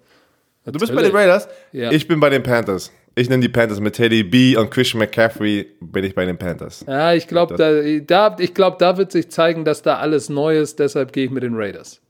[0.66, 1.46] Du bist bei den Raiders?
[1.72, 1.90] Ja.
[1.92, 2.90] Ich bin bei den Panthers.
[3.14, 6.84] Ich nenne die Panthers mit Teddy B und Christian McCaffrey bin ich bei den Panthers.
[6.88, 10.58] Ja, ich glaube, da, da, ich glaub, da wird sich zeigen, dass da alles neu
[10.58, 12.00] ist, deshalb gehe ich mit den Raiders.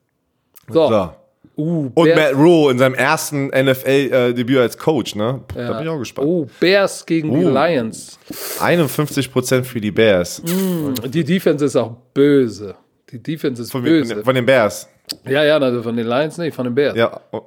[0.68, 0.88] So.
[0.88, 1.10] So.
[1.56, 5.40] Uh, Und Bears- Matt Rule in seinem ersten NFL-Debüt als Coach, ne?
[5.46, 6.26] Puh, Da bin ich auch gespannt.
[6.28, 7.50] Oh, Bears gegen die Uh.
[7.50, 8.18] Lions.
[8.58, 10.42] 51% für die Bears.
[10.44, 12.74] Die Defense ist auch böse.
[13.10, 14.14] Die Defense ist Von, böse.
[14.16, 14.88] von, von den Bears.
[15.26, 16.96] ja, ja, also von den Lions nicht, von den Bears.
[16.96, 17.20] Ja.
[17.30, 17.42] oh.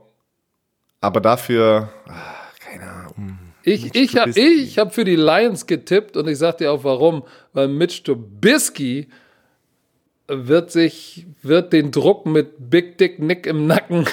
[1.02, 2.14] Aber dafür, ah,
[2.60, 3.38] keine Ahnung.
[3.64, 7.24] ich ich habe ich hab für die Lions getippt und ich sag dir auch warum.
[7.54, 9.08] Weil Mitch Trubisky
[10.28, 14.06] wird sich, wird den Druck mit Big Dick Nick im Nacken,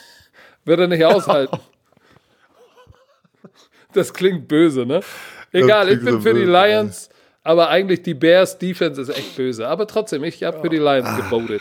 [0.64, 1.58] wird er nicht aushalten.
[3.92, 5.00] Das klingt böse, ne?
[5.52, 7.08] Egal, ich bin so für die Lions,
[7.42, 9.66] aber eigentlich die Bears Defense ist echt böse.
[9.66, 11.16] Aber trotzdem, ich habe für die Lions Ah.
[11.16, 11.60] gebotet.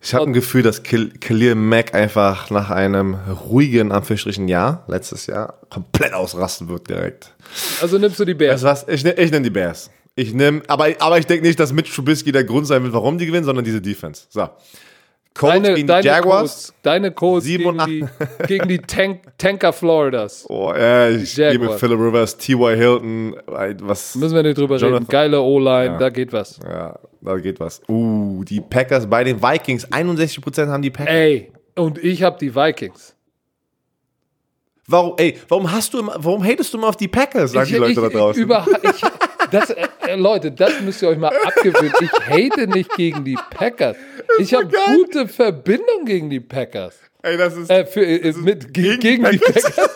[0.00, 5.58] Ich habe ein Gefühl, dass Khalil Mack einfach nach einem ruhigen, Anführungsstrichen Jahr, letztes Jahr,
[5.70, 7.34] komplett ausrasten wird direkt.
[7.82, 8.62] Also nimmst du die Bears.
[8.62, 8.94] Weißt du was?
[8.94, 9.90] Ich, ich nenne die Bears.
[10.18, 13.18] Ich nehm, aber, aber ich denke nicht, dass Mitch Trubisky der Grund sein wird, warum
[13.18, 14.26] die gewinnen, sondern diese Defense.
[14.28, 14.48] So.
[15.32, 16.74] Colts Deine, gegen die deine Jaguars.
[16.74, 20.44] Codes, deine Sieben gegen die, gegen die Tank, Tanker Floridas.
[20.48, 21.78] Oh, ja, ich gehe mit Jaguars.
[21.80, 22.76] Phillip Rivers, T.Y.
[22.76, 24.16] Hilton, was.
[24.16, 24.86] Müssen wir nicht drüber reden.
[24.86, 26.58] Jonathan- Geile O-Line, da geht was.
[26.64, 27.80] Ja, da geht was.
[27.88, 29.86] Uh, die Packers bei den Vikings.
[29.86, 31.14] 61% haben die Packers.
[31.14, 33.14] Ey, und ich habe die Vikings.
[34.88, 37.76] Warum, ey, warum hast du immer, warum hatest du immer auf die Packers, sagen die
[37.76, 38.42] Leute da draußen?
[38.42, 39.02] Über, ich,
[39.50, 41.92] das, äh, Leute, das müsst ihr euch mal abgewöhnen.
[42.00, 43.96] Ich hate nicht gegen die Packers.
[44.38, 46.98] Ich habe gute Verbindung gegen die Packers.
[47.22, 47.70] ey, das ist.
[47.70, 49.90] Äh, für, äh, mit, ge gegen gegen, die die Packers.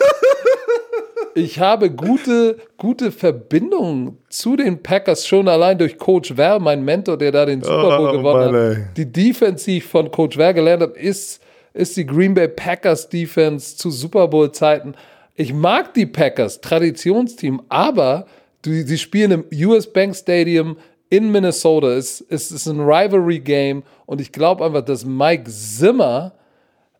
[1.35, 7.17] Ich habe gute, gute Verbindungen zu den Packers schon allein durch Coach Ver, mein Mentor,
[7.17, 8.75] der da den Super Bowl Oh, gewonnen Mann, ey.
[8.75, 8.97] hat.
[8.97, 11.41] Die Defense, die ich von Coach Ver gelernt habe, ist,
[11.73, 14.93] ist die Green Bay Packers Defense zu Super Bowl Zeiten.
[15.35, 18.27] Ich mag die Packers, Traditionsteam, aber
[18.65, 20.77] die, sie spielen im US Bank Stadium
[21.09, 21.93] in Minnesota.
[21.93, 26.33] Es, es ist ein Rivalry Game und ich glaube einfach, dass Mike Zimmer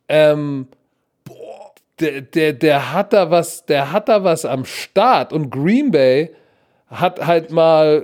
[0.07, 0.67] ähm,
[1.99, 6.31] der, der, der hat da was, der hat da was am Start und Green Bay
[6.87, 8.03] hat halt mal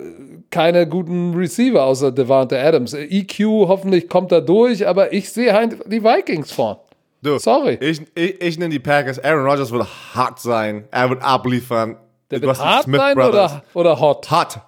[0.49, 2.93] keine guten Receiver außer Devante Adams.
[2.93, 6.78] EQ hoffentlich kommt da durch, aber ich sehe halt die Vikings vorn.
[7.22, 7.78] Du, Sorry.
[7.82, 9.20] Ich, ich, ich nenne die Packers.
[9.20, 9.86] Aaron Rodgers wird
[10.16, 10.86] hart sein.
[10.89, 11.97] Er wird abliefern.
[12.32, 13.53] Der wird hart sein Brothers.
[13.53, 14.30] oder, oder hot?
[14.30, 14.59] Hart.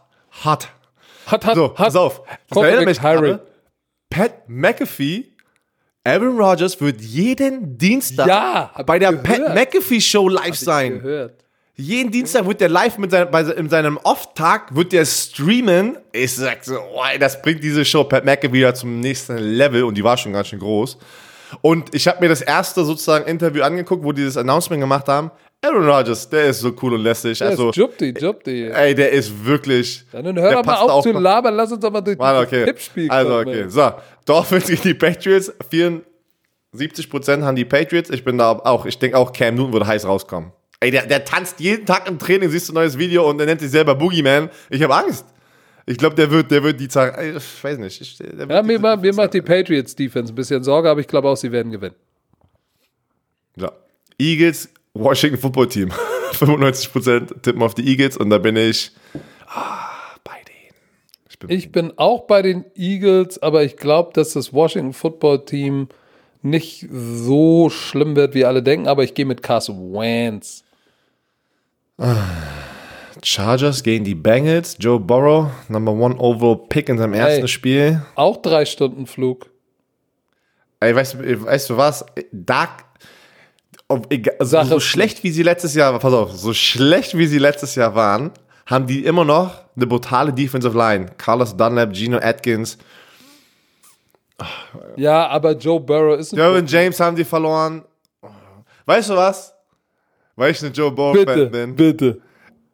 [0.44, 0.70] Hart.
[1.30, 1.76] Hot, hot, So, hot.
[1.76, 2.22] pass auf.
[2.50, 3.46] Das erinnert mich gerade.
[4.10, 5.26] Pat McAfee,
[6.04, 9.24] Aaron Rodgers wird jeden Dienstag Ja, bei ich der gehört.
[9.46, 11.02] Pat McAfee Show live sein.
[11.02, 11.36] Gehört.
[11.76, 15.98] Jeden Dienstag wird der live mit seinem, bei, in seinem Off-Tag wird der streamen.
[16.12, 19.96] Ich sag so, oh, das bringt diese Show Pat McAfee wieder zum nächsten Level und
[19.96, 20.98] die war schon ganz schön groß.
[21.62, 25.32] Und ich habe mir das erste sozusagen Interview angeguckt, wo die das Announcement gemacht haben.
[25.64, 27.38] Aaron Rodgers, der ist so cool und lässig.
[27.38, 28.64] Der Also, ist Jupti, Jupti.
[28.72, 30.04] ey, der ist wirklich.
[30.12, 32.66] Dann hör doch mal auf zu labern, lass uns doch mal durch das okay.
[32.66, 33.62] Tippspiel Also, kommen, okay.
[33.62, 33.70] ey.
[33.70, 33.92] So,
[34.26, 35.54] Dolphins gegen die Patriots.
[35.72, 38.10] 74% haben die Patriots.
[38.10, 40.52] Ich bin da auch, ich denke auch, Cam Newton würde heiß rauskommen.
[40.80, 43.46] Ey, der, der tanzt jeden Tag im Training, siehst du ein neues Video und der
[43.46, 44.50] nennt sich selber Boogeyman.
[44.72, 45.26] Ich habe Angst.
[45.86, 48.02] Ich glaube, der wird, der wird die Zahl, ich weiß nicht.
[48.02, 48.18] Ich,
[48.50, 51.36] Ja, mir, ma- mir macht die Patriots Defense ein bisschen Sorge, aber ich glaube auch,
[51.38, 51.96] sie werden gewinnen.
[53.58, 53.70] So.
[54.18, 55.92] Eagles, Washington Football Team.
[56.34, 58.92] 95% tippen auf die Eagles und da bin ich
[59.48, 59.90] ah,
[60.24, 60.76] bei denen.
[61.30, 65.46] Ich bin Ich bin auch bei den Eagles, aber ich glaube, dass das Washington Football
[65.46, 65.90] Team
[66.42, 70.64] nicht so schlimm wird, wie alle denken, aber ich gehe mit Carson Wentz.
[73.24, 74.78] Chargers gegen die Bengals.
[74.80, 77.48] Joe Burrow, Number One Overall Pick in seinem ersten Ey.
[77.48, 78.02] Spiel.
[78.16, 79.50] Auch drei Stunden Flug.
[80.80, 82.04] Ey, weißt, du- weißt du was?
[82.32, 82.70] Da,
[83.92, 87.28] ob, egal, also Sache- so schlecht wie sie letztes Jahr, pass auf, so schlecht wie
[87.28, 88.32] sie letztes Jahr waren,
[88.66, 91.08] haben die immer noch eine brutale Defensive Line.
[91.18, 92.78] Carlos Dunlap, Gino Atkins,
[94.96, 97.84] Ja, aber Joe Burrow ist ein Derwin James haben die verloren.
[98.86, 99.54] Weißt du was?
[100.36, 101.76] Weil ich ein Joe Burrow Bitte, Fan bin.
[101.76, 102.22] bitte.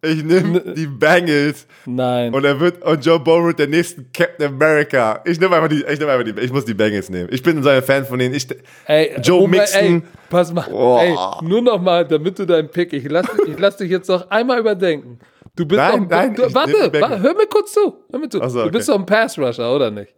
[0.01, 2.31] Ich nehme die Bengals Nein.
[2.33, 5.21] und er wird und Joe Burrow der nächste Captain America.
[5.25, 7.29] Ich nehme einfach die, ich nehme einfach die, ich muss die Bengals nehmen.
[7.31, 8.35] Ich bin so ein Fan von denen.
[8.35, 8.47] Ich,
[8.85, 9.81] Ey, Joe Oma, Mixon.
[9.81, 10.67] Ey, pass mal.
[10.71, 10.99] Oh.
[11.01, 11.15] Ey,
[11.47, 12.93] nur noch mal, damit du deinen Pick.
[12.93, 15.19] Ich lass, ich lass dich jetzt noch einmal überdenken.
[15.55, 17.95] Du bist Nein, doch, nein, du, warte, warte, hör mir kurz zu.
[18.11, 18.47] Hör mir zu.
[18.49, 20.13] So, Du bist doch ein Pass Rusher, oder nicht?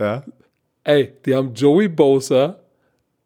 [0.00, 0.24] ja.
[0.86, 2.58] Ey, die haben Joey Bosa,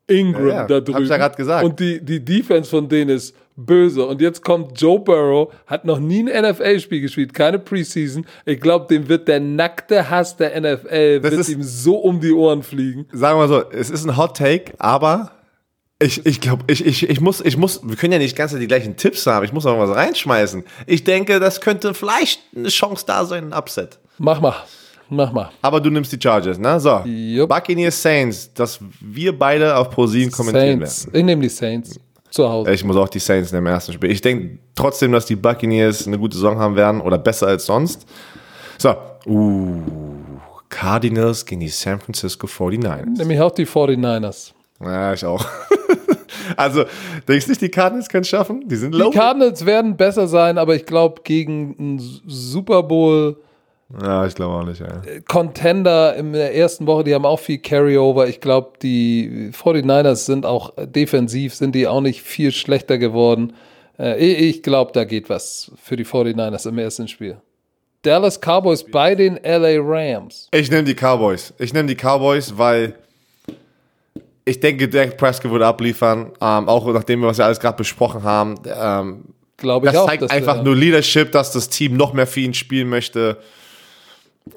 [0.06, 1.06] Ingram Ja, ja, da hab ich drüben.
[1.08, 1.64] ja grad gesagt.
[1.64, 4.06] Und die, die Defense von denen ist böse.
[4.06, 8.24] Und jetzt kommt Joe Burrow, hat noch nie ein NFL-Spiel gespielt, keine Preseason.
[8.46, 12.20] Ich glaube, dem wird der nackte Hass der NFL Das wird ist- ihm so um
[12.20, 13.06] die Ohren fliegen.
[13.12, 15.32] Sagen wir mal so, es ist ein Hot Take, aber
[16.00, 18.66] ich, ich glaube, ich, ich, ich muss, ich muss, wir können ja nicht ganz die
[18.68, 19.44] gleichen Tipps haben.
[19.44, 20.62] Ich muss noch was reinschmeißen.
[20.86, 23.98] Ich denke, das könnte vielleicht eine Chance da sein, ein Upset.
[24.18, 24.54] Mach mal.
[25.10, 25.50] Mach mal.
[25.62, 26.78] Aber du nimmst die Chargers, ne?
[26.78, 26.98] So.
[27.06, 27.48] Jupp.
[27.48, 31.10] Buccaneers Saints, dass wir beide auf ProSieben kommentieren werden.
[31.14, 31.98] Ich nehme die Saints.
[32.38, 32.70] Zu Hause.
[32.70, 34.12] Ich muss auch die Saints nehmen im ersten Spiel.
[34.12, 38.06] Ich denke trotzdem, dass die Buccaneers eine gute Saison haben werden oder besser als sonst.
[38.78, 38.94] So.
[39.26, 39.82] Uh,
[40.68, 43.18] Cardinals gegen die San Francisco 49ers.
[43.18, 44.52] Nämlich auch die 49ers.
[44.80, 45.44] Ja, ich auch.
[46.56, 46.84] also,
[47.26, 48.68] denkst du nicht, die Cardinals können es schaffen?
[48.68, 49.10] Die sind Die low.
[49.10, 53.38] Cardinals werden besser sein, aber ich glaube, gegen einen Super Bowl
[54.02, 55.00] Ja, ich glaube auch nicht, ja.
[55.26, 58.28] Contender in der ersten Woche, die haben auch viel Carryover.
[58.28, 63.54] Ich glaube, die 49ers sind auch äh, defensiv, sind die auch nicht viel schlechter geworden.
[63.98, 67.38] Äh, Ich glaube, da geht was für die 49ers im ersten Spiel.
[68.02, 70.48] Dallas Cowboys bei den LA Rams.
[70.52, 71.54] Ich nehme die Cowboys.
[71.58, 72.94] Ich nehme die Cowboys, weil
[74.44, 76.32] ich denke, Dak Prescott wird abliefern.
[76.40, 78.54] Ähm, auch nachdem wir was wir alles gerade besprochen haben.
[78.66, 79.24] Ähm,
[79.56, 80.06] Glaube ich das auch.
[80.06, 83.38] zeigt dass einfach nur Leadership, dass das Team noch mehr für ihn spielen möchte.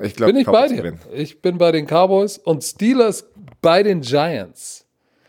[0.02, 0.94] Ich glaube, Bin ich bei dir.
[1.14, 3.26] Ich bin bei den Cowboys und Steelers
[3.62, 4.86] bei den Giants.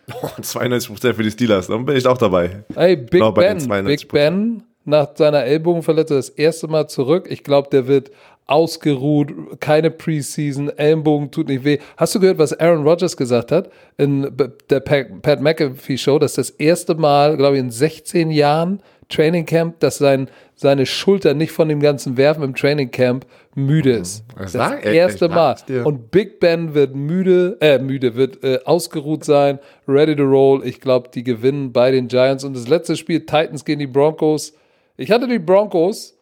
[0.08, 1.66] 92% für die Steelers.
[1.68, 2.64] Dann bin ich auch dabei.
[2.74, 3.82] Ey, Big Genau, Ben, 92%.
[3.84, 7.26] Big Ben nach seiner Ellbogenverletzung das erste Mal zurück.
[7.30, 8.10] Ich glaube, der wird
[8.46, 11.78] ausgeruht, keine Preseason, Ellenbogen tut nicht weh.
[11.96, 14.30] Hast du gehört, was Aaron Rodgers gesagt hat in
[14.68, 19.46] der Pat Pat McAfee Show, dass das erste Mal, glaube ich, in 16 Jahren Training
[19.46, 20.28] Camp, dass sein,
[20.62, 24.24] seine Schulter nicht von dem ganzen Werfen im Training Camp müde ist.
[24.38, 25.56] Das, sag- ey, erste Mal.
[25.84, 30.64] Und Big Ben wird müde, äh, müde, wird äh, ausgeruht sein, ready to roll.
[30.66, 32.44] Ich glaube, die gewinnen bei den Giants.
[32.44, 34.54] Und das letzte Spiel, Titans gegen die Broncos.
[34.96, 36.16] Ich hatte die Broncos,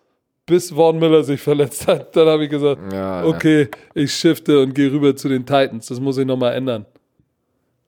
[0.46, 2.16] bis Vaughn Miller sich verletzt hat.
[2.16, 3.26] Dann habe ich gesagt, Ja, ja.
[3.28, 5.86] okay, ich shifte und gehe rüber zu den Titans.
[5.86, 6.86] Das muss ich nochmal ändern.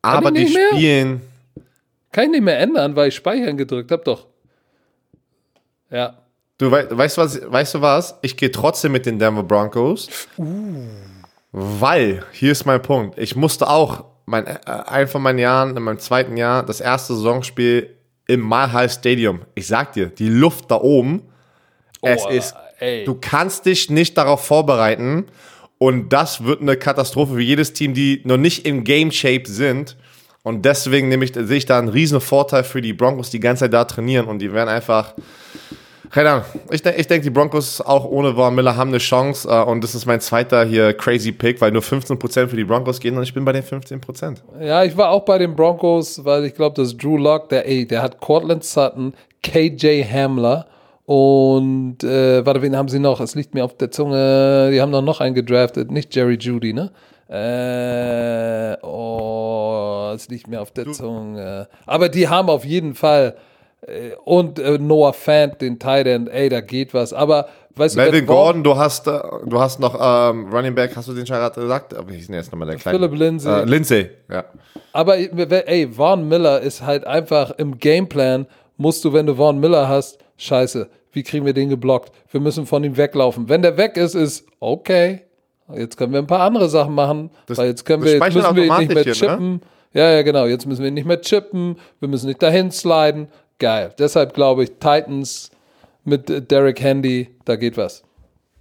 [0.02, 0.68] Aber die nicht mehr?
[0.72, 1.20] spielen.
[2.12, 4.04] Kann ich nicht mehr ändern, weil ich Speichern gedrückt habe.
[4.04, 4.26] Doch.
[5.90, 6.18] Ja.
[6.62, 8.14] Du wei weißt, was, weißt du was?
[8.22, 10.09] Ich gehe trotzdem mit den Denver Broncos.
[11.51, 13.18] Weil, hier ist mein Punkt.
[13.18, 17.14] Ich musste auch mein, äh, ein von meinen Jahren, in meinem zweiten Jahr, das erste
[17.16, 17.97] Saisonspiel
[18.28, 19.40] im Mile High Stadium.
[19.56, 21.22] Ich sag dir, die Luft da oben,
[22.01, 23.05] es Oh, ist, ey.
[23.06, 25.26] du kannst dich nicht darauf vorbereiten.
[25.78, 29.97] Und das wird eine Katastrophe für jedes Team, die noch nicht im Game Shape sind.
[30.44, 33.64] Und deswegen nehme ich, sehe ich da einen riesen Vorteil für die Broncos, die ganze
[33.64, 35.14] Zeit da trainieren und die werden einfach,
[36.12, 36.44] keine Ahnung.
[36.70, 39.48] Ich, ich denke, die Broncos auch ohne Von Miller haben eine Chance.
[39.48, 43.01] äh, Und das ist mein zweiter hier crazy Pick, weil nur 15% für die Broncos
[43.01, 44.36] gehen und ich bin bei den 15%.
[44.60, 47.86] Ja, ich war auch bei den Broncos, weil ich glaube, dass Drew Lock, der, ey,
[47.86, 50.66] der hat Cortland Sutton, KJ Hamler
[51.06, 53.20] und, äh, warte, wen haben sie noch?
[53.20, 54.70] Es liegt mir auf der Zunge.
[54.70, 56.90] Die haben doch noch einen gedraftet, nicht Jerry Judy, ne?
[57.28, 61.68] Äh, oh, es liegt mir auf der Zunge.
[61.86, 63.34] Aber die haben auf jeden Fall
[64.24, 67.12] und äh, Noah Fant, den Tight End, ey, da geht was.
[67.12, 70.92] Aber, weißt du, Melvin Vaughn- Gordon, du hast, äh, du hast noch ähm, Running Back,
[70.94, 71.94] hast du den schon gerade gesagt?
[71.94, 72.98] Aber ich denn jetzt nochmal der kleine.
[72.98, 73.62] Philip Lindsay.
[73.62, 74.44] Äh, Lindsay, ja.
[74.92, 78.46] Aber ey, Vaughn Miller ist halt einfach im Gameplan,
[78.76, 82.12] musst du, wenn du Vaughn Miller hast, scheiße, wie kriegen wir den geblockt?
[82.30, 83.48] Wir müssen von ihm weglaufen.
[83.48, 85.22] Wenn der weg ist, ist okay.
[85.74, 88.56] Jetzt können wir ein paar andere Sachen machen, Das- weil jetzt können wir, jetzt müssen
[88.56, 89.12] wir ihn nicht mehr ne?
[89.12, 89.62] chippen.
[89.94, 90.46] Ja, ja, genau.
[90.46, 91.76] Jetzt müssen wir ihn nicht mehr chippen.
[92.00, 93.28] Wir müssen nicht dahin sliden.
[93.58, 93.92] Geil.
[93.98, 95.50] Deshalb glaube ich, Titans
[96.04, 98.02] mit Derek Handy, da geht was.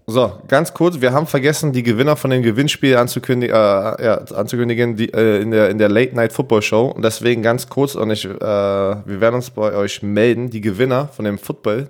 [0.07, 3.59] So, ganz kurz, wir haben vergessen, die Gewinner von dem Gewinnspiel anzukündigen, äh,
[4.03, 6.87] ja, anzukündigen die, äh, in, der, in der Late Night Football Show.
[6.87, 11.07] Und deswegen ganz kurz, und ich, äh, wir werden uns bei euch melden, die Gewinner
[11.07, 11.89] von dem Football,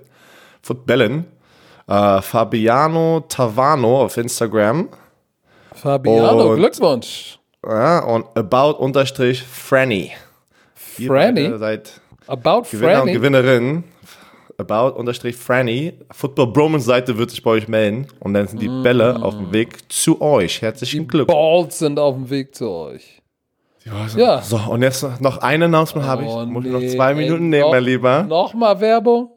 [0.62, 1.24] Footballen,
[1.88, 4.88] äh, Fabiano Tavano auf Instagram
[5.74, 7.38] Fabiano, Und- Glückwunsch.
[7.66, 10.12] Ja, und about unterstrich Franny.
[10.98, 13.12] Ihr Seid About Gewinner und Franny.
[13.12, 13.84] Gewinnerin.
[14.58, 15.94] About unterstrich Franny.
[16.10, 18.06] Football Bromance Seite wird sich bei euch melden.
[18.20, 20.60] Und dann sind die Bälle auf dem Weg zu euch.
[20.62, 21.36] Herzlichen Glückwunsch.
[21.36, 23.20] Balls sind auf dem Weg zu euch.
[24.16, 24.40] Ja.
[24.42, 26.28] So, und jetzt noch ein Announcement habe ich.
[26.28, 28.22] Oh, Muss ich nee, noch zwei Minuten nehmen, noch- mein Lieber.
[28.22, 29.30] Nochmal Werbung?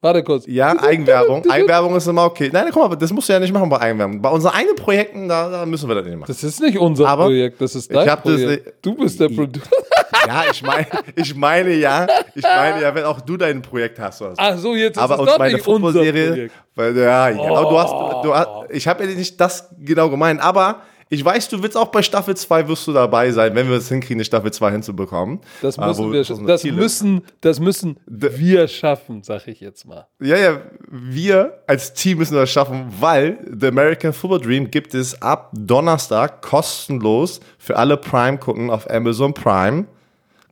[0.00, 0.46] Warte kurz.
[0.46, 1.42] Ja, Eigenwerbung.
[1.50, 2.48] Eigenwerbung ist immer okay.
[2.52, 4.22] Nein, guck mal, das musst du ja nicht machen bei Eigenwerbung.
[4.22, 6.28] Bei unseren eigenen Projekten, da, da müssen wir das nicht machen.
[6.28, 8.86] Das ist nicht unser Aber Projekt, das ist dein hab das- Projekt.
[8.86, 9.66] du bist der Producer.
[10.26, 14.20] Ja, ich meine, ich meine ja, ich meine ja, wenn auch du dein Projekt hast.
[14.22, 14.36] Oder so.
[14.38, 17.70] Ach so, jetzt ist aber es uns doch meine nicht Football-Serie, weil ja, ja aber
[17.70, 21.62] du hast, du hast, ich habe ja nicht das genau gemeint, aber ich weiß, du
[21.62, 24.52] willst auch bei Staffel 2 wirst du dabei sein, wenn wir es hinkriegen, eine Staffel
[24.52, 25.40] 2 hinzubekommen.
[25.62, 30.06] Das Ah, müssen wir, unsere das müssen, das müssen wir schaffen, sag ich jetzt mal.
[30.20, 35.20] Ja, ja, wir als Team müssen das schaffen, weil The American Football Dream gibt es
[35.22, 39.86] ab Donnerstag kostenlos für alle Prime-Kunden auf Amazon Prime.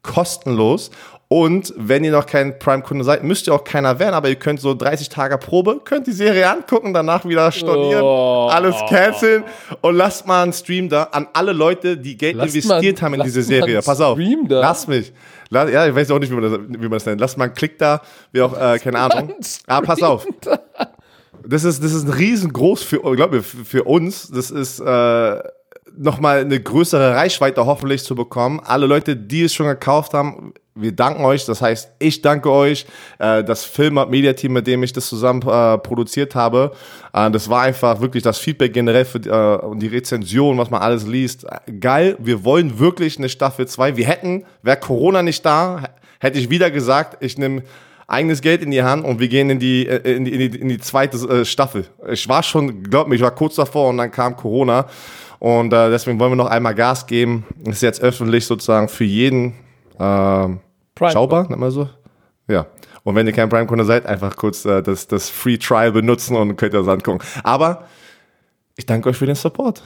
[0.06, 0.90] Kostenlos.
[1.28, 4.60] Und wenn ihr noch kein Prime-Kunde seid, müsst ihr auch keiner werden, aber ihr könnt
[4.60, 8.46] so 30 Tage Probe, könnt die Serie angucken, danach wieder stornieren, Oh.
[8.48, 9.42] alles canceln
[9.80, 13.14] und lasst mal einen Stream da an alle Leute, die Geld Lasst investiert mal- haben
[13.14, 13.82] in lasst diese Serie.
[13.82, 14.16] Pass auf.
[14.16, 14.60] Stream da.
[14.60, 15.12] Lass mich.
[15.50, 17.20] Lass, ja, ich weiß auch nicht, wie man das, wie man das nennt.
[17.20, 19.34] Lasst mal einen Klick da, wie auch, äh, keine Ahnung.
[19.66, 20.24] Ah, pass auf.
[21.44, 24.30] Das ist, das ist riesengroß für, glaub mir, für, für uns.
[24.30, 25.40] Das ist äh,
[25.96, 28.60] nochmal eine größere Reichweite hoffentlich zu bekommen.
[28.64, 31.46] Alle Leute, die es schon gekauft haben, wir danken euch.
[31.46, 32.86] Das heißt, ich danke euch.
[33.18, 36.72] Äh, das Film und Media-Team, mit dem ich das zusammen äh, produziert habe,
[37.12, 41.06] äh, das war einfach wirklich das Feedback generell für und die Rezension, was man alles
[41.06, 41.46] liest.
[41.80, 42.16] Geil.
[42.20, 43.96] Wir wollen wirklich eine Staffel 2.
[43.96, 45.82] Wir hätten, wäre Corona nicht da,
[46.20, 47.62] hätte ich wieder gesagt, ich nehme
[48.06, 50.58] eigenes Geld in die Hand und wir gehen in die, äh, in die, in die,
[50.58, 51.86] in die zweite äh, Staffel.
[52.10, 54.86] Ich war schon, glaub mir, ich war kurz davor und dann kam Corona.
[55.38, 57.44] Und äh, deswegen wollen wir noch einmal Gas geben.
[57.64, 59.54] Ist jetzt öffentlich sozusagen für jeden
[59.98, 60.60] Prime.
[61.10, 61.88] schaubar, nennt man so.
[62.48, 62.66] Ja.
[63.02, 66.56] Und wenn ihr kein Prime-Kunde seid, einfach kurz äh, das, das Free Trial benutzen und
[66.56, 67.24] könnt ihr das angucken.
[67.42, 67.84] Aber
[68.76, 69.82] ich danke euch für den Support.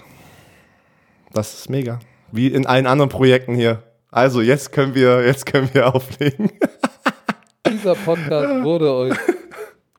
[1.33, 1.99] Das ist mega.
[2.33, 3.83] Wie in allen anderen Projekten hier.
[4.11, 6.51] Also jetzt können wir, jetzt können wir auflegen.
[7.71, 9.17] Dieser Podcast wurde euch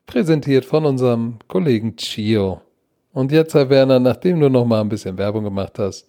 [0.06, 2.62] präsentiert von unserem Kollegen Chio.
[3.14, 6.08] Und jetzt, Herr Werner, nachdem du noch mal ein bisschen Werbung gemacht hast,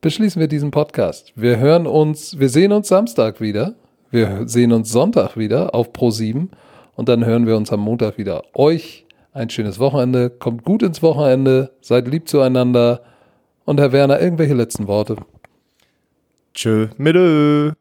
[0.00, 1.32] beschließen wir diesen Podcast.
[1.36, 3.74] Wir hören uns, wir sehen uns Samstag wieder.
[4.10, 6.48] Wir sehen uns Sonntag wieder auf Pro7
[6.96, 8.42] und dann hören wir uns am Montag wieder.
[8.54, 13.02] Euch ein schönes Wochenende, kommt gut ins Wochenende, seid lieb zueinander
[13.64, 15.16] und Herr Werner, irgendwelche letzten Worte.
[16.54, 17.76] Tschö, mit.